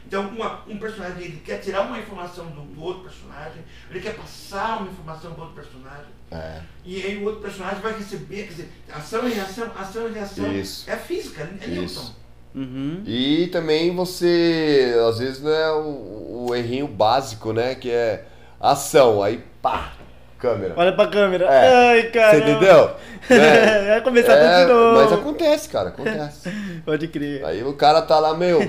[0.07, 3.61] Então, uma- um personagem ele quer tirar uma informação do, do outro personagem,
[3.91, 6.61] ele quer passar uma informação para outro personagem, É.
[6.85, 10.53] e aí o outro personagem vai receber, quer dizer, ação e reação, ação e reação.
[10.53, 10.89] Isso.
[10.89, 11.83] É física, é Newton.
[11.83, 12.15] Isso.
[12.55, 13.03] Uhum.
[13.05, 17.75] E também você, às vezes, não é o, o errinho básico, né?
[17.75, 18.25] Que é
[18.61, 19.91] ação, aí pá,
[20.37, 20.73] câmera.
[20.77, 21.45] Olha pra câmera.
[21.45, 21.91] É.
[21.91, 22.31] Ai, cara.
[22.31, 22.91] Você entendeu?
[23.29, 25.01] É, Vai começar tudo é, de novo.
[25.01, 26.49] mas acontece, cara, acontece.
[26.85, 27.45] Pode crer.
[27.45, 28.59] Aí o cara tá lá, meu,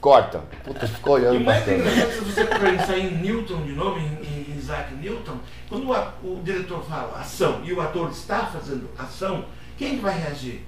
[0.00, 0.40] corta.
[0.64, 3.98] Puta, ficou E o olhando pra mais engraçado, se você pensar em Newton de novo,
[3.98, 5.38] em, Isaac Newton,
[5.68, 5.94] quando o,
[6.24, 9.44] o diretor fala ação e o ator está fazendo ação,
[9.76, 10.64] quem que vai reagir?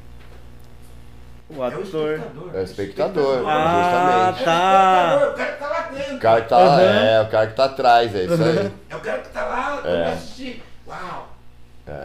[1.49, 1.83] O É o ator.
[2.13, 2.51] espectador.
[2.55, 3.49] É o espectador.
[3.49, 4.45] Ah, justamente.
[4.45, 5.19] tá.
[5.21, 6.17] É o espectador, o cara que tá lá dentro.
[6.17, 6.81] O cara que tá, Aham.
[6.83, 8.73] é, o cara que tá atrás, é isso aí.
[8.91, 10.05] É o cara que tá lá, É.
[10.05, 10.63] vai assistir.
[10.89, 11.29] Uau!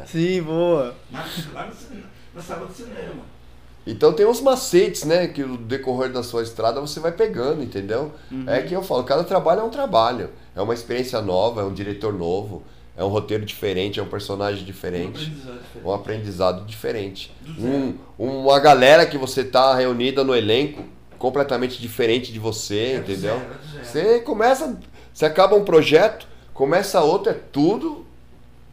[0.05, 0.93] Sim, boa.
[1.11, 2.03] Lá lá no cinema,
[2.35, 3.31] na sala de cinema.
[3.87, 5.27] Então tem uns macetes, né?
[5.27, 8.11] Que no decorrer da sua estrada você vai pegando, entendeu?
[8.45, 10.29] É que eu falo, cada trabalho é um trabalho.
[10.55, 12.61] É uma experiência nova, é um diretor novo,
[12.97, 15.31] é um roteiro diferente, é um personagem diferente.
[15.83, 17.31] Um aprendizado diferente.
[17.57, 20.83] Um, uma galera que você tá reunida no elenco
[21.17, 23.37] completamente diferente de você, É entendeu?
[23.37, 23.85] zero, é zero.
[23.85, 24.79] Você começa.
[25.13, 28.05] Você acaba um projeto, começa outro, é tudo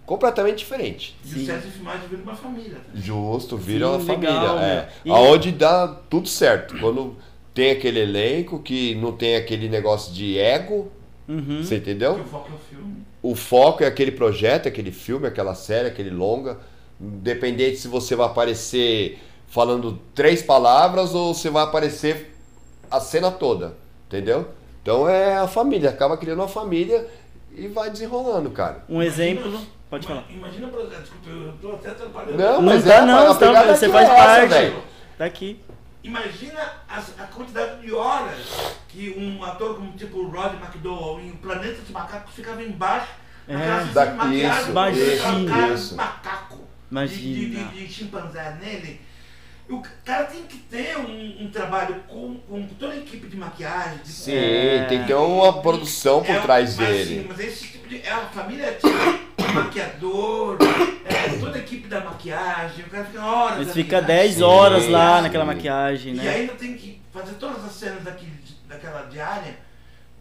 [0.07, 1.17] completamente diferente.
[1.25, 2.77] E o set de filmagem vira uma família.
[2.77, 2.81] tá?
[2.95, 4.33] Justo, vira Sim, uma família.
[4.41, 4.89] legal, é.
[5.05, 5.15] meu.
[5.15, 6.79] E- Aonde dá tudo certo.
[6.79, 7.17] Quando
[7.53, 10.91] tem aquele elenco que não tem aquele negócio de ego,
[11.29, 11.63] Uhum.
[11.63, 12.13] você Porque entendeu?
[12.15, 12.97] o foco é o filme.
[13.23, 16.59] O foco é aquele projeto, aquele filme, aquela série, aquele longa.
[17.01, 22.35] Independente se você vai aparecer falando três palavras ou você vai aparecer
[22.91, 23.75] a cena toda.
[24.07, 24.49] Entendeu?
[24.83, 27.07] Então é a família, acaba criando uma família
[27.55, 28.85] e vai desenrolando, cara.
[28.89, 29.61] Um exemplo.
[29.91, 30.25] Pode falar.
[30.31, 32.37] Imagina, desculpa, eu tô até atrapalhando.
[32.39, 34.49] Não, Não mas tá, é, não, tá- você faz é essa, parte.
[34.49, 34.77] velho.
[35.17, 35.61] Tá aqui.
[36.03, 38.39] Imagina as- a, quantidade de horas
[38.89, 43.09] que um ator como tipo o Rod McDowell em Planeta dos Macacos ficava embaixo
[43.49, 43.85] É.
[43.93, 47.65] Da- de maquiagem, cara macaco, de, de, Imagina.
[47.73, 49.01] de, chimpanzé nele.
[49.69, 53.99] O cara tem que ter um, um trabalho com, com toda a equipe de maquiagem.
[53.99, 54.87] De, Sim, É.
[54.89, 57.21] tem que ter uma produção por É, trás mas, dele.
[57.23, 58.01] Sim, mas esse tipo de.
[58.01, 58.89] É a família é tipo
[59.53, 60.59] maquiador,
[61.05, 63.59] é, toda a equipe da maquiagem, o cara fica horas.
[63.59, 64.07] Mas fica né?
[64.07, 65.23] 10 Sim, horas lá sim.
[65.23, 66.29] naquela maquiagem, E né?
[66.29, 68.33] ainda tem que fazer todas as cenas daquele,
[68.69, 69.57] daquela diária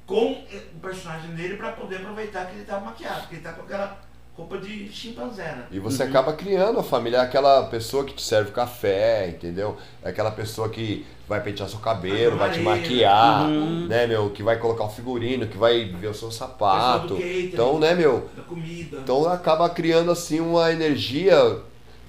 [0.05, 3.63] com o personagem dele pra poder aproveitar que ele tá maquiado, que ele tá com
[3.63, 3.97] aquela
[4.37, 5.63] roupa de chimpanzé, né?
[5.71, 6.09] E você Uhum.
[6.09, 9.77] acaba criando a família, é aquela pessoa que te serve café, entendeu?
[10.03, 12.81] É aquela pessoa que vai pentear seu cabelo, vai te Maneira.
[12.81, 13.85] maquiar, Uhum.
[13.87, 14.29] né, meu?
[14.29, 17.15] Que vai colocar o figurino, que vai ver o seu sapato.
[17.15, 18.29] catering, Então, né, meu?
[18.35, 18.97] Da comida.
[19.03, 21.35] Então acaba criando assim uma energia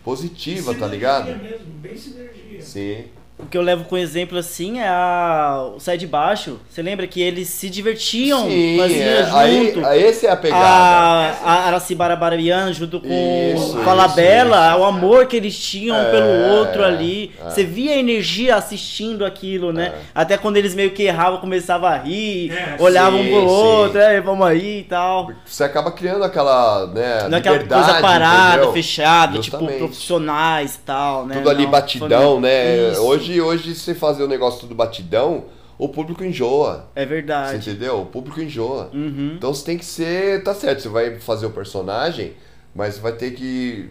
[0.05, 1.27] positiva, tá ligado?
[1.43, 2.61] mesmo, bem sinergia.
[2.61, 3.05] Sim.
[3.39, 5.70] O que eu levo com exemplo assim é a...
[5.77, 6.59] o Sai de Baixo.
[6.69, 9.86] Você lembra que eles se divertiam, Sim, faziam é, aí, junto.
[9.86, 10.65] aí esse é a pegada.
[10.65, 13.06] a, a Aracibara Barabiana junto com
[13.55, 17.32] Isso, Falabella, isso, o amor que eles tinham É, pelo outro ali.
[17.40, 17.48] é.
[17.48, 19.93] Você via a energia assistindo aquilo, né?
[20.12, 23.98] Até quando eles meio que erravam, começavam a rir, É, olhavam sim, um pro outro,
[24.01, 25.31] é, vamos aí e tal.
[25.44, 28.73] Você acaba criando aquela, né, Não é aquela liberdade, coisa parada, entendeu?
[28.73, 29.78] fechada, tipo Justamente.
[29.78, 31.36] profissionais e tal, né?
[31.36, 32.40] Tudo ali Não, batidão, família.
[32.40, 32.90] né?
[32.93, 33.01] Isso.
[33.02, 35.45] Hoje, hoje, se você fazer o negócio tudo batidão,
[35.79, 36.89] o público enjoa.
[36.95, 37.71] É Você verdade.
[37.71, 38.01] entendeu?
[38.03, 38.91] O público enjoa.
[38.93, 39.35] Uhum.
[39.37, 40.43] Então você tem que ser.
[40.43, 42.33] Tá certo, você vai fazer o personagem,
[42.75, 43.91] mas você vai ter que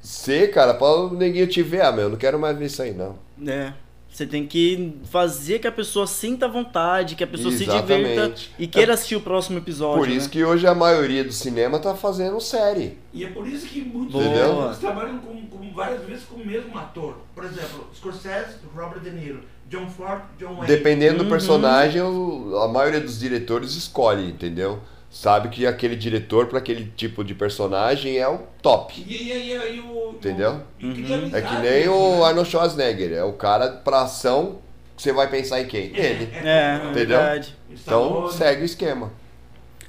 [0.00, 1.82] ser, cara, pra neguinho te ver.
[1.82, 3.16] Ah, meu, eu não quero mais ver isso aí, não.
[3.46, 3.72] É.
[4.12, 8.50] Você tem que fazer que a pessoa sinta vontade, que a pessoa se divirta Exatamente.
[8.58, 9.98] e queira assistir o próximo episódio.
[10.04, 10.32] Por isso né?
[10.32, 12.98] que hoje a maioria do cinema tá fazendo série.
[13.14, 16.76] E é por isso que muitos atores trabalham com, com várias vezes com o mesmo
[16.76, 17.16] ator.
[17.34, 19.40] Por exemplo, Scorsese, Robert De Niro,
[19.70, 20.66] John Ford, John Wayne.
[20.66, 21.24] Dependendo Uhum.
[21.24, 24.78] do personagem, o- a maioria dos diretores escolhe, entendeu?
[25.12, 29.04] Sabe que aquele diretor para aquele tipo de personagem é o top.
[29.06, 30.62] E, e, e, e o, Entendeu?
[30.78, 32.24] Cria É que nem o né?
[32.24, 34.60] Arnold Schwarzenegger, é o cara pra ação
[34.96, 35.94] que você vai pensar em quem?
[35.94, 36.30] Ele.
[36.32, 37.18] É, Entendeu?
[37.18, 37.54] verdade.
[37.70, 39.12] Então segue o esquema.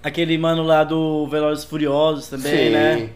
[0.04, 3.10] Aquele mano lá do Velozes Furiosos também, né?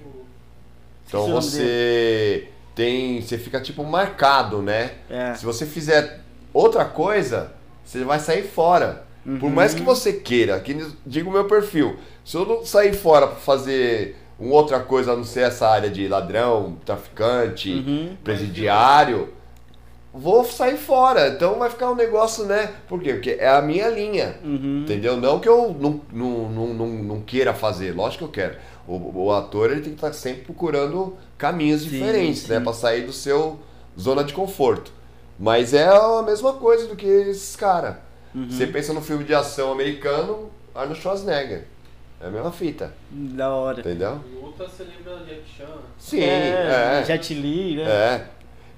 [1.05, 3.21] Então você tem.
[3.21, 4.91] Você fica tipo marcado, né?
[5.09, 5.33] É.
[5.33, 6.21] Se você fizer
[6.53, 7.51] outra coisa,
[7.83, 9.06] você vai sair fora.
[9.39, 9.79] Por mais Uhum.
[9.79, 11.97] que você queira, que nem- diga o meu perfil.
[12.23, 15.89] Se eu não sair fora pra fazer uma outra coisa a não ser essa área
[15.89, 18.15] de ladrão, traficante, Uhum.
[18.23, 19.29] presidiário,
[20.13, 21.27] vou sair fora.
[21.27, 22.71] Então vai ficar um negócio, né?
[22.87, 23.13] Por quê?
[23.13, 24.37] Porque é a minha linha.
[24.43, 24.83] Uhum.
[24.83, 25.17] Entendeu?
[25.17, 28.57] Não que eu não, não, não, não, não queira fazer, lógico que eu quero.
[28.87, 32.57] O, o ator ele tem que estar sempre procurando caminhos Sim, diferentes, né?
[32.59, 32.63] sim.
[32.63, 33.59] Pra sair do seu
[33.99, 34.91] zona de conforto.
[35.37, 37.95] Mas é a mesma coisa do que esses caras.
[38.37, 38.49] Uhum.
[38.51, 41.63] Você pensa no filme de ação americano, Arnold Schwarzenegger.
[42.21, 43.79] É a mesma fita, Da hora.
[43.79, 44.19] entendeu?
[44.41, 45.65] Luta, você lembra Jack Chan?
[45.99, 47.05] Sim, é, é.
[47.05, 47.83] Jet Li, né?
[47.83, 48.25] É.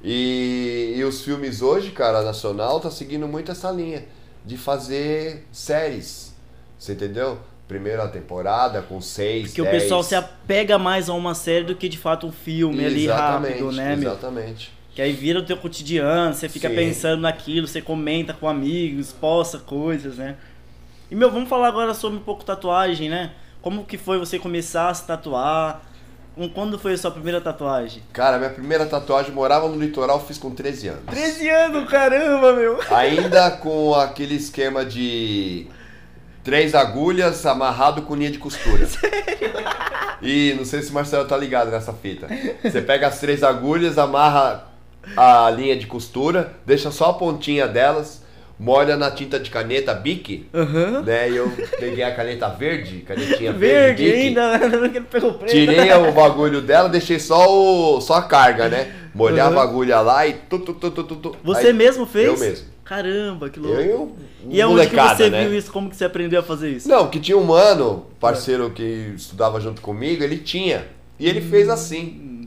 [0.04, 4.06] E, e os filmes hoje, cara, nacional, tá seguindo muito essa linha
[4.46, 6.34] de fazer séries.
[6.78, 7.38] Você entendeu?
[7.68, 9.84] Primeira temporada com seis, Porque o dez.
[9.84, 13.52] pessoal se apega mais a uma série do que de fato um filme ali Exatamente,
[13.62, 14.18] rápido, né, meu?
[14.96, 16.76] Que aí vira o teu cotidiano, você fica Sim.
[16.76, 20.36] pensando naquilo, você comenta com amigos, posta coisas, né?
[21.10, 23.32] E meu, vamos falar agora sobre um pouco tatuagem, né?
[23.62, 25.82] Como que foi você começar a se tatuar?
[26.54, 28.02] Quando foi a sua primeira tatuagem?
[28.14, 31.04] Cara, minha primeira tatuagem morava no litoral, fiz com 13 anos.
[31.08, 32.80] 13 anos, caramba, meu!
[32.92, 35.68] Ainda com aquele esquema de
[36.44, 38.88] três agulhas amarrado com linha de costura.
[40.22, 42.28] E não sei se o Marcelo tá ligado nessa fita.
[42.62, 44.69] Você pega as três agulhas, amarra
[45.16, 48.24] a linha de costura, deixa só a pontinha delas,
[48.60, 51.02] molha na tinta de caneta Bic, Aham.
[51.02, 51.30] né?
[51.30, 51.50] E eu
[51.80, 54.90] peguei a caneta verde, canetinha verde, Verde ainda, né?
[54.90, 55.52] que ele pegou preto.
[55.52, 58.94] Tirei o bagulho dela, deixei só, o, só a carga, né?
[59.14, 59.60] Molhava Uhum.
[59.60, 61.36] a agulha lá e tu, tu, tu, tu, tu, tu.
[61.44, 62.28] Você Aí, mesmo fez?
[62.28, 62.68] Eu mesmo.
[62.86, 63.80] Caramba, que louco.
[63.80, 64.16] Eu
[64.50, 65.44] e aonde que você né?
[65.44, 65.72] viu isso?
[65.72, 66.90] Como que você aprendeu a fazer isso?
[66.90, 70.86] Não, que tinha um mano, parceiro que estudava junto comigo, ele tinha.
[71.20, 72.39] E ele fez assim.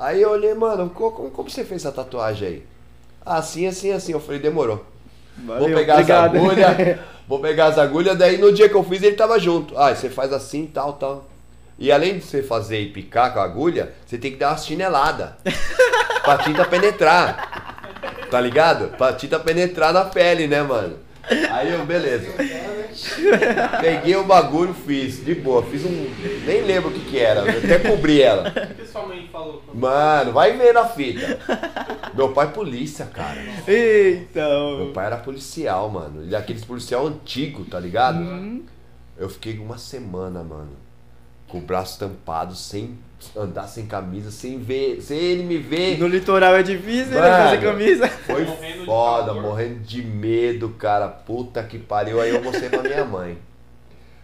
[0.00, 2.66] Aí eu olhei, mano, co- como, como você fez essa tatuagem aí?
[3.24, 4.12] Assim, assim, assim.
[4.12, 4.84] Eu falei, demorou.
[5.36, 6.36] Valeu, vou pegar obrigado.
[6.36, 6.98] as agulhas,
[7.28, 9.76] vou pegar as agulhas, daí no dia que eu fiz ele tava junto.
[9.78, 11.28] Ah, você faz assim, tal, tal.
[11.78, 14.58] E além de você fazer e picar com a agulha, você tem que dar uma
[14.58, 15.36] chinelada.
[16.24, 17.86] pra tinta penetrar.
[18.30, 18.96] Tá ligado?
[18.96, 20.96] Pra tinta penetrar na pele, né, mano?
[21.50, 22.26] Aí eu, beleza.
[23.80, 25.62] Peguei o bagulho, fiz, de boa.
[25.62, 26.10] Fiz um.
[26.44, 28.48] Nem lembro o que que era, eu até cobri ela.
[28.48, 29.62] O que sua mãe falou?
[29.72, 31.38] Mano, vai ver na fita.
[32.14, 33.40] Meu pai é polícia, cara.
[33.66, 34.48] Eita!
[34.76, 36.22] Meu pai era policial, mano.
[36.22, 38.18] Ele é aqueles policial antigo, tá ligado?
[38.18, 38.64] Uhum.
[39.16, 40.89] Eu fiquei uma semana, mano.
[41.50, 42.96] Com o braço tampado, sem
[43.36, 45.00] andar sem camisa, sem ver.
[45.02, 45.98] Sem ele me ver.
[45.98, 47.20] No litoral é difícil, né?
[47.20, 47.44] Mano.
[47.44, 48.08] Fazer camisa.
[48.08, 49.42] Foi Morrendo de foda, calor.
[49.42, 51.08] morrendo de medo, cara.
[51.08, 52.20] Puta que pariu.
[52.20, 53.36] Aí eu mostrei pra minha mãe.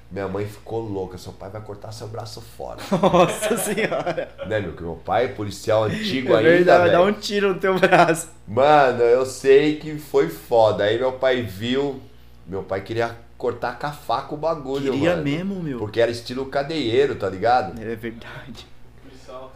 [0.08, 1.18] Minha mãe ficou louca.
[1.18, 2.78] Seu pai vai cortar seu braço fora.
[3.02, 4.28] Nossa senhora.
[4.46, 4.72] né, meu?
[4.72, 7.08] Que meu pai é policial antigo É ainda, verdade, dá velho.
[7.10, 8.28] um tiro no teu braço.
[8.46, 10.84] Mano, eu sei que foi foda.
[10.84, 12.00] Aí meu pai viu.
[12.46, 15.22] Meu pai queria cortar com a faca o bagulho, Queria mano.
[15.22, 15.78] mesmo, meu.
[15.78, 17.80] Porque era estilo cadeieiro, tá ligado?
[17.80, 18.66] É verdade.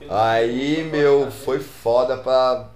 [0.09, 2.69] Aí, meu, foi foda pra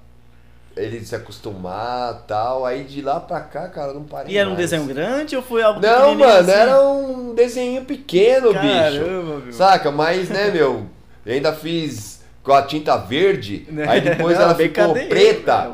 [0.76, 2.64] ele se acostumar e tal.
[2.66, 4.70] Aí de lá pra cá, cara, não parei E era um mais.
[4.70, 6.50] desenho grande ou foi algo Não, mano, assim?
[6.50, 8.62] era um desenho pequeno, bicho.
[8.62, 9.52] Caramba, meu.
[9.52, 9.90] Saca?
[9.90, 10.86] Mas, né, meu,
[11.24, 13.86] eu ainda fiz com a tinta verde, Né?
[13.88, 15.72] aí depois Não, ela ficou preta,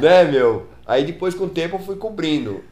[0.00, 0.66] né, meu?
[0.86, 2.64] Aí depois com o tempo eu fui cobrindo.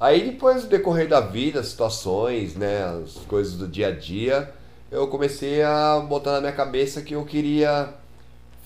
[0.00, 4.50] Aí depois, no decorrer da vida, as situações, né, as coisas do dia a dia,
[4.90, 7.92] eu comecei a botar na minha cabeça que eu queria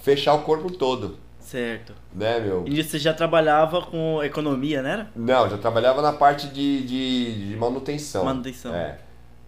[0.01, 1.93] fechar o corpo todo, Certo.
[2.15, 2.65] né, meu?
[2.67, 4.93] E você já trabalhava com economia, né?
[4.93, 5.11] era?
[5.17, 8.25] Não, já trabalhava na parte de, de, de manutenção.
[8.25, 8.73] Manutenção.
[8.73, 8.99] É.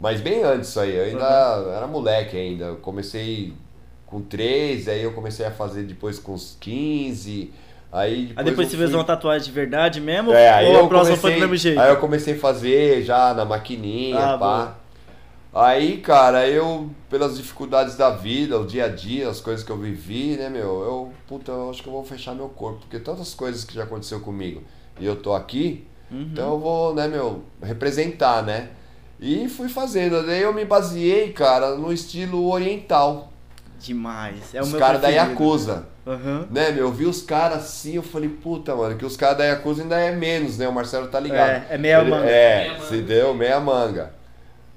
[0.00, 2.64] Mas bem antes disso aí, eu ainda era moleque ainda.
[2.66, 3.54] Eu comecei
[4.04, 7.52] com 13, aí eu comecei a fazer depois com uns 15.
[7.96, 10.32] Aí Aí depois você fez fui- uma tatuagem de verdade mesmo?
[10.32, 11.80] É, aí ou eu a próxima comecei, foi do mesmo jeito?
[11.80, 14.56] Aí eu comecei a fazer já na maquininha, Ah, pá.
[14.56, 14.76] boa.
[15.66, 19.78] Aí, cara, eu, pelas dificuldades da vida, o dia a dia, as coisas que eu
[19.78, 23.32] vivi, né, meu, eu, puta, eu acho que eu vou fechar meu corpo, porque tantas
[23.32, 24.62] coisas que já aconteceu comigo
[25.00, 26.28] e eu tô aqui, Uhum.
[26.30, 28.68] então eu vou, né, meu, representar, né?
[29.18, 33.32] E fui fazendo, daí eu me baseei, cara, no estilo oriental.
[33.80, 34.54] Demais.
[34.54, 35.08] É o os caras da.
[35.08, 35.86] Yakuza.
[36.06, 36.46] Aham.
[36.50, 39.44] Né, meu, eu vi os caras assim, eu falei, puta, mano, que os caras da
[39.44, 40.68] Yakuza ainda é menos, né?
[40.68, 41.50] O Marcelo tá ligado.
[41.50, 42.26] É, é meia Ele- manga.
[42.30, 43.06] É, Meia se manga.
[43.06, 44.12] deu, meia manga.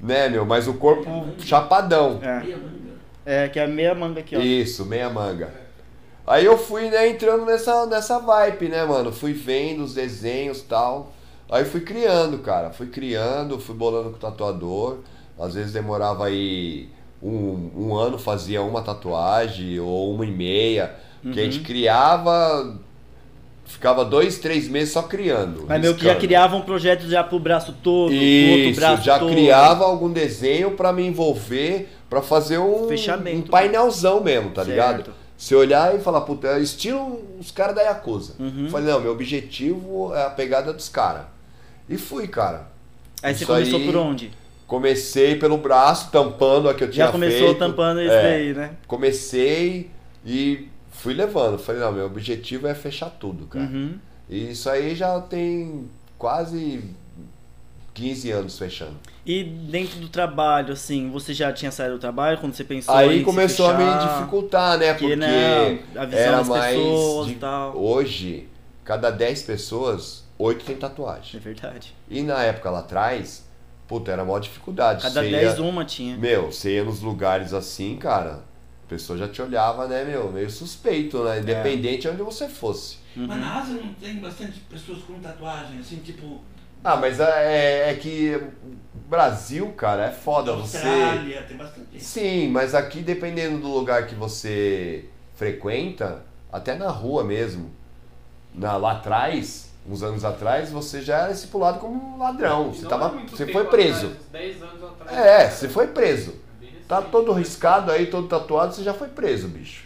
[0.02, 2.20] Né, meu, mas o corpo chapadão.
[2.24, 3.44] É.
[3.44, 4.40] É, que é a meia manga aqui, ó.
[4.40, 5.54] Isso, meia manga.
[6.26, 9.12] Aí eu fui, né, entrando nessa, nessa vibe, né, mano?
[9.12, 11.12] Fui vendo os desenhos e tal.
[11.52, 12.72] Aí fui criando, cara.
[12.72, 15.00] Fui criando, fui bolando com o tatuador.
[15.40, 16.90] Às vezes demorava aí
[17.22, 20.96] um, um ano, fazia uma tatuagem ou uma e meia.
[21.22, 21.34] Que a Uhum.
[21.52, 22.76] gente criava,
[23.66, 25.66] ficava dois, três meses só criando.
[25.68, 29.04] Mas meio que já criava um projeto já pro braço todo, pro outro Isso, braço
[29.04, 29.32] já todo.
[29.32, 33.48] criava algum desenho pra me envolver, pra fazer um, Fechamento.
[33.48, 34.70] um painelzão mesmo, tá Certo.
[34.70, 35.14] ligado?
[35.38, 38.34] Se olhar e falar, puta, é estilo os caras da Yakuza.
[38.40, 38.68] Uhum.
[38.70, 41.24] Falei, não, meu objetivo é a pegada dos caras.
[41.88, 42.68] E fui, cara.
[43.24, 44.32] Aí você Isso começou aí- por onde?
[44.68, 47.58] Comecei pelo braço, tampando a que eu tinha Já começou feito.
[47.58, 48.72] tampando isso É, daí, né?
[48.88, 49.90] Comecei
[50.26, 50.69] e
[51.02, 51.58] fui levando.
[51.58, 53.66] Falei, não, meu objetivo é fechar tudo, cara.
[53.66, 53.98] Uhum.
[54.30, 56.84] E isso aí já tem quase
[57.94, 58.96] 15 anos fechando.
[59.26, 62.98] E dentro do trabalho, assim, você já tinha saído do trabalho quando você pensou em
[62.98, 64.18] Aí se começou a me fechar?
[64.18, 64.94] dificultar, né?
[64.94, 66.76] Porque, Porque né, a visão era das mais.
[66.78, 67.78] pessoas de- e tal.
[67.78, 68.48] Hoje,
[68.86, 71.36] cada 10 pessoas, 8 tem tatuagem.
[71.36, 71.94] É verdade.
[72.10, 73.46] E na época lá atrás,
[73.88, 75.02] puta, era maior dificuldade.
[75.04, 76.16] Cada Você 10 ia- uma tinha.
[76.18, 78.42] Meu, você ia nos lugares assim, cara,
[78.90, 81.36] a pessoa já te olhava, né, meu, meio suspeito, É.
[81.36, 81.40] né?
[81.42, 82.98] Independente de onde você fosse.
[83.16, 83.36] Mas Uhum.
[83.44, 86.42] na Ásia não tem bastante pessoas com tatuagem, assim, tipo.
[86.84, 88.42] Ah, mas é, é que
[89.08, 90.78] Brasil, cara, é foda você.
[90.78, 92.00] Austrália, tem bastante.
[92.04, 95.06] Sim, mas aqui dependendo do lugar que você
[95.36, 97.70] frequenta, até na rua mesmo,
[98.54, 102.72] na, lá atrás, uns anos atrás, você já era estipulado como um ladrão.
[102.74, 104.08] Você, tava, é você foi preso.
[104.08, 105.18] atrás, 10 anos atrás.
[105.18, 106.36] É, você foi preso.
[106.90, 109.84] Tá todo riscado aí, todo tatuado, você já foi preso, bicho.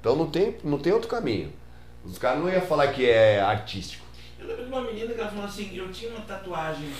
[0.00, 1.52] Então não tem, não tem outro caminho.
[2.04, 4.06] Os caras não iam falar que é artístico.
[4.38, 6.90] Eu lembro de uma menina que ela falou assim, eu tinha uma tatuagem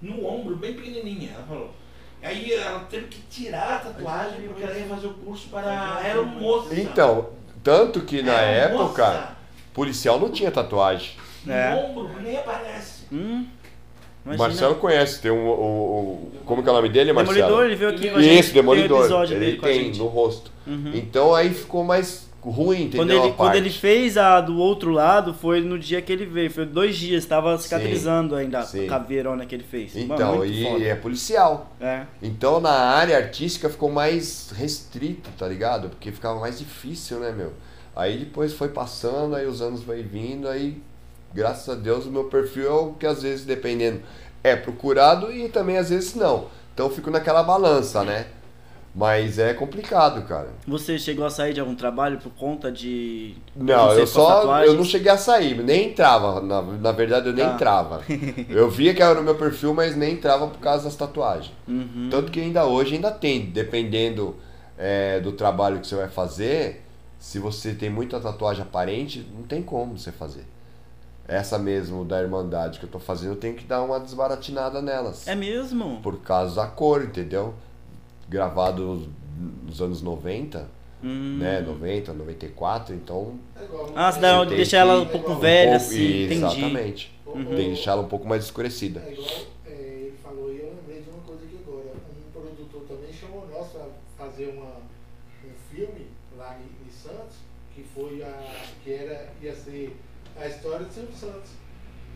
[0.00, 1.74] no ombro, bem pequenininha, ela falou.
[2.22, 6.74] Aí ela teve que tirar a tatuagem porque ela ia fazer o curso para aeromoça.
[6.74, 7.28] Então,
[7.62, 9.02] tanto que na Aeromoça.
[9.02, 9.36] época,
[9.74, 11.16] policial não tinha tatuagem.
[11.44, 11.74] No É.
[11.74, 13.02] ombro, nem aparece.
[13.12, 13.46] Hum,
[14.24, 14.48] imagina.
[14.48, 15.46] Marcelo conhece, tem um.
[15.48, 17.36] O, o- como que é o nome dele, Marcelo?
[17.36, 18.20] Demolidor, ele veio aqui com.
[18.20, 18.88] Isso, Demolidor.
[18.98, 20.50] Tem episódio ele tem no rosto.
[20.66, 20.90] Uhum.
[20.94, 22.98] Então aí ficou mais ruim, entendeu?
[22.98, 26.50] Quando ele, quando ele fez a do outro lado, foi no dia que ele veio.
[26.50, 28.86] Foi dois dias, tava cicatrizando ainda sim.
[28.86, 29.94] a caveirona que ele fez.
[29.94, 30.84] Mano, Então, muito e foda.
[30.84, 31.70] é policial.
[31.80, 32.02] É.
[32.22, 35.90] Então na área artística ficou mais restrito, tá ligado?
[35.90, 37.52] Porque ficava mais difícil, né, meu?
[37.94, 40.80] Aí depois foi passando, aí os anos vai vindo, aí
[41.34, 44.00] graças a Deus o meu perfil é o que às vezes dependendo
[44.42, 46.46] é procurado e também às vezes não.
[46.74, 48.26] Então eu fico naquela balança, né?
[48.92, 50.48] Mas é complicado, cara.
[50.66, 53.36] Você chegou a sair de algum trabalho por conta de.
[53.54, 54.38] Não, eu só.
[54.40, 54.72] tatuagens?
[54.72, 56.40] Eu não cheguei a sair, nem entrava.
[56.40, 57.54] Na, na verdade, eu nem Tá.
[57.54, 58.02] entrava.
[58.48, 61.52] Eu via que era o meu perfil, mas nem entrava por causa das tatuagens.
[61.68, 62.08] Uhum.
[62.10, 64.34] Tanto que ainda hoje ainda tem, dependendo
[64.76, 66.84] é, do trabalho que você vai fazer,
[67.16, 70.44] se você tem muita tatuagem aparente, não tem como você fazer.
[71.30, 75.28] Essa mesmo da Irmandade que eu tô fazendo, eu tenho que dar uma desbaratinada nelas.
[75.28, 76.00] É mesmo?
[76.02, 77.54] Por causa da cor, entendeu?
[78.28, 79.08] Gravado nos,
[79.66, 80.66] nos anos 90,
[81.02, 81.38] Hum.
[81.38, 81.60] né?
[81.60, 85.00] 90, 94, então É igual, não Ah, você tem- dá, Você tem deixa que- ela
[85.00, 86.34] um pouco velha, pouco- assim, entendi.
[86.34, 87.20] Exatamente.
[87.32, 89.00] Tem que deixar ela um pouco mais escurecida.
[89.06, 89.28] É igual
[89.66, 91.92] é, ele falou, e eu lembrei de uma coisa aqui agora.
[91.94, 93.86] Um produtor também chamou nós para
[94.18, 97.36] fazer uma, um filme lá em, em Santos,
[97.74, 98.32] que foi a.
[98.84, 99.19] que era,
[100.40, 101.50] a história de Silvio Santos.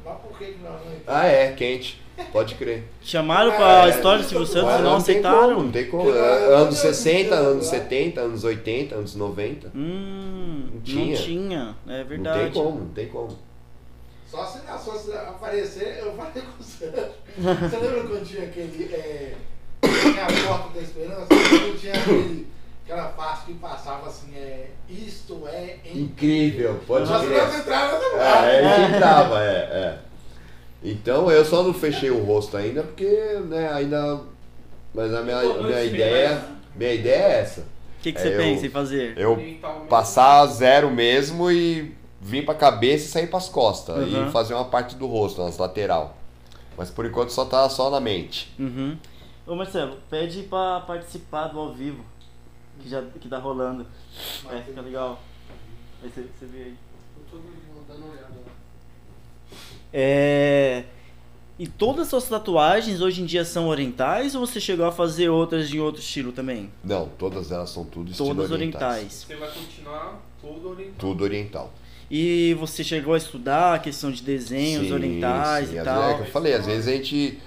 [0.05, 1.03] Mas por que que nós não entramos?
[1.07, 2.03] Ah, é, quente.
[2.33, 2.85] Pode crer.
[3.03, 5.49] Chamaram pra É, história do Silvio Santos e não tem aceitaram?
[5.55, 6.11] como, Não tem como.
[6.11, 9.73] Lá- É, Anos eu- 60, eu- anos lá- 70, anos 80, anos 90.
[9.75, 11.17] Hum, Não não tinha.
[11.17, 11.77] tinha.
[11.89, 12.41] É Não verdade.
[12.45, 13.37] tem como, não tem como.
[14.31, 16.87] Só se, só se aparecer, eu falei com você.
[17.39, 18.85] Você lembra quando tinha aquele.
[18.95, 19.35] É,
[19.83, 21.27] tinha a porta da esperança?
[21.29, 22.47] Quando tinha aquele,
[22.85, 24.71] aquela parte que passava assim, é.
[24.89, 27.43] Isto é Incrível, pode se crer.
[27.43, 29.99] nós entrava no É, a gente entrava, é, é.
[30.83, 34.21] Então eu só não fechei o rosto ainda porque, né, ainda.
[34.95, 36.45] Mas a minha, minha ideia.
[36.77, 37.61] Minha ideia é essa.
[37.63, 39.17] O que, que É, você eu- pensa em fazer?
[39.19, 39.39] Eu
[39.89, 43.97] passar zero mesmo e vir pra cabeça e sair pras costas.
[44.13, 44.29] Uhum.
[44.29, 46.17] E fazer uma parte do rosto, nas lateral.
[46.77, 48.53] Mas por enquanto só tá só na mente.
[48.59, 48.97] Uhum.
[49.47, 52.05] Ô Marcelo, pede pra participar do ao vivo.
[52.83, 53.87] Que já que tá rolando.
[54.51, 55.21] É, fica legal.
[56.03, 56.75] Aí você, você vê aí.
[57.17, 57.37] Eu tô
[57.89, 58.53] dando uma olhada lá.
[59.93, 60.85] É.
[61.57, 65.29] E todas as suas tatuagens hoje em dia são orientais ou você chegou a fazer
[65.29, 66.69] outras de outro estilo também?
[66.83, 68.83] Não, todas elas são tudo estilo Todas orientais.
[68.83, 69.13] orientais.
[69.25, 70.99] Você vai continuar todo orientado.
[70.99, 71.73] Tudo oriental.
[72.11, 75.75] E você chegou a estudar a questão de desenhos Sim, orientais sim.
[75.77, 76.11] e Às tal?
[76.11, 77.39] é que eu falei, às vezes a gente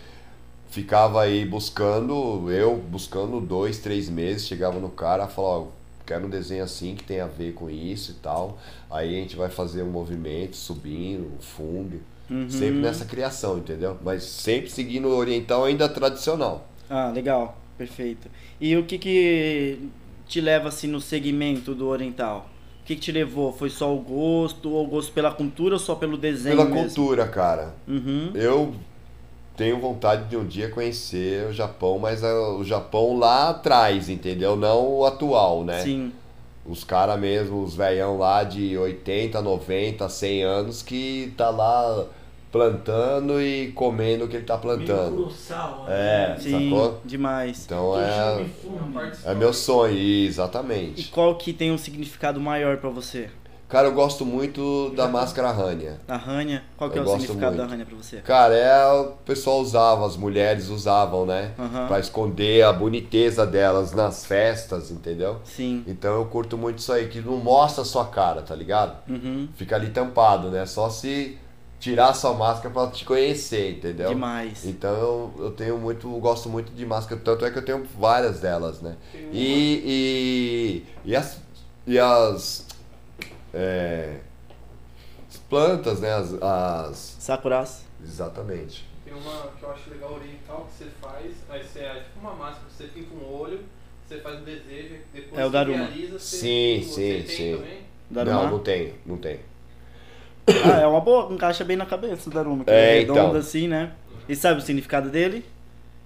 [0.81, 5.67] ficava aí buscando, eu buscando dois, três meses, chegava no cara e falava, ó,
[6.05, 8.59] quero um desenho assim que tem a ver com isso e tal.
[8.89, 11.99] Aí a gente vai fazer um movimento subindo, um fundo,
[12.29, 12.47] Uhum.
[12.49, 13.97] sempre nessa criação, entendeu?
[14.03, 16.67] Mas sempre seguindo o oriental ainda tradicional.
[16.89, 18.27] Ah, legal, perfeito.
[18.61, 19.79] E o que que
[20.27, 22.49] te leva assim no segmento do oriental?
[22.83, 23.51] O que que te levou?
[23.51, 26.87] Foi só o gosto, ou o gosto pela cultura ou só pelo desenho Pela mesmo?
[26.87, 27.73] cultura, cara.
[27.87, 28.31] Uhum.
[28.35, 28.73] Eu
[29.57, 34.55] tenho vontade de um dia conhecer o Japão, mas é o Japão lá atrás, entendeu?
[34.55, 35.81] Não o atual, né?
[35.81, 36.13] Sim.
[36.65, 42.05] Os caras mesmo, os velhão lá de 80, 90, 100 anos que tá lá
[42.51, 45.15] plantando e comendo o que ele tá Meio plantando.
[45.15, 46.29] colossal, É.
[46.29, 46.37] né?
[46.39, 47.01] Sim, Sacou?
[47.05, 47.63] demais.
[47.65, 48.45] Então é,
[49.25, 51.09] é meu sonho, E exatamente.
[51.09, 53.29] qual que tem um significado maior pra você?
[53.69, 55.99] Cara, eu gosto muito da máscara ranha.
[56.07, 56.63] A ranha?
[56.77, 57.71] Qual que Eu é o significado da muito.
[57.71, 58.17] ranha pra você?
[58.17, 61.51] Cara, é o pessoal usava, as mulheres usavam, né?
[61.59, 61.87] Aham.
[61.87, 65.41] Pra esconder a boniteza delas nas festas, entendeu?
[65.43, 65.83] Sim.
[65.85, 68.97] Então eu curto muito isso aí, que não mostra a sua cara, tá ligado?
[69.09, 69.49] Uhum.
[69.57, 70.65] Fica ali tampado, né?
[70.65, 71.37] Só se
[71.77, 74.07] tirar a sua máscara pra te conhecer, entendeu?
[74.09, 74.65] Demais.
[74.65, 78.39] Então eu, eu tenho muito, gosto muito de máscara, tanto é que eu tenho várias
[78.39, 78.95] delas, né?
[79.31, 81.37] E, e, e as,
[81.85, 82.65] e as,
[83.53, 84.19] é,
[85.29, 86.13] as plantas, né?
[86.13, 87.85] As, as- Sakuras.
[88.03, 88.85] exatamente.
[89.03, 92.33] Tem uma que eu acho legal oriental que você faz, aí você é tipo uma
[92.35, 93.61] máscara, você pinta um olho,
[94.05, 95.85] você faz um desejo, depois É o você Daruma.
[95.85, 97.55] realiza, você, Sim, você sim, tem sim.
[97.57, 97.81] também?
[98.09, 98.43] Daruma.
[98.43, 99.39] Não, não tem, não tem.
[100.59, 102.63] Ah, é uma boa, encaixa bem na cabeça o Daruma.
[102.65, 103.35] Que É, é redondo então.
[103.39, 103.93] assim, né?
[104.27, 105.45] E sabe o significado dele?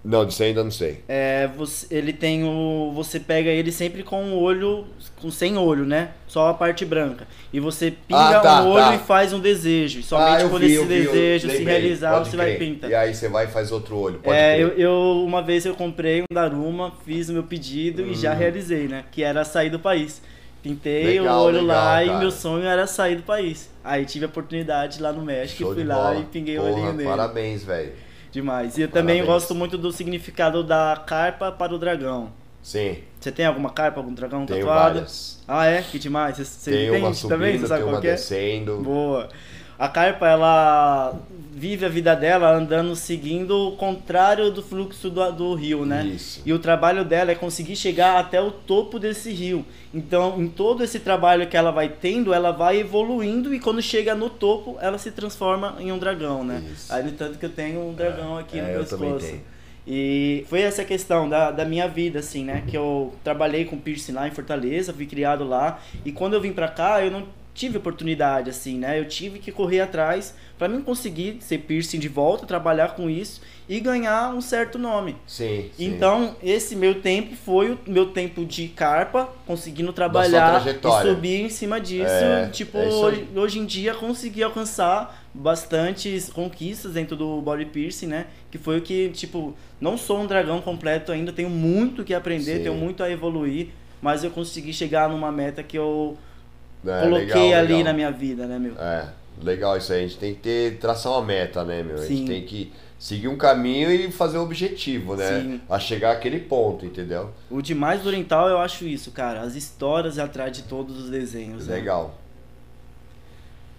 [0.03, 1.03] Não, disso ainda não sei.
[1.07, 2.91] É, você, ele tem o.
[2.95, 4.85] Você pega ele sempre com o olho.
[5.17, 6.09] com sem olho, né?
[6.27, 7.27] Só a parte branca.
[7.53, 8.95] E você pinga Ah, tá, um olho tá.
[8.95, 9.99] e faz um desejo.
[9.99, 12.57] E somente Ah, quando vi, esse vi, desejo se realizar, pode você vai crer.
[12.59, 12.87] pinta.
[12.87, 15.75] E aí você vai e faz outro olho, pode É, eu, eu- uma vez eu
[15.75, 18.15] comprei um Daruma, fiz o meu pedido e Hum.
[18.15, 19.03] já realizei, né?
[19.11, 20.19] Que era sair do país.
[20.63, 22.19] Pintei Legal, o olho legal, lá e cara.
[22.19, 23.69] meu sonho era sair do país.
[23.83, 26.19] Aí tive a oportunidade lá no México Show e fui lá bola.
[26.19, 27.09] e pinguei o Porra, olhinho nele.
[27.09, 27.91] Parabéns, velho.
[28.31, 28.77] Demais.
[28.77, 29.25] E eu também Parabéns.
[29.25, 32.31] gosto muito do significado da carpa para o dragão.
[32.63, 34.93] Sim, Você tem alguma carpa, algum dragão tenho tatuado?
[34.93, 35.43] várias.
[35.47, 35.81] Ah, é?
[35.81, 36.37] Que demais.
[36.37, 37.49] Você, você Tem uma entende também?
[37.53, 38.11] subindo, Você sabe tem qual uma é?
[38.11, 38.77] descendo.
[38.81, 39.29] Boa.
[39.81, 41.19] A carpa, ela
[41.51, 46.05] vive a vida dela andando seguindo o contrário do fluxo do, do rio, né?
[46.05, 46.39] Isso.
[46.45, 49.65] E o trabalho dela é conseguir chegar até o topo desse rio.
[49.91, 54.13] Então, em todo esse trabalho que ela vai tendo, ela vai evoluindo e quando chega
[54.13, 56.63] no topo, ela se transforma em um dragão, né?
[56.71, 56.93] Isso.
[56.93, 59.33] Aí, no tanto que eu tenho um dragão aqui É, no eu pescoço.
[59.87, 62.63] E foi essa questão da, da minha vida, assim, né?
[62.67, 65.79] Que eu trabalhei com piercing lá em Fortaleza, fui criado lá.
[66.05, 68.99] E quando eu vim pra cá, eu não tive oportunidade, assim, né?
[68.99, 73.41] Eu tive que correr atrás pra mim conseguir ser piercing de volta, trabalhar com isso
[73.67, 75.15] e ganhar um certo nome.
[75.25, 75.85] Sim, sim.
[75.85, 81.49] Então, esse meu tempo foi o meu tempo de carpa, conseguindo trabalhar e subir em
[81.49, 82.05] cima disso.
[82.05, 88.07] É, tipo, é hoje, hoje em dia consegui alcançar bastantes conquistas dentro do body piercing,
[88.07, 88.27] né?
[88.49, 92.57] Que foi o que, tipo, não sou um dragão completo ainda, tenho muito que aprender,
[92.57, 92.63] Sim.
[92.63, 93.69] tenho muito a evoluir,
[94.01, 96.17] mas eu consegui chegar numa meta que eu
[96.85, 97.83] É, coloquei legal, ali legal.
[97.83, 98.73] na minha vida, né, meu?
[98.79, 99.07] É,
[99.41, 99.99] legal isso aí.
[100.03, 101.95] A gente tem que ter, traçar uma meta, né, meu?
[101.95, 102.17] A Sim.
[102.17, 105.41] gente tem que seguir um caminho e fazer um objetivo, né?
[105.41, 105.61] Sim.
[105.69, 107.31] A chegar àquele ponto, entendeu?
[107.49, 109.41] O demais do oriental eu acho isso, cara.
[109.41, 111.67] As histórias atrás de todos os desenhos.
[111.67, 111.75] né?
[111.75, 112.15] Legal.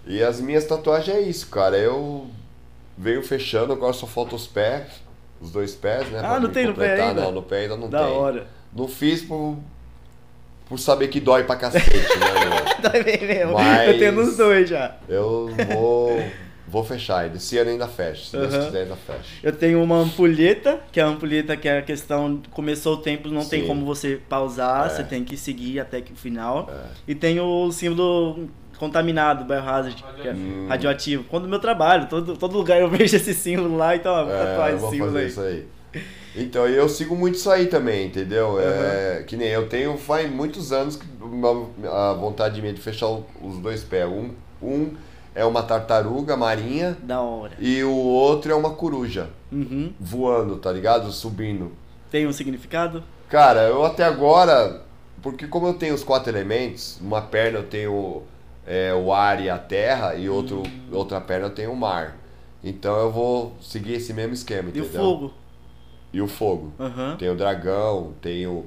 [0.05, 1.77] E as minhas tatuagens é isso, cara.
[1.77, 2.27] Eu
[2.97, 4.87] venho fechando, agora só falta os pés,
[5.41, 6.19] os dois pés, né?
[6.23, 7.09] Ah, não tem no pé completar.
[7.09, 7.21] ainda?
[7.21, 8.13] Não, no pé ainda não Da tem.
[8.13, 8.47] hora.
[8.75, 9.57] Não fiz por,
[10.73, 13.53] por saber que dói pra cacete, né, Tá bem mesmo.
[13.53, 14.95] Mas- Eu tenho nos dois já.
[15.07, 16.23] Eu vou,
[16.67, 17.37] vou fechar ainda.
[17.37, 18.25] Esse ano ainda fecha.
[18.25, 18.65] Se Deus Aham.
[18.65, 19.35] quiser, ainda fecha.
[19.43, 23.29] Eu tenho uma ampulheta, que é a ampulheta que é a questão, começou o tempo,
[23.29, 23.67] não tem Sim.
[23.67, 24.89] como você pausar, É.
[24.89, 26.67] você tem que seguir até que o final.
[26.71, 26.87] É.
[27.07, 30.65] E tem o símbolo contaminado, biohazard, que é Hum.
[30.67, 31.23] radioativo.
[31.25, 34.71] Quando meu trabalho, todo, todo lugar eu vejo esse símbolo lá, então ó, tatuar É,
[34.71, 35.29] eu esse vou símbolo fazer aí.
[35.29, 35.65] isso aí.
[36.35, 38.59] Então, eu sigo muito isso aí também, entendeu?
[38.59, 41.05] É, que nem eu tenho, faz muitos anos que
[41.87, 44.07] a vontade minha de fechar os dois pés.
[44.09, 44.93] Um, Um
[45.35, 47.53] é uma tartaruga marinha Da hora.
[47.59, 49.93] e o outro é uma coruja Uhum.
[49.99, 51.11] voando, tá ligado?
[51.11, 51.71] Subindo.
[52.09, 53.03] Tem um significado?
[53.29, 54.81] Cara, eu até agora,
[55.21, 58.21] porque como eu tenho os quatro elementos, uma perna eu tenho
[58.65, 62.15] é, o ar e a terra e outro, outra perna eu tenho o mar.
[62.63, 65.01] Então eu vou seguir esse mesmo esquema, E o entendeu?
[65.01, 65.33] fogo?
[66.13, 66.71] E o fogo.
[66.79, 67.15] Aham.
[67.17, 68.65] Tem o dragão, tem o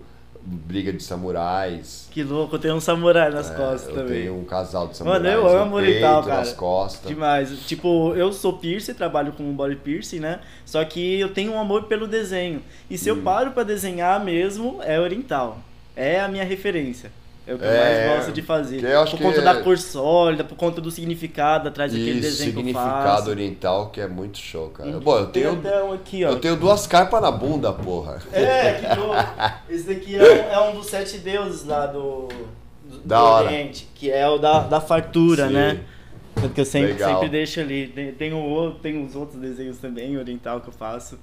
[0.49, 2.09] briga de samurais.
[2.11, 4.23] Que louco, tem um samurai nas é, costas também.
[4.23, 6.59] tenho um casal de samurais Mano, eu amo oriental, peito, nas cara.
[6.59, 7.09] costas.
[7.09, 7.51] Demais.
[7.67, 10.41] Tipo, eu sou piercing, trabalho com body piercing, né?
[10.65, 12.63] Só que eu tenho um amor pelo desenho.
[12.89, 13.17] E se Hum.
[13.17, 15.59] eu paro pra desenhar mesmo, é oriental.
[15.97, 17.11] É a minha referência.
[17.47, 18.83] É o que eu É, mais gosto de fazer.
[18.85, 22.53] eu acho por conta é- da cor sólida, por conta do significado atrás daquele desenho
[22.53, 23.31] que eu significado faço.
[23.31, 24.91] oriental que é muito show, cara.
[24.99, 25.53] Bom, eu tenho,
[25.87, 26.31] um aqui, ó.
[26.31, 28.21] eu tenho duas carpas na bunda, porra.
[28.33, 29.15] É, que louco.
[29.71, 32.27] Esse daqui é um, é um dos sete deuses lá do,
[32.85, 33.47] do, Da do hora.
[33.47, 35.55] Oriente, que é o da, da fartura, Sim.
[35.55, 35.81] né?
[36.35, 37.15] Tanto que eu sempre, Legal.
[37.15, 37.87] sempre deixo ali.
[37.87, 41.17] Tem, tem, o, tem os outros desenhos também, oriental, que eu faço.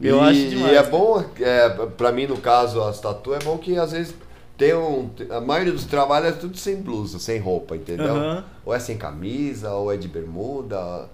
[0.00, 0.72] Eu e, acho demais.
[0.72, 4.14] E é bom, é, pra mim no caso, as tatu, é bom que às vezes
[4.62, 5.10] tem um.
[5.28, 8.14] A maioria dos trabalhos é tudo sem blusa, sem roupa, entendeu?
[8.14, 8.44] Aham.
[8.64, 11.08] Ou é sem camisa, ou é de bermuda,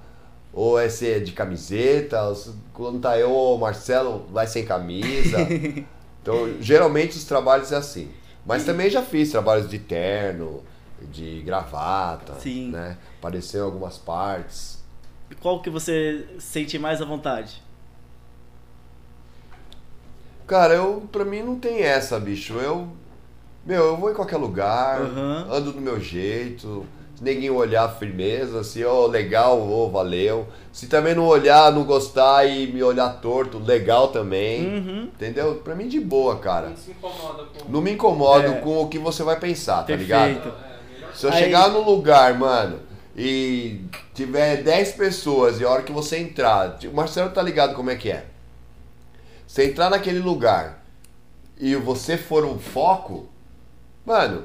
[0.52, 2.18] ou é ser de camiseta.
[2.74, 5.38] Quando tá eu ou o Marcelo, vai sem camisa.
[6.20, 8.10] então, geralmente os trabalhos é assim.
[8.44, 10.62] Mas também já fiz trabalhos de terno,
[11.10, 12.70] de gravata, Sim.
[12.70, 12.98] né?
[13.18, 14.78] Apareceu em algumas partes.
[15.40, 17.62] Qual que você sente mais à vontade?
[20.46, 22.54] Cara, eu, pra mim não tem essa, bicho.
[22.54, 22.88] Eu,
[23.68, 25.46] meu, eu vou em qualquer lugar, Aham.
[25.50, 26.86] ando do meu jeito.
[27.14, 30.46] Se ninguém olhar firmeza, se, ó, legal, ô, valeu.
[30.72, 34.64] Se também não olhar, não gostar e me olhar torto, legal também.
[34.66, 35.02] Uhum.
[35.14, 35.56] Entendeu?
[35.56, 36.68] Pra mim de boa, cara.
[36.70, 37.70] Não se incomoda com.
[37.72, 38.60] Não me incomodo É.
[38.60, 40.06] com o que você vai pensar, tá Perfeito.
[40.06, 40.28] ligado?
[40.30, 42.78] É, melhor Se eu Aí- chegar num lugar, mano,
[43.16, 43.80] e
[44.14, 47.96] tiver 10 pessoas e a hora que você entrar, o Marcelo tá ligado como é
[47.96, 48.24] que é.
[49.46, 50.84] Você entrar naquele lugar
[51.58, 53.26] e você for um foco,
[54.09, 54.44] mano,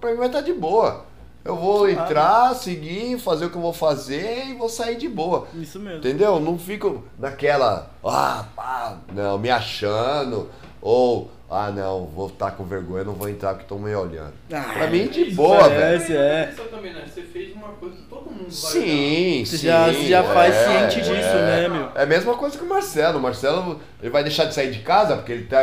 [0.00, 1.04] pra mim vai estar de boa.
[1.42, 1.90] Eu vou Claro.
[1.92, 5.48] entrar, seguir, fazer o que eu vou fazer e vou sair de boa.
[5.54, 5.98] Isso mesmo.
[5.98, 6.38] Entendeu?
[6.38, 10.50] Não fico naquela, ah, pá, não, me achando,
[10.82, 14.34] ou, ah, não, vou estar com vergonha, não vou entrar porque estão me olhando.
[14.52, 16.12] Ah, Pra mim, de boa, velho.
[16.14, 16.54] é.
[16.70, 17.04] Também, né?
[17.08, 19.66] Você fez uma coisa que todo mundo vai Sim, Você sim.
[19.66, 21.62] já, você já faz é, ciente disso, é.
[21.62, 21.88] né, meu?
[21.94, 23.18] É a mesma coisa que o Marcelo.
[23.18, 25.62] O Marcelo, ele vai deixar de sair de casa porque ele tá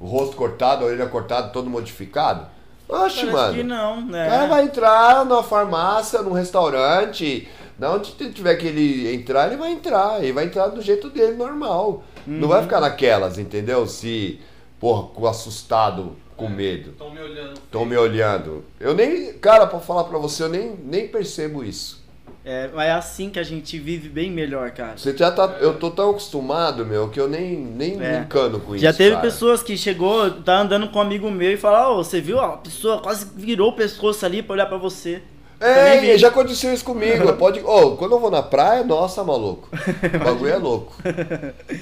[0.00, 2.46] o rosto cortado, a orelha cortada, todo modificado?
[2.88, 3.54] Oxe, Parece mano.
[3.54, 4.26] que não, né?
[4.26, 7.46] O cara vai entrar na farmácia, num restaurante,
[7.78, 10.22] na onde tiver que ele entrar, ele vai entrar.
[10.22, 12.02] Ele vai entrar do jeito dele, normal.
[12.26, 12.48] Não Uhum.
[12.48, 13.86] vai ficar naquelas, entendeu?
[13.86, 14.40] Se,
[14.80, 16.90] porra, com assustado, com medo.
[16.90, 17.52] Estão me olhando.
[17.54, 18.64] Estão me olhando.
[18.80, 21.99] Eu nem, cara, pra falar pra você, eu nem, nem percebo isso.
[22.44, 24.96] É, mas é assim que a gente vive bem melhor, cara.
[24.96, 28.18] Você já tá, eu tô tão acostumado, meu, que eu nem, nem É.
[28.20, 28.82] me encano com isso.
[28.82, 29.20] Já teve cara.
[29.22, 32.40] pessoas que chegou, tá andando com um amigo meu e fala, ô, você viu?
[32.40, 35.22] A pessoa quase virou o pescoço ali pra olhar pra você.
[35.60, 37.30] É, já aconteceu isso comigo.
[37.34, 39.68] Pode, oh, quando eu vou na praia, nossa, maluco.
[40.18, 40.96] O bagulho é louco.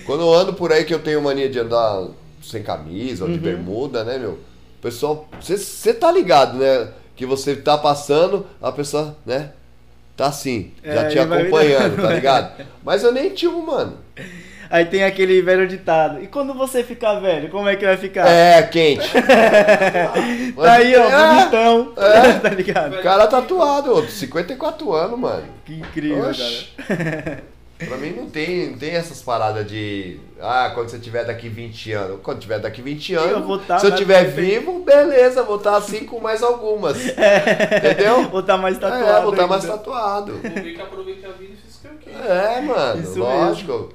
[0.05, 2.09] Quando eu ando por aí que eu tenho mania de andar
[2.43, 3.31] sem camisa Uhum.
[3.31, 4.33] ou de bermuda, né, meu?
[4.33, 6.89] O pessoal, você tá ligado, né?
[7.15, 9.51] Que você tá passando, a pessoa, né?
[10.19, 12.67] Tá assim, já É, te acompanhando, tá ligado?
[12.85, 13.99] Mas eu nem um, mano.
[14.69, 16.21] Aí tem aquele velho ditado.
[16.23, 18.29] E quando você ficar velho, como é que vai ficar?
[18.29, 19.09] É, quente.
[20.57, 21.35] Tá aí, ó, É.
[21.35, 21.93] bonitão.
[21.97, 22.33] É.
[22.41, 22.97] tá ligado?
[22.97, 25.45] O cara tatuado, ô, 54 anos, mano.
[25.65, 26.69] Que incrível, Oxi.
[26.87, 27.43] cara.
[27.79, 30.19] Pra mim não tem, não tem essas paradas de.
[30.41, 32.21] Ah, quando você tiver daqui 20 anos.
[32.23, 33.49] Quando tiver daqui 20 anos.
[33.49, 36.97] Eu tá se eu tiver vivo, beleza, vou estar assim com mais algumas.
[37.07, 38.29] Entendeu?
[38.31, 39.05] Vou tá mais tatuado.
[39.05, 40.33] é, vou estar mais tatuado.
[40.33, 42.27] Vou ver que aproveitei a vida e fiz o que eu quis.
[42.27, 43.95] É, mano, Isso lógico.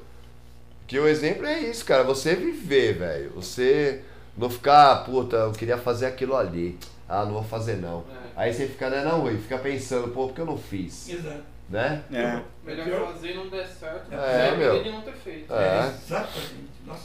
[0.88, 2.04] Que o exemplo é isso, cara.
[2.04, 3.32] Você viver, velho.
[3.36, 4.02] Você
[4.38, 6.78] não ficar, puta, eu queria fazer aquilo ali.
[7.08, 8.00] Ah, não vou fazer não.
[8.00, 8.44] É.
[8.44, 11.10] Aí você fica né, rua e fica pensando, pô, por que eu não fiz?
[11.10, 11.53] Exato.
[11.74, 12.02] Né?
[12.14, 12.40] É.
[12.64, 14.14] Melhor fazer e não der certo.
[14.14, 14.84] É, É, meu.
[14.84, 15.52] de não ter feito.
[15.52, 15.92] É.
[16.06, 16.54] Exatamente.
[16.86, 17.02] Nossa.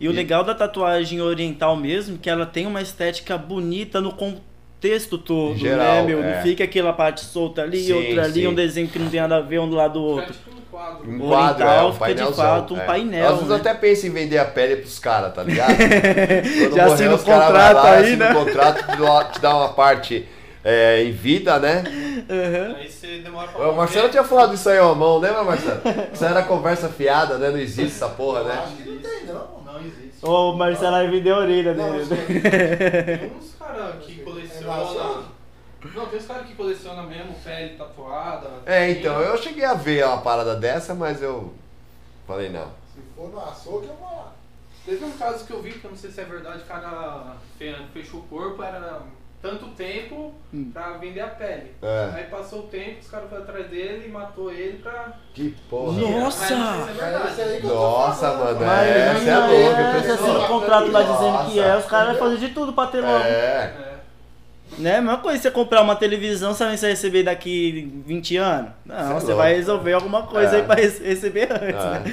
[0.00, 5.16] E o legal da tatuagem oriental mesmo, que ela tem uma estética bonita no contexto
[5.16, 6.24] todo, Em geral, né, meu?
[6.24, 6.34] é.
[6.36, 8.46] Não fica aquela parte solta ali, Sim, outra ali, sim.
[8.48, 10.32] um desenho que não tem nada a ver um do lado do outro.
[10.32, 11.08] tipo um quadro.
[11.08, 12.84] Um O quadro, é, oriental um fica de fato um é.
[12.84, 13.60] painel, Às vezes eu né?
[13.60, 15.70] até penso em vender a pele pros caras, tá ligado?
[15.78, 18.32] Quando Já morrer, assina o os caras contrato lá, aí, assina né?
[18.32, 20.26] o contrato, te dá uma parte
[20.64, 21.82] é, em vida, né?
[22.30, 22.76] Aham.
[22.76, 25.80] Aí você demora pra O Marcelo tinha falado isso aí à mão, lembra, Marcelo?
[26.12, 27.50] Isso era conversa fiada, né?
[27.50, 28.52] Não existe essa porra, né?
[28.64, 29.62] Acho que não tem, não.
[29.64, 30.24] Não existe.
[30.24, 32.02] Ô, o Marcelo vai vender a orelha Não, dele.
[32.02, 32.14] isso
[33.18, 35.24] Tem uns caras que colecionam.
[35.94, 38.48] Não, tem os caras que colecionam mesmo pele tatuada.
[38.64, 41.52] É, então, eu cheguei a ver uma parada dessa, mas eu
[42.26, 42.66] falei, não.
[42.94, 44.32] Se for no açougue, eu vou lá.
[44.86, 47.34] Teve um caso que eu vi, que eu não sei se é verdade, o cara
[47.58, 49.00] fe- fechou o corpo, era
[49.42, 50.32] tanto tempo
[50.72, 51.72] pra vender a pele.
[51.82, 52.10] É.
[52.14, 55.12] Aí passou o tempo, os caras foram atrás dele e matou ele pra.
[55.34, 56.00] Que porra.
[56.00, 56.46] Nossa!
[56.46, 60.02] Sei é É Nossa, mano, Mas é, essa é louca, é, pessoal.
[60.02, 62.86] se assina o contrato lá dizendo que é, os caras vão fazer de tudo pra
[62.86, 63.24] ter logo.
[63.24, 63.28] É.
[63.30, 63.92] É.
[64.78, 65.00] Né?
[65.02, 68.70] Mesma coisa você comprar uma televisão, sabe se você vai receber daqui 20 anos?
[68.86, 69.36] Não, Cê é você louco.
[69.42, 70.60] vai resolver alguma coisa É.
[70.60, 71.98] aí pra rece- receber antes, É.
[71.98, 72.04] né?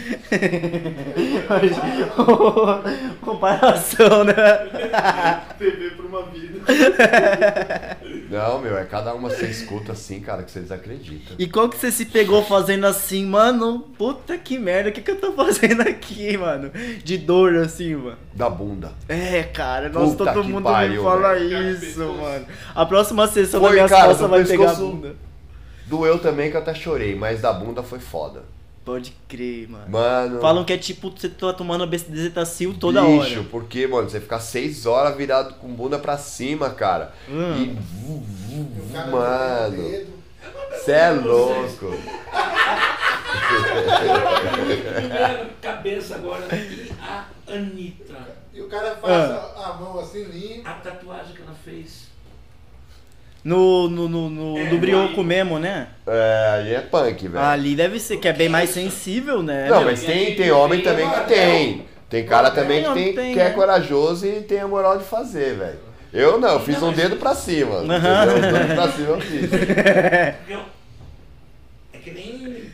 [3.21, 4.33] Comparação, né?
[5.57, 6.59] TV uma vida.
[8.29, 11.33] Não, meu, é cada uma você escuta assim, cara, que você desacredita.
[11.37, 13.79] E qual que você se pegou fazendo assim, mano?
[13.97, 16.71] Puta que merda, o que, que eu tô fazendo aqui, mano?
[17.03, 18.17] De dor assim, mano.
[18.33, 18.91] Da bunda.
[19.07, 21.71] É, cara, nossa, Puta todo mundo pariu, me fala velho.
[21.71, 22.45] isso, mano.
[22.75, 25.15] A próxima sessão Foi, da minha cara, costas vai pegar a bunda.
[25.85, 28.43] Doeu também que eu até chorei, mas da bunda foi foda.
[28.85, 29.87] Pode crer, mano.
[29.89, 30.41] Mano.
[30.41, 33.47] Falam que é tipo, você tá tomando bezetacil toda bicho, hora.
[33.51, 37.13] porque, mano, você ficar seis horas virado com bunda pra cima, cara.
[37.29, 37.55] Hum.
[37.55, 37.65] E.
[37.67, 40.05] vu, vu, vu, cara mano.
[40.71, 41.93] Você é louco.
[44.95, 48.15] Primeira cabeça agora e a Anitta.
[48.53, 49.53] E o cara faz Ah.
[49.55, 50.69] a, a mão assim, limpa.
[50.69, 52.08] A tatuagem que ela fez.
[53.49, 55.87] No, no, no, no É, do brioco mesmo, né?
[56.05, 57.43] É, aí é punk, velho.
[57.43, 59.67] Ali deve ser, que é bem mais sensível, né?
[59.67, 59.87] Não, meu?
[59.87, 61.85] mas tem, tem homem também que tem.
[62.07, 63.49] Tem cara também que, tem, tem, que é né?
[63.49, 65.79] corajoso e tem a moral de fazer, velho.
[66.13, 67.77] Eu não, eu fiz um dedo pra cima.
[67.77, 68.37] Entendeu?
[68.37, 69.49] Um dedo pra cima eu fiz.
[71.91, 72.69] É que nem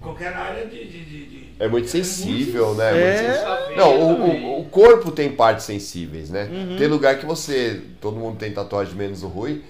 [0.00, 0.84] qualquer área de.
[0.86, 2.98] de, de, de- É muito sensível, né?
[2.98, 3.32] É.
[3.34, 6.48] Tá Não, o, o, o corpo tem partes sensíveis, né?
[6.50, 6.76] Uhum.
[6.76, 7.80] Tem lugar que você.
[8.00, 9.62] Todo mundo tem tatuagem menos o Rui.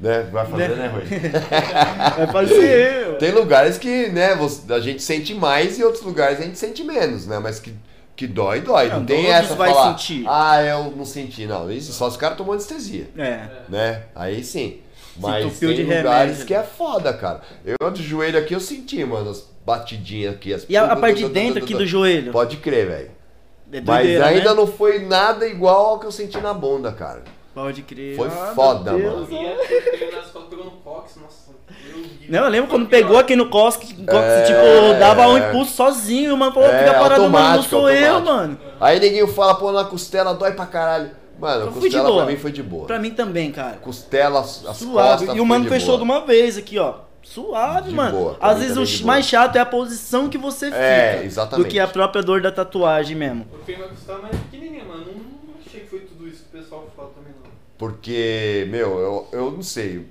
[0.00, 0.28] Né?
[0.32, 1.02] Vai fazer, né, Rui?
[2.16, 3.00] Vai fazer.
[3.06, 3.18] meu.
[3.18, 6.84] Tem lugares que, né, você- a gente sente mais e outros lugares a gente sente
[6.84, 7.38] menos, né?
[7.40, 7.74] Mas que,
[8.14, 8.88] que dói, dói.
[8.90, 10.24] Não, Não, tem todos essa vai falar, sentir.
[10.28, 11.46] ah, eu não senti.
[11.46, 13.40] Não, isso só os caras tomam anestesia, É.
[13.68, 14.02] né?
[14.14, 14.78] Aí sim.
[15.20, 16.46] Mas tem de lugares remédio.
[16.46, 17.40] que é foda, cara.
[17.66, 19.32] Eu de joelho aqui eu senti, mano,
[19.68, 20.54] batidinhas aqui.
[20.54, 22.32] As E a, a parte de dentro aqui do joelho?
[22.32, 23.10] Pode crer, velho.
[23.70, 24.54] É Mas doideira, ainda né?
[24.56, 27.22] não foi nada igual ao que eu senti na bunda, cara.
[27.54, 28.16] Pode crer.
[28.16, 29.26] Foi Ah, foda, mano.
[29.30, 29.58] Eu...
[32.28, 34.42] Não, eu lembro quando pegou aqui no Cosque, É.
[34.42, 36.52] tipo, dava um impulso sozinho, mano.
[36.52, 38.36] Falou, É, fica parado, mano, não automático, sou eu, automático.
[38.64, 38.74] mano.
[38.80, 41.10] Aí ninguém fala, pô, na costela dói pra caralho.
[41.38, 42.86] Mano, a Eu de costela pra mim foi de boa.
[42.86, 43.76] Pra mim também, cara.
[43.82, 45.18] Costela, as Suave.
[45.26, 45.98] costas E o mano de fechou boa.
[45.98, 46.94] de uma vez aqui, ó.
[47.22, 48.18] Suave, De mano.
[48.18, 50.78] boa, Às vezes o mais chato é a posição que você fica.
[50.78, 51.66] É, exatamente.
[51.66, 53.46] Do que a própria dor da tatuagem mesmo.
[53.52, 55.04] Eu fiquei uma costela mais pequenininha, mano.
[55.06, 57.50] Não, não achei que foi tudo isso que o pessoal fala também, não.
[57.76, 60.06] Porque, meu, eu, eu não sei.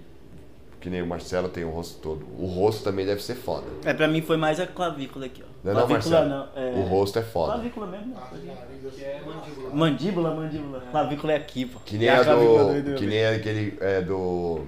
[0.80, 2.26] Que nem o Marcelo tem o rosto todo.
[2.38, 3.66] O rosto também deve ser foda.
[3.84, 5.48] É, pra mim foi mais a clavícula aqui, ó.
[5.64, 6.50] Não é não, clavícula Marcelo?
[6.56, 6.62] não.
[6.64, 6.70] É...
[6.76, 7.54] O rosto é foda.
[7.54, 8.14] Clavícula mesmo.
[8.16, 8.56] Ah, né?
[8.96, 9.70] Que é mandíbula.
[9.74, 10.84] Mandíbula, mandíbula.
[10.92, 11.80] Clavícula é aqui, pô.
[11.84, 12.70] Que nem é a clavícula do.
[12.70, 13.78] doido, Que nem aquele.
[13.82, 14.62] É do.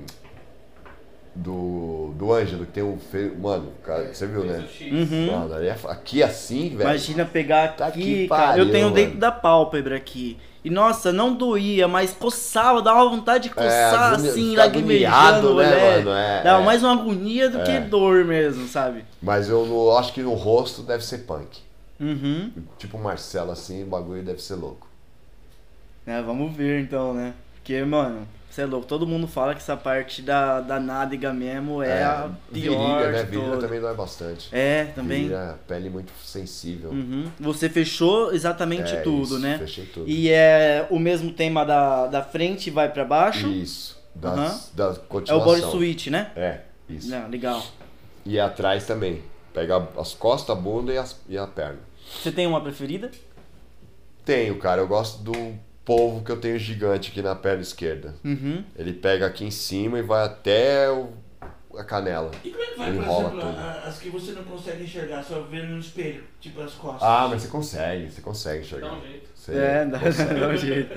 [1.36, 2.14] Do.
[2.18, 2.98] Do Ângelo, que tem um.
[2.98, 3.32] Fe...
[3.40, 4.66] Mano, cara, você viu, né?
[4.82, 5.28] Uhum.
[5.32, 6.82] Mano, ali é- aqui assim, velho.
[6.82, 8.48] Imagina pegar Tá aqui, que cara.
[8.48, 8.96] pariu, eu tenho mano.
[8.96, 10.38] dentro da pálpebra aqui.
[10.66, 15.70] E nossa, não doía, mas coçava, dava vontade de coçar agonia- assim, lagrimejando, agoniado, né,
[15.70, 15.98] né?
[16.00, 16.12] mano?
[16.12, 16.66] É, dava é.
[16.66, 17.80] mais uma agonia do que É.
[17.80, 19.06] dor mesmo, sabe?
[19.22, 21.60] Mas eu não- acho que no rosto deve ser punk.
[21.98, 22.52] Uhum.
[22.78, 24.86] Tipo o Marcelo assim, o bagulho deve ser louco.
[26.06, 27.34] É, vamos ver então, né?
[27.56, 28.88] Porque, mano, você é louco.
[28.88, 33.24] Todo mundo fala que essa parte da, da nádega mesmo é, a pior virilha, né?
[33.24, 34.50] Virilha também dói bastante.
[34.52, 35.24] É, também.
[35.24, 36.90] Virilha, pele muito sensível.
[36.90, 37.30] Uhum.
[37.40, 39.58] Você fechou exatamente É, tudo, isso, né?
[39.60, 40.10] Fechei tudo.
[40.10, 43.48] E é o mesmo tema da, da frente vai pra baixo.
[43.48, 43.98] Isso.
[44.16, 44.60] Das, Aham.
[44.74, 45.46] da É o continuação.
[45.46, 46.32] body suite, né?
[46.36, 47.10] É, isso.
[47.10, 47.64] Não, legal.
[48.26, 49.22] E atrás também.
[49.54, 51.80] Pega as costas, a bunda e, as, e a perna.
[52.22, 53.10] Você tem uma preferida?
[54.26, 54.82] Tenho, cara.
[54.82, 55.34] Eu gosto do
[55.90, 58.14] polvo que eu tenho gigante aqui na perna esquerda.
[58.24, 58.64] Uhum.
[58.78, 61.10] Ele pega aqui em cima e vai até o-
[61.78, 62.30] a canela.
[62.44, 63.60] E como é que vai, por Enrola exemplo, tudo.
[63.88, 67.02] as que você não consegue enxergar, só vendo no espelho, tipo as costas?
[67.02, 68.90] Ah, mas você consegue, você consegue enxergar.
[68.90, 69.30] Dá um jeito.
[69.34, 69.98] Você É, dá,
[70.40, 70.94] dá um jeito.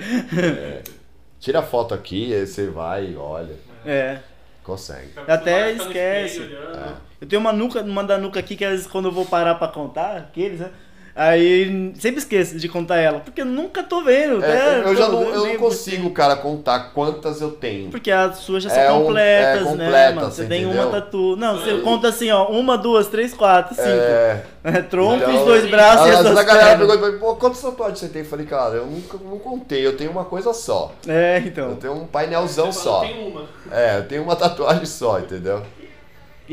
[1.39, 3.55] Tira a foto aqui, aí você vai e olha.
[3.85, 4.19] É.
[4.63, 5.09] Consegue.
[5.27, 6.39] Até esquece.
[6.39, 6.97] olhando.
[7.19, 9.55] Eu tenho uma nuca, uma da nuca aqui que às vezes quando eu vou parar
[9.55, 10.69] pra contar, aqueles, né?
[11.15, 14.43] Aí sempre esqueço de contar ela, porque eu nunca tô vendo.
[14.43, 14.83] É, né?
[14.83, 15.59] eu já não, eu não lembro.
[15.59, 17.91] consigo, cara, contar quantas eu tenho.
[17.91, 20.31] Porque as suas já É são um- completas, é né, completa, mano?
[20.31, 20.81] Você você tem entendeu?
[20.81, 21.35] uma tatu.
[21.35, 23.87] Não, você conta assim, ó, uma, duas, três, quatro, cinco.
[23.87, 27.35] É, Tronco, Então, os dois braços e as duas a galera pergunta pra mim, pô,
[27.35, 28.21] quantas tatuagens você tem?
[28.23, 30.93] Eu falei, cara, eu nunca não contei, eu tenho uma coisa só.
[31.07, 31.75] É, Eu então.
[31.75, 33.01] tenho um painelzão Você só.
[33.01, 33.45] falou, Tem uma.
[33.71, 35.61] É, eu tenho uma tatuagem só, entendeu?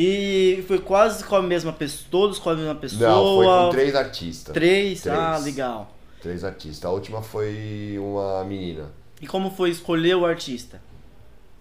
[0.03, 3.11] E foi quase com a mesma pessoa, todos com a mesma pessoa.
[3.11, 4.55] Não, foi com três artistas.
[4.55, 5.03] Três?
[5.03, 5.19] Três.
[5.19, 5.95] Ah, legal.
[6.23, 6.87] Três artistas.
[6.87, 8.87] A última foi uma menina.
[9.21, 10.81] E como foi escolher o artista?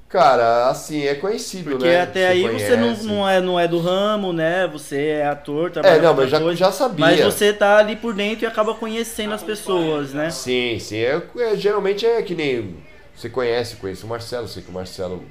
[0.07, 2.01] Cara, assim, é conhecido, Porque né?
[2.01, 3.05] até aí você não, conhece.
[3.05, 4.65] não, é, não é do ramo, né?
[4.67, 7.05] Você é ator, trabalha É, não, mas já, já sabia.
[7.05, 10.29] Mas você tá ali por dentro e acaba conhecendo as pessoas, né?
[10.29, 10.97] Sim, sim.
[10.97, 12.77] É, é- geralmente é que nem.
[13.13, 15.25] Você conhece, conhece o Marcelo, sei que o Marcelo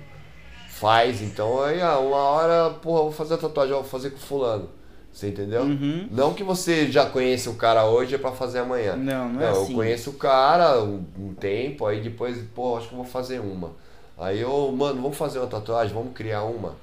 [0.78, 4.68] faz, então aí ah, uma hora, porra, vou fazer a tatuagem, vou fazer com fulano.
[5.12, 5.62] Você entendeu?
[5.62, 6.06] Uhum.
[6.12, 8.94] Não que você já conheça o cara hoje é pra fazer amanhã.
[8.94, 9.70] Não, não é assim.
[9.72, 13.40] eu conheço o cara um, um tempo, aí depois, pô, acho que eu vou fazer
[13.40, 13.72] uma.
[14.16, 16.76] Aí eu, mano, vamos fazer uma tatuagem, vamos criar uma.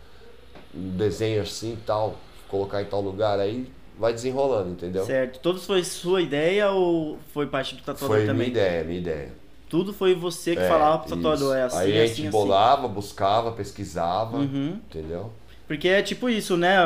[0.74, 2.16] Um desenho assim e tal,
[2.50, 5.06] colocar em tal lugar, aí vai desenrolando, entendeu?
[5.06, 5.40] Certo.
[5.40, 8.50] Todos foi sua ideia ou foi parte do tatuador Foi também?
[8.50, 9.45] minha ideia, minha ideia.
[9.76, 11.53] Tudo foi você que É, falava pro tatuador, isso.
[11.57, 12.31] é assim, Aí a assim, gente assim.
[12.31, 14.80] bolava, buscava, pesquisava, Uhum.
[14.89, 15.31] entendeu?
[15.68, 16.77] Porque é tipo isso, né?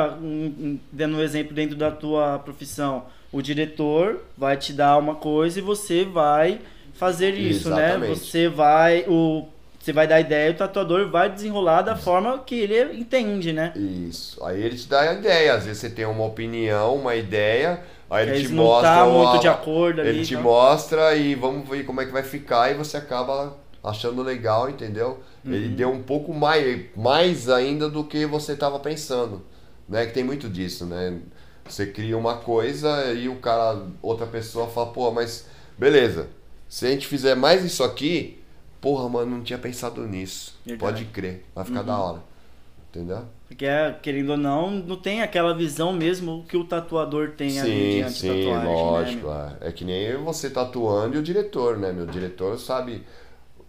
[0.90, 3.04] Dando um exemplo dentro da tua profissão.
[3.30, 6.60] O diretor vai te dar uma coisa e você vai
[6.94, 7.90] fazer isso, né?
[7.90, 8.18] Exatamente.
[8.18, 9.04] Você vai.
[9.06, 9.46] O,
[9.78, 13.72] você vai dar ideia e o tatuador vai desenrolar da forma que ele entende, né?
[13.76, 14.42] Isso.
[14.44, 15.54] Aí ele te dá a ideia.
[15.54, 17.80] Às vezes você tem uma opinião, uma ideia,
[18.10, 18.90] aí ele te não mostra.
[18.90, 20.10] tá muito de acordo ali.
[20.10, 20.40] Ele te tá?
[20.42, 25.20] mostra e vamos ver como é que vai ficar e você acaba achando legal, entendeu?
[25.44, 25.74] Ele Uhum.
[25.74, 29.42] deu um pouco mais, mais ainda do que você estava pensando,
[29.88, 30.04] né?
[30.06, 31.18] Que tem muito disso, né?
[31.66, 35.46] Você cria uma coisa e o cara, outra pessoa fala, pô, mas
[35.78, 36.28] beleza,
[36.68, 38.42] se a gente fizer mais isso aqui,
[38.80, 40.58] porra, mano, não tinha pensado nisso.
[40.78, 41.86] Pode crer, vai ficar Uhum.
[41.86, 42.18] da hora.
[42.90, 43.22] Entendeu?
[43.50, 47.68] Porque, é, querendo ou não, não tem aquela visão mesmo que o tatuador tem ali
[47.68, 49.28] Sim, diante sim, tatuagem, lógico.
[49.28, 49.56] né?
[49.60, 49.68] é.
[49.68, 51.90] É que nem você tatuando e o diretor, né?
[51.92, 53.02] Meu diretor sabe,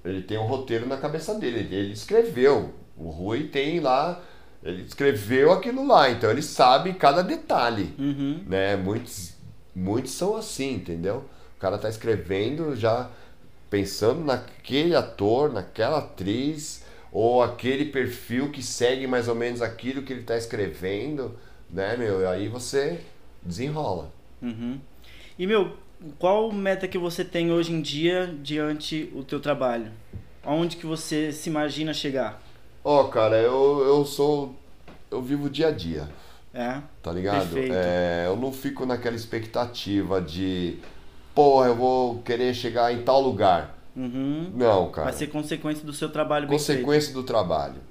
[0.05, 2.75] ele tem um roteiro na cabeça dele, ele, escreveu.
[2.95, 4.21] O Rui tem lá,
[4.61, 7.95] ele escreveu aquilo lá, então ele sabe cada detalhe?
[7.97, 8.43] Uhum.
[8.45, 8.75] né?
[8.75, 9.33] Muitos,
[9.75, 11.25] muitos são assim, entendeu?
[11.57, 13.09] O cara tá escrevendo já
[13.67, 20.13] pensando naquele ator, naquela atriz, ou aquele perfil que segue mais ou menos aquilo que
[20.13, 21.37] ele tá escrevendo,
[21.69, 22.21] né, meu?
[22.21, 23.01] E aí você
[23.43, 24.11] desenrola.
[24.41, 24.79] Uhum.
[25.37, 25.75] E meu,
[26.17, 29.91] qual meta que você tem hoje em dia diante o teu trabalho?
[30.43, 32.41] Aonde que você se imagina chegar?
[32.83, 34.55] Ó, cara, eu, eu sou.
[35.09, 36.07] Eu vivo dia a dia,
[36.53, 36.81] É?
[37.03, 37.55] tá ligado?
[37.57, 40.77] É, eu não fico naquela expectativa de.
[41.35, 43.77] Porra, eu vou querer chegar em tal lugar.
[43.95, 44.51] Uhum.
[44.55, 45.05] Não, cara.
[45.05, 46.47] Vai ser consequência do seu trabalho.
[46.47, 47.81] Consequência do trabalho.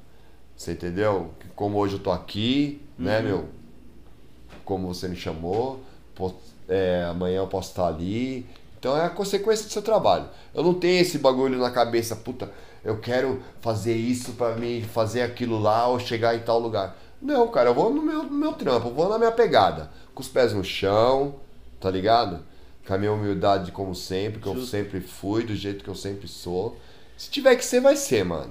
[0.57, 1.31] Você entendeu?
[1.55, 3.25] Como hoje eu tô aqui, né, Uhum.
[3.25, 3.49] meu?
[4.65, 5.81] Como você me chamou.
[6.69, 8.47] é, amanhã eu posso estar ali.
[8.79, 10.27] Então é a consequência do seu trabalho.
[10.55, 12.51] Eu não tenho esse bagulho na cabeça, puta,
[12.85, 16.97] eu quero fazer isso pra mim, fazer aquilo lá ou chegar em tal lugar.
[17.21, 19.91] Não, cara, eu vou no meu, no meu trampo, eu vou na minha pegada.
[20.15, 21.35] Com os pés no chão,
[21.81, 22.41] tá ligado?
[22.91, 24.69] Com a minha humildade como sempre, que eu Justo.
[24.69, 26.77] sempre fui, do jeito que eu sempre sou.
[27.17, 28.51] Se tiver que ser, vai ser, mano.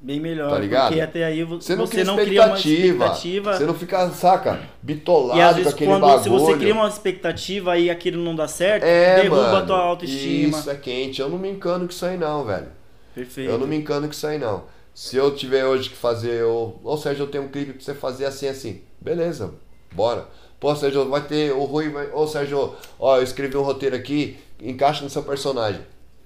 [0.00, 0.88] Bem melhor, Tá ligado?
[0.88, 3.04] porque até aí vo- Você não, você cria não cria uma expectativa.
[3.04, 3.56] expectativa.
[3.56, 6.22] Você não fica, saca, bitolado E às com vezes aquele quando bagulho.
[6.24, 9.78] se você cria uma expectativa e aquilo não dá certo, é, derruba mano, a tua
[9.78, 10.58] autoestima.
[10.58, 11.20] Isso é quente.
[11.20, 12.66] Eu não me encano com isso aí não, velho.
[13.14, 13.48] Perfeito.
[13.48, 14.64] Eu não me encano com isso aí não.
[14.92, 17.94] Se eu tiver hoje que fazer, ou, ou seja, eu tenho um clipe pra você
[17.94, 18.80] fazer assim, assim.
[19.00, 19.54] Beleza,
[19.94, 20.26] bora.
[20.62, 22.08] Pô, Sérgio, vai ter o Rui, vai...
[22.12, 25.82] Ô, Sérgio, ó, eu escrevi um roteiro aqui, encaixa no seu personagem.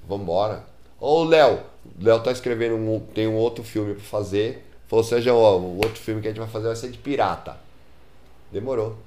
[0.07, 0.63] Vambora.
[1.01, 1.61] Ô, Léo,
[1.99, 4.63] o Léo tá escrevendo um, tem um outro filme pra fazer.
[4.89, 7.57] Falou, Sérgio, ó, o outro filme que a gente vai fazer vai ser de pirata.
[8.53, 8.99] Demorou.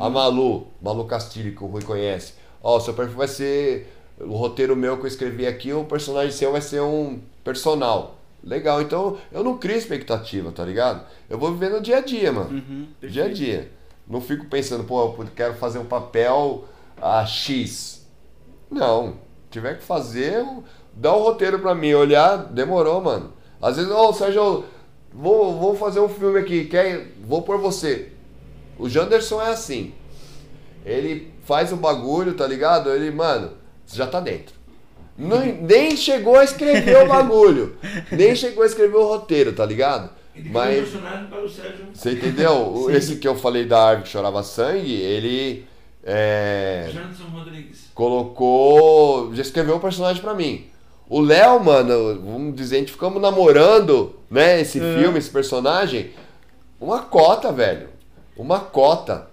[0.00, 2.34] A Malu, Malu Castilho, que o Rui conhece.
[2.60, 3.86] Ó, o seu perfil vai ser.
[4.18, 8.16] O roteiro meu que eu escrevi aqui, o personagem seu vai ser um personal.
[8.42, 11.06] Legal, então eu não crio expectativa, tá ligado?
[11.28, 12.50] Eu vou viver no dia a dia, mano.
[12.50, 13.78] Uhum, dia a dia.
[14.10, 16.64] Não fico pensando, pô, eu quero fazer um papel
[17.00, 18.04] a X.
[18.68, 19.14] Não.
[19.50, 20.44] Tiver que fazer,
[20.92, 23.32] dá um roteiro pra mim, olhar, demorou, mano.
[23.62, 24.64] Às vezes, ô Sérgio,
[25.12, 28.12] vou, vou fazer um filme aqui, quer, vou por você.
[28.78, 29.92] O Janderson é assim.
[30.84, 32.90] Ele faz o bagulho, tá ligado?
[32.90, 33.52] Ele, mano,
[33.86, 34.54] já tá dentro.
[35.18, 37.76] Não- nem chegou a escrever o bagulho.
[38.10, 40.10] Nem chegou a escrever o roteiro, tá ligado?
[40.40, 40.74] Ele Mas.
[40.88, 41.86] foi personagem para o Sérgio.
[41.94, 42.86] Você entendeu?
[42.92, 45.64] Esse que eu falei da árvore que chorava sangue, ele
[46.04, 47.88] É, Janderson Rodrigues.
[47.94, 49.34] colocou.
[49.34, 50.66] Já escreveu um personagem pra mim.
[51.08, 54.60] O Léo, mano, vamos dizer, a gente ficamos namorando, né?
[54.60, 56.10] Esse filme, esse personagem.
[56.80, 57.88] Uma cota, velho.
[58.36, 59.28] Uma cota.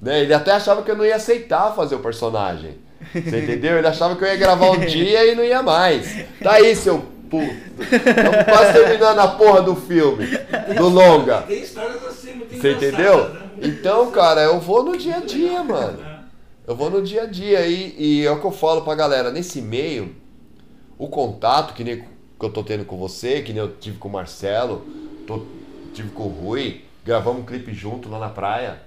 [0.00, 0.20] Né?
[0.20, 2.76] Ele até achava que eu não ia aceitar fazer o personagem.
[3.12, 3.78] Você entendeu?
[3.78, 6.24] Ele achava que eu ia gravar um dia e não ia mais.
[6.42, 7.02] Tá aí, seu
[7.40, 7.82] puto.
[7.82, 10.26] Estamos quase terminando a porra do filme.
[10.76, 11.42] Do longa.
[11.42, 13.28] Tem histórias assim, muito Você entendeu?
[13.30, 13.40] né?
[13.62, 15.98] Então, cara, eu vou no dia a dia, mano.
[16.66, 19.30] Eu vou no dia a dia e, e é o que eu falo pra galera.
[19.30, 20.14] Nesse meio,
[20.98, 24.08] o contato que nem que eu tô tendo com você, que nem eu tive com
[24.08, 24.84] o Marcelo,
[25.26, 25.44] tô-
[25.92, 28.80] tive com o Rui, gravamos um clipe junto lá na praia.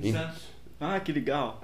[0.00, 0.42] Em Santos.
[0.80, 1.60] Ah, que legal.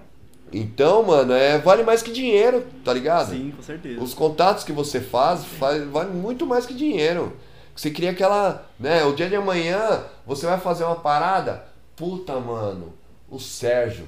[0.52, 3.30] Então, mano, é, vale mais que dinheiro, tá ligado?
[3.30, 4.02] Sim, com certeza.
[4.02, 7.36] Os contatos que você faz, faz vale muito mais que dinheiro.
[7.74, 11.64] Você cria aquela, né, o dia de amanhã você vai fazer uma parada,
[11.96, 12.92] puta, mano,
[13.30, 14.06] o Sérgio.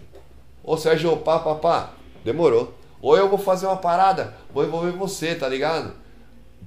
[0.65, 1.91] Ô Sérgio, pá, pá, pá,
[2.25, 2.75] demorou.
[3.01, 5.93] Ou eu vou fazer uma parada, vou envolver você, tá ligado?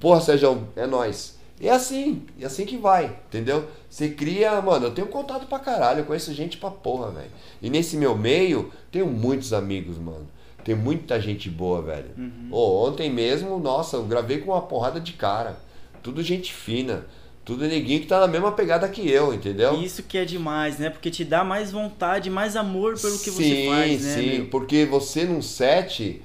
[0.00, 1.35] Porra, Sérgio, é nóis.
[1.60, 3.66] E é assim, é assim que vai, entendeu?
[3.88, 7.30] Você cria, mano, eu tenho contato pra caralho, eu conheço gente pra porra, velho.
[7.62, 10.28] E nesse meu meio, tenho muitos amigos, mano.
[10.62, 12.10] Tem muita gente boa, velho.
[12.50, 15.56] Ô, ontem mesmo, nossa, eu gravei com uma porrada de cara.
[16.02, 17.06] Tudo gente fina.
[17.44, 19.80] Tudo neguinho que tá na mesma pegada que eu, entendeu?
[19.80, 20.90] Isso que é demais, né?
[20.90, 24.14] Porque te dá mais vontade, mais amor pelo que você sim, faz, né?
[24.14, 24.46] Sim, meu?
[24.48, 26.20] porque você num set,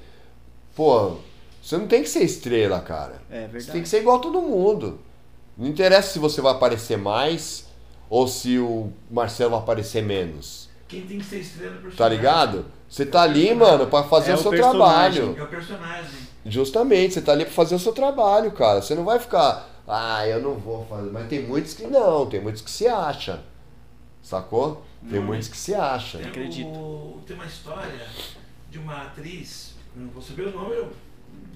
[0.74, 1.18] pô,
[1.62, 3.22] você não tem que ser estrela, cara.
[3.30, 3.64] É verdade.
[3.64, 4.98] Você tem que ser igual a todo mundo.
[5.56, 7.66] Não interessa se você vai aparecer mais
[8.08, 10.68] ou se o Marcelo vai aparecer menos.
[10.88, 11.96] Quem tem que ser estrela é o personagem.
[11.98, 12.66] Tá ligado?
[12.88, 15.32] Você tá ali, mano, pra fazer É o seu personagem.
[15.34, 15.40] trabalho.
[15.40, 16.20] É o personagem.
[16.44, 18.82] Justamente, você tá ali pra fazer o seu trabalho, cara.
[18.82, 21.10] Você não vai ficar, ah, eu não vou fazer.
[21.10, 23.38] Mas tem muitos que não, tem muitos que se acham.
[24.22, 24.82] Sacou?
[25.08, 26.20] Tem muitos que se acham.
[26.20, 26.68] Tem, Acredito.
[26.68, 28.06] o- tem uma história
[28.70, 30.92] de uma atriz, não vou saber o nome, eu-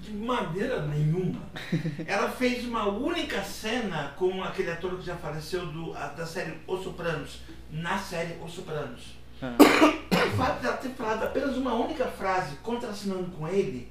[0.07, 1.41] de maneira nenhuma.
[2.05, 6.57] Ela fez uma única cena com aquele ator que já faleceu do, a- da série
[6.67, 9.15] Os Sopranos, na série Os Sopranos.
[9.41, 9.55] Ah.
[10.17, 13.89] O fato dela ter falado apenas uma única frase contracenando com ele,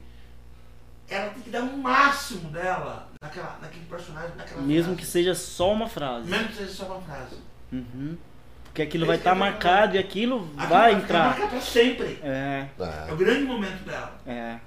[1.09, 5.01] ela tem que dar o máximo dela naquela, naquele personagem, naquela Mesmo frase.
[5.01, 6.29] que seja só uma frase.
[6.29, 7.37] Mesmo que seja só uma frase.
[7.73, 8.17] Uhum.
[8.65, 11.25] Porque aquilo vai estar marcado e aquilo Aquilo vai ficar entrar.
[11.29, 12.19] marcado pra sempre.
[12.23, 13.13] É, É É.
[13.13, 14.21] o grande momento dela.
[14.27, 14.59] é.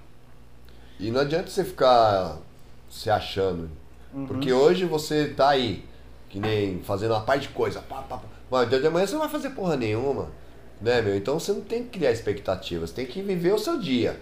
[1.00, 2.38] E não adianta você ficar
[2.90, 3.70] se achando.
[4.14, 4.26] Uhum.
[4.28, 5.86] Porque hoje você tá aí,
[6.28, 7.80] que nem fazendo uma parte de coisa.
[7.82, 8.28] Pá, pá, pá.
[8.52, 10.28] Mas dia de amanhã você não vai fazer porra nenhuma.
[10.82, 11.16] Né, meu?
[11.16, 14.20] Então você não tem que criar expectativas, tem que viver o seu dia.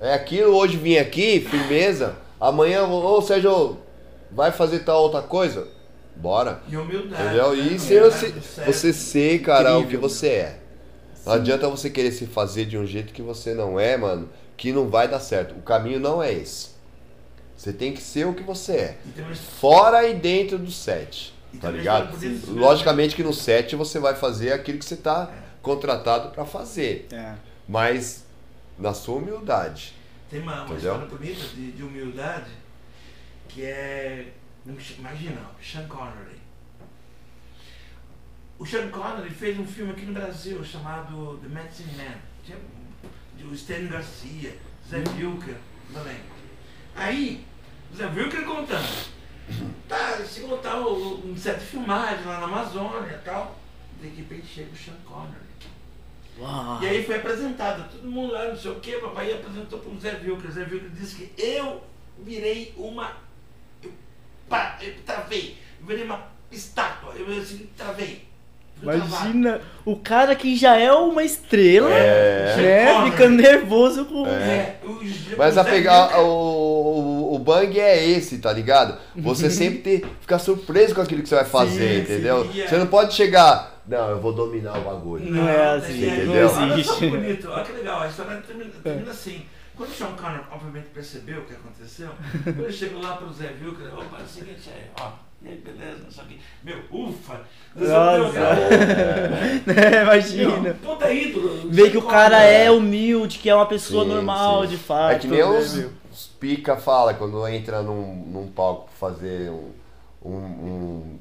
[0.00, 2.16] É aquilo, hoje vim aqui, firmeza.
[2.40, 3.78] Amanhã, ô Sérgio,
[4.30, 5.66] vai fazer tal outra coisa?
[6.14, 6.60] Bora.
[6.68, 7.22] E humildade.
[7.22, 7.56] Entendeu?
[7.56, 7.74] né?
[7.74, 8.32] E ser você,
[8.64, 10.08] você ser, cara, o que Incrível.
[10.08, 10.60] você é.
[11.26, 14.28] Não adianta você querer se fazer de um jeito que você não é, mano,
[14.58, 15.54] que não vai dar certo.
[15.54, 16.70] O caminho não é esse.
[17.56, 18.98] Você tem que ser o que você é.
[19.58, 21.32] Fora e dentro do set.
[21.60, 22.14] Tá ligado?
[22.48, 25.32] Logicamente que no set você vai fazer aquilo que você tá
[25.62, 27.08] contratado pra fazer.
[27.10, 27.34] É.
[27.66, 28.26] Mas
[28.78, 29.94] na sua humildade.
[30.28, 32.50] Tem uma, uma história bonita de, de humildade
[33.48, 34.32] que é.
[34.98, 36.36] Imagina, Sean Connery.
[38.58, 42.14] O Sean Connery fez um filme aqui no Brasil chamado The Medicine Man.
[42.44, 42.77] Tinha de-
[43.44, 44.56] o Stanley Garcia,
[44.88, 45.56] Zé Vilker
[45.92, 46.18] também.
[46.94, 47.46] Aí,
[47.92, 49.18] o Zé Vilker contando.
[49.88, 53.58] Tá, chegou tal, um set de filmagem lá na Amazônia e tal.
[54.00, 55.48] De repente chega o Sean Connery.
[56.38, 56.82] Uau.
[56.82, 59.98] E aí foi apresentado, todo mundo lá, não sei o que, papai apresentou para o
[59.98, 60.48] Zé Vilker.
[60.48, 61.82] O Zé Vilker disse que eu
[62.18, 63.16] virei uma.
[63.82, 63.92] Eu,
[64.48, 68.27] pá, eu travei, eu virei uma estátua, eu assim, travei.
[68.82, 72.56] Imagina o cara que já é uma estrela, É.
[72.56, 72.92] né?
[72.94, 73.10] Connery.
[73.10, 74.26] Fica nervoso com.
[74.26, 78.98] É, o Zé- Mas o a pegar o, o, o bang é esse, tá ligado?
[79.16, 82.48] Você sempre ter, ficar surpreso com aquilo que você vai fazer, sim, entendeu?
[82.52, 85.24] e é- Você não pode chegar, não, eu vou dominar o bagulho.
[85.30, 86.84] Não é assim, tem- não Olha existe.
[86.92, 89.42] só que bonito, olha que legal, a história termina, termina assim.
[89.76, 92.08] Quando o Sean Connery, obviamente, percebeu o que aconteceu,
[92.42, 95.10] quando ele chegou lá pro Zé Vilker, opa, é o seguinte aí, ó,
[95.42, 96.38] e aí, beleza, o que.
[96.64, 97.40] Meu, ufa!
[97.76, 98.38] Nossa.
[98.38, 100.74] É, Meu, Imagina.
[100.82, 101.68] puta ídolo.
[101.70, 102.54] Vê que o cara Connery.
[102.64, 104.70] é humilde, que é uma pessoa Sim, normal, sim.
[104.70, 105.12] de fato.
[105.12, 105.90] É que nem né, os, meu?
[106.12, 109.70] os pica fala quando entra num, num palco pra fazer um,
[110.24, 111.18] um, um,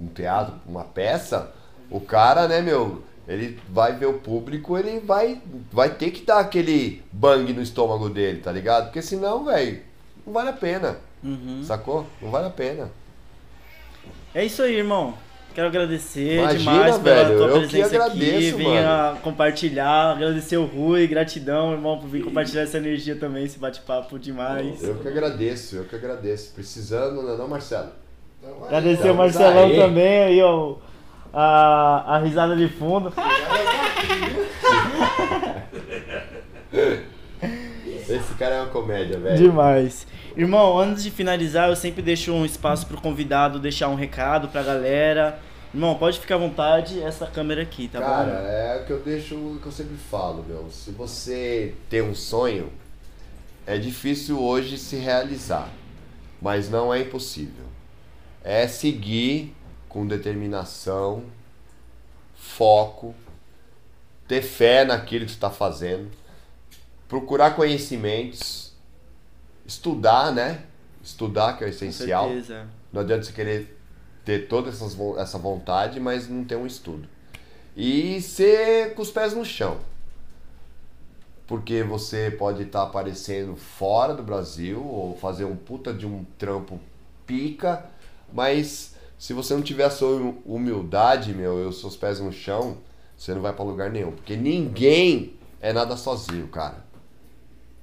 [0.00, 1.52] um teatro, uma peça,
[1.88, 5.40] o cara, né, meu, ele vai ver o público, ele vai,
[5.70, 8.86] vai ter que dar aquele bang no estômago dele, tá ligado?
[8.86, 9.80] Porque senão, velho,
[10.26, 10.96] não vale a pena.
[11.22, 11.62] Uhum.
[11.64, 12.06] Sacou?
[12.20, 12.90] Não vale a pena.
[14.36, 15.14] É isso aí, irmão.
[15.54, 17.96] Quero agradecer Imagina, demais pela velho, tua eu que presença aqui.
[17.96, 23.58] agradeço, Venha compartilhar, agradecer o Rui, gratidão, irmão, por vir compartilhar essa energia também, esse
[23.58, 24.84] bate-papo demais.
[24.84, 26.52] Eu que agradeço, eu que agradeço.
[26.52, 27.88] Precisando, não é não, Marcelo?
[28.38, 29.76] Então, aí, Agradecer o Estamos Marcelão aí.
[29.76, 30.76] também, aí, ó.
[31.32, 33.10] A, a risada de fundo.
[38.06, 39.36] Esse cara é uma comédia, velho.
[39.38, 40.06] Demais.
[40.36, 44.62] Irmão, antes de finalizar, eu sempre deixo um espaço pro convidado deixar um recado pra
[44.62, 45.40] galera.
[45.72, 48.46] Irmão, pode ficar à vontade, essa câmera aqui, tá Cara, bom?
[48.46, 50.70] é o que eu deixo, o que eu sempre falo, meu.
[50.70, 52.70] Se você tem um sonho,
[53.66, 55.70] é difícil hoje se realizar,
[56.40, 57.64] mas não é impossível.
[58.44, 59.54] É seguir
[59.88, 61.24] com determinação,
[62.36, 63.14] foco,
[64.28, 66.10] ter fé naquilo que está fazendo,
[67.08, 68.65] procurar conhecimentos,
[69.66, 70.62] estudar, né?
[71.02, 72.28] Estudar que é o Com essencial.
[72.28, 72.66] certeza.
[72.92, 73.78] Não adianta você querer
[74.24, 77.08] ter toda essa vontade, mas não ter um estudo.
[77.76, 79.78] E ser com os pés no chão.
[81.46, 86.80] Porque você pode estar aparecendo fora do Brasil ou fazer um puta de um trampo
[87.24, 87.84] pica,
[88.32, 92.32] mas se você não tiver a sua hum- humildade, meu, e os seus pés no
[92.32, 92.78] chão,
[93.16, 94.10] você não vai pra lugar nenhum.
[94.10, 96.84] Porque ninguém é nada sozinho, cara.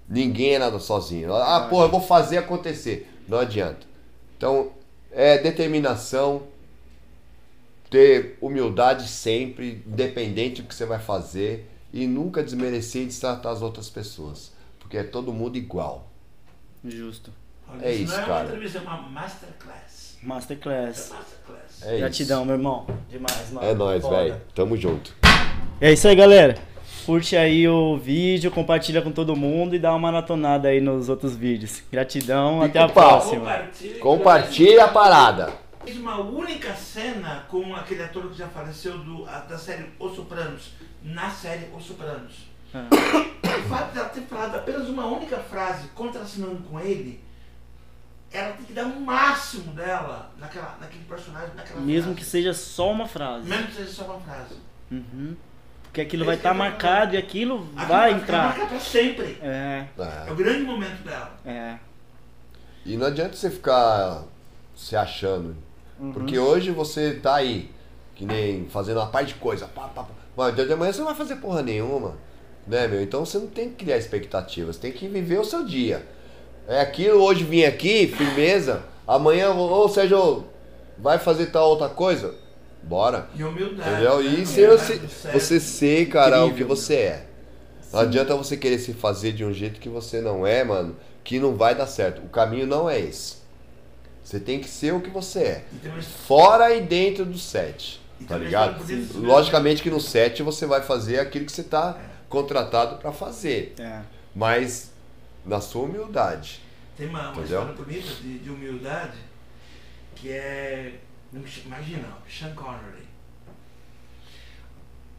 [0.08, 1.34] Ninguém é nada sozinho.
[1.34, 3.10] Ah, porra, eu vou fazer acontecer.
[3.28, 3.86] Não adianta.
[4.38, 4.72] Então,
[5.12, 6.44] é determinação,
[7.90, 13.62] ter humildade sempre, independente do que você vai fazer, e nunca desmerecer e destratar as
[13.62, 14.52] outras pessoas.
[14.80, 16.08] Porque é todo mundo igual.
[16.84, 17.32] Justo.
[17.70, 18.40] Olha, É isso isso, não é cara.
[18.40, 20.18] uma entrevista, é uma masterclass.
[20.22, 21.10] É Masterclass.
[21.12, 21.82] masterclass.
[21.84, 22.46] É Gratidão, isso.
[22.48, 22.88] meu irmão.
[23.10, 23.68] Demais, mano.
[23.68, 24.42] É nóis, velho.
[24.54, 25.16] Tamo junto.
[25.80, 26.58] É isso aí, galera.
[27.06, 31.36] Curte aí o vídeo, compartilha com todo mundo e dá uma maratonada aí nos outros
[31.36, 31.84] vídeos.
[31.92, 33.40] Gratidão, Pica até a próxima.
[33.42, 34.00] Compartilhe.
[34.00, 35.54] Compartilha a parada.
[35.84, 40.72] Fez uma única cena com aquele ator que já faleceu do, da série Os Sopranos.
[41.04, 42.48] Na série Os Sopranos.
[42.74, 42.88] Ah.
[42.90, 47.20] O fato dela ter falado apenas uma única frase contracenando com ele,
[48.32, 52.32] ela tem que dar o máximo dela naquela, naquele personagem, naquela Mesmo que frase.
[52.32, 53.48] seja só uma frase.
[53.48, 54.56] Mesmo que seja só uma frase.
[54.90, 55.36] Uhum.
[55.94, 58.44] Porque aquilo É vai estar tô marcado e aquilo Aquilo vai ficar entrar.
[58.48, 59.38] marcado pra sempre.
[59.44, 60.32] É, É É.
[60.32, 61.32] o grande momento dela.
[61.46, 61.76] é.
[62.84, 64.24] E não adianta você ficar
[64.76, 65.56] se achando.
[66.00, 66.12] Uhum.
[66.12, 67.70] Porque hoje você tá aí,
[68.16, 69.68] que nem fazendo uma parte de coisa.
[69.68, 70.10] Pá, pá, pá.
[70.36, 72.18] Mas dia de amanhã você não vai fazer porra nenhuma.
[72.66, 73.02] Né, meu?
[73.04, 76.04] Então você não tem que criar expectativas, tem que viver o seu dia.
[76.68, 78.82] É aquilo, hoje vim aqui, firmeza.
[79.08, 80.46] Amanhã, ô Sérgio,
[80.98, 82.34] vai fazer tal outra coisa?
[82.84, 83.28] Bora.
[83.36, 83.90] E humildade.
[83.90, 84.22] Entendeu?
[84.24, 84.42] né?
[84.42, 87.28] E ser, Humildade você, você ser, cara, o que você é.
[87.92, 91.40] Não adianta você querer se fazer de um jeito que você não é, mano, que
[91.40, 92.22] não vai dar certo.
[92.26, 93.38] O caminho não é esse.
[94.24, 95.66] Você tem que ser o que você é.
[95.84, 98.02] E uma Fora e dentro do set.
[98.28, 98.84] Tá ligado?
[98.86, 101.98] dizer- Logicamente que no set você vai fazer aquilo que você tá
[102.30, 103.76] contratado pra fazer.
[103.78, 104.00] É.
[104.34, 104.92] Mas
[105.46, 106.62] na sua humildade.
[106.98, 109.18] Tem uma, uma história bonita de, de humildade
[110.16, 110.94] que é.
[111.34, 113.08] Imagina, Sean Connery.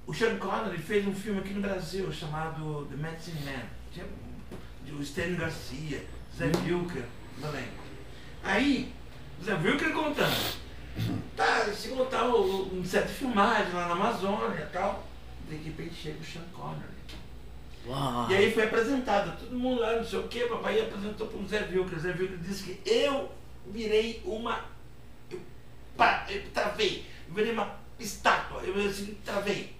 [0.07, 3.67] O Sean Connery fez um filme aqui no Brasil chamado The Medicine Man.
[3.93, 4.07] Tinha
[4.97, 6.05] o Stanley Garcia,
[6.37, 7.05] Zé Wilker
[7.39, 7.85] no elenco.
[8.45, 8.93] Aí,
[9.41, 10.65] o Zé Wilker contando.
[11.35, 15.05] Tá, chegou tal, um set de filmagem lá na Amazônia e tal.
[15.49, 16.95] De repente chega o Sean Connery.
[17.87, 18.31] Uau.
[18.31, 21.49] E aí foi apresentado, todo mundo lá, não sei o que, papai apresentou para o
[21.49, 21.99] Zé Wilker.
[21.99, 23.31] O Zé Wilker disse que eu
[23.67, 24.65] virei uma.
[25.95, 27.69] Eu, pá, eu travei, eu virei uma
[27.99, 29.73] estátua, eu assim, travei.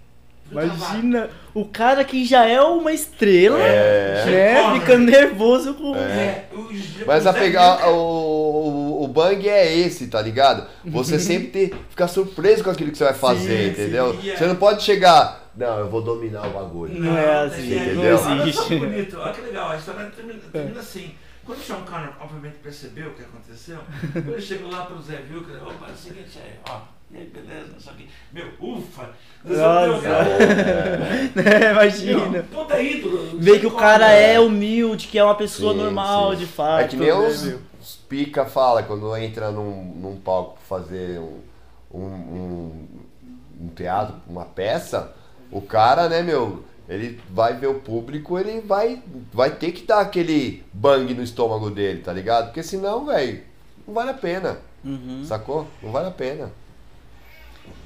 [0.51, 4.25] Imagina o cara que já é uma estrela, É.
[4.27, 4.79] né?
[4.79, 5.95] Fica nervoso com.
[5.95, 10.67] É, o Zé- Mas o a pegar o, o, o bang é esse, tá ligado?
[10.85, 14.21] Você sempre ter, ficar surpreso com aquilo que você vai fazer, Sim, entendeu?
[14.21, 14.35] sim, é.
[14.37, 16.93] Você não pode chegar, não, eu vou dominar o bagulho.
[16.93, 18.15] Não é assim, entendeu?
[18.15, 18.65] Olha só existe.
[18.67, 21.11] que bonito, olha que legal, a história termina, termina assim.
[21.45, 23.79] Quando o Sean Connery, obviamente, percebeu o que aconteceu,
[24.11, 26.81] quando ele chegou lá pro Zé Wilker, opa, é o seguinte aí, ó,
[27.11, 28.05] e aí, beleza, não sei o quê.
[28.33, 29.09] Meu, ufa!
[29.43, 30.25] Nossa.
[31.35, 31.71] Né?
[31.71, 32.27] Imagina.
[32.29, 33.37] Meu, puta ídolo.
[33.39, 34.23] Vê que o cara Connery.
[34.23, 36.39] é humilde, que é uma pessoa Sim, normal, sim.
[36.39, 36.81] de fato.
[36.81, 37.55] É que nem né, os,
[38.09, 41.39] pica fala quando entra num, num palco pra fazer um,
[41.93, 42.87] um, um,
[43.61, 45.13] um teatro, uma peça,
[45.51, 49.01] o cara, né, meu, ele vai ver o público, ele vai,
[49.33, 52.45] vai ter que dar aquele bang no estômago dele, tá ligado?
[52.47, 53.41] Porque senão, velho,
[53.87, 54.59] não vale a pena.
[54.83, 55.23] Uhum.
[55.25, 55.67] Sacou?
[55.81, 56.51] Não vale a pena.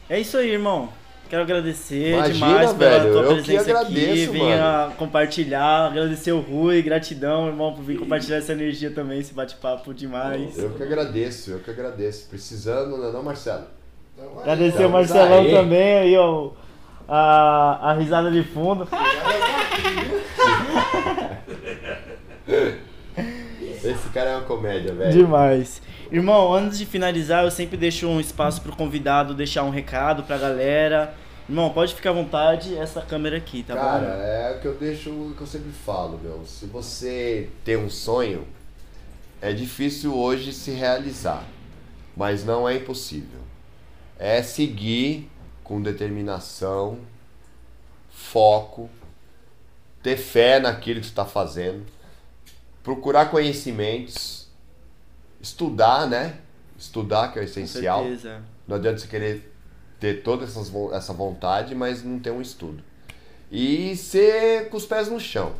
[0.09, 0.89] É isso aí, irmão.
[1.29, 3.71] Quero agradecer Imagina, demais pela velho, tua eu que presença aqui.
[3.71, 9.31] agradeço, Venha compartilhar, agradecer o Rui, gratidão, irmão, por vir compartilhar essa energia também, esse
[9.31, 10.57] bate-papo demais.
[10.57, 12.27] Eu que agradeço, eu que agradeço.
[12.29, 13.65] Precisando, não é não, Marcelo?
[14.17, 15.51] Então, Agradecer o Marcelão aí.
[15.51, 16.49] também, aí, ó.
[17.11, 18.87] A, a risada de fundo.
[23.83, 25.11] Esse cara é uma comédia, velho.
[25.11, 25.81] Demais.
[26.11, 30.37] Irmão, antes de finalizar, eu sempre deixo um espaço pro convidado deixar um recado pra
[30.37, 31.13] galera.
[31.47, 34.05] Irmão, pode ficar à vontade, essa câmera aqui, tá Cara, bom?
[34.21, 36.43] é o que eu deixo, o que eu sempre falo, meu.
[36.45, 38.45] Se você tem um sonho,
[39.41, 41.43] é difícil hoje se realizar,
[42.15, 43.39] mas não é impossível.
[44.19, 45.27] É seguir
[45.69, 46.97] com determinação,
[48.09, 48.89] foco,
[50.01, 51.85] ter fé naquilo que você está fazendo,
[52.81, 54.47] procurar conhecimentos,
[55.39, 56.39] estudar, né?
[56.75, 58.01] Estudar que é o Com essencial.
[58.01, 58.41] certeza.
[58.67, 59.53] Não adianta você querer
[59.99, 62.81] ter toda essas essa vontade, mas não ter um estudo.
[63.51, 65.53] E ser com os pés no chão.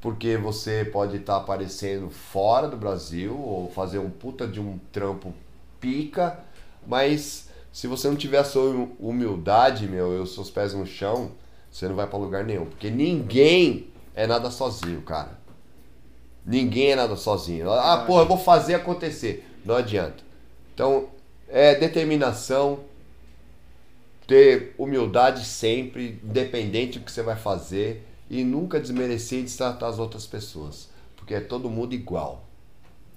[0.00, 5.34] Porque você pode estar aparecendo fora do Brasil ou fazer um puta de um trampo
[5.78, 6.40] pica,
[6.86, 7.47] mas
[7.78, 11.30] se você não tiver a sua hum- humildade, meu, e os seus pés no chão,
[11.70, 12.66] você não vai pra lugar nenhum.
[12.66, 13.86] Porque ninguém
[14.16, 15.38] é nada sozinho, cara.
[16.44, 17.70] Ninguém é nada sozinho.
[17.70, 19.48] Ah, porra, eu vou fazer acontecer.
[19.64, 20.24] Não adianta.
[20.74, 21.08] Então,
[21.46, 22.80] é determinação,
[24.26, 30.00] ter humildade sempre, independente do que você vai fazer, e nunca desmerecer e destratar as
[30.00, 30.88] outras pessoas.
[31.16, 32.44] Porque é todo mundo igual.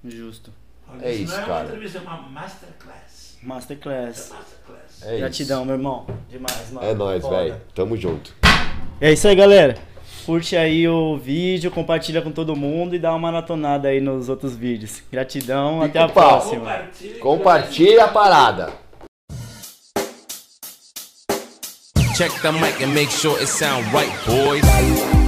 [0.06, 0.52] Justo.
[0.88, 1.54] Olha, É isso isso, não é cara.
[1.62, 3.11] uma entrevista, é uma masterclass.
[3.44, 4.32] Masterclass.
[5.04, 6.06] É Gratidão, meu irmão.
[6.30, 6.74] Demais, isso.
[6.76, 6.88] mano.
[6.88, 7.56] É nóis, velho.
[7.74, 8.34] Tamo junto.
[9.00, 9.76] É isso aí, galera.
[10.26, 14.56] Curte aí o vídeo, compartilha com todo mundo e dá uma maratonada aí nos outros
[14.56, 15.02] vídeos.
[15.12, 16.30] Gratidão, até a pau.
[16.30, 16.66] próxima.
[16.66, 17.20] Compartilhe.
[17.20, 18.70] Compartilha a parada.
[22.16, 25.21] Check the mic and make sure it sound right, boys.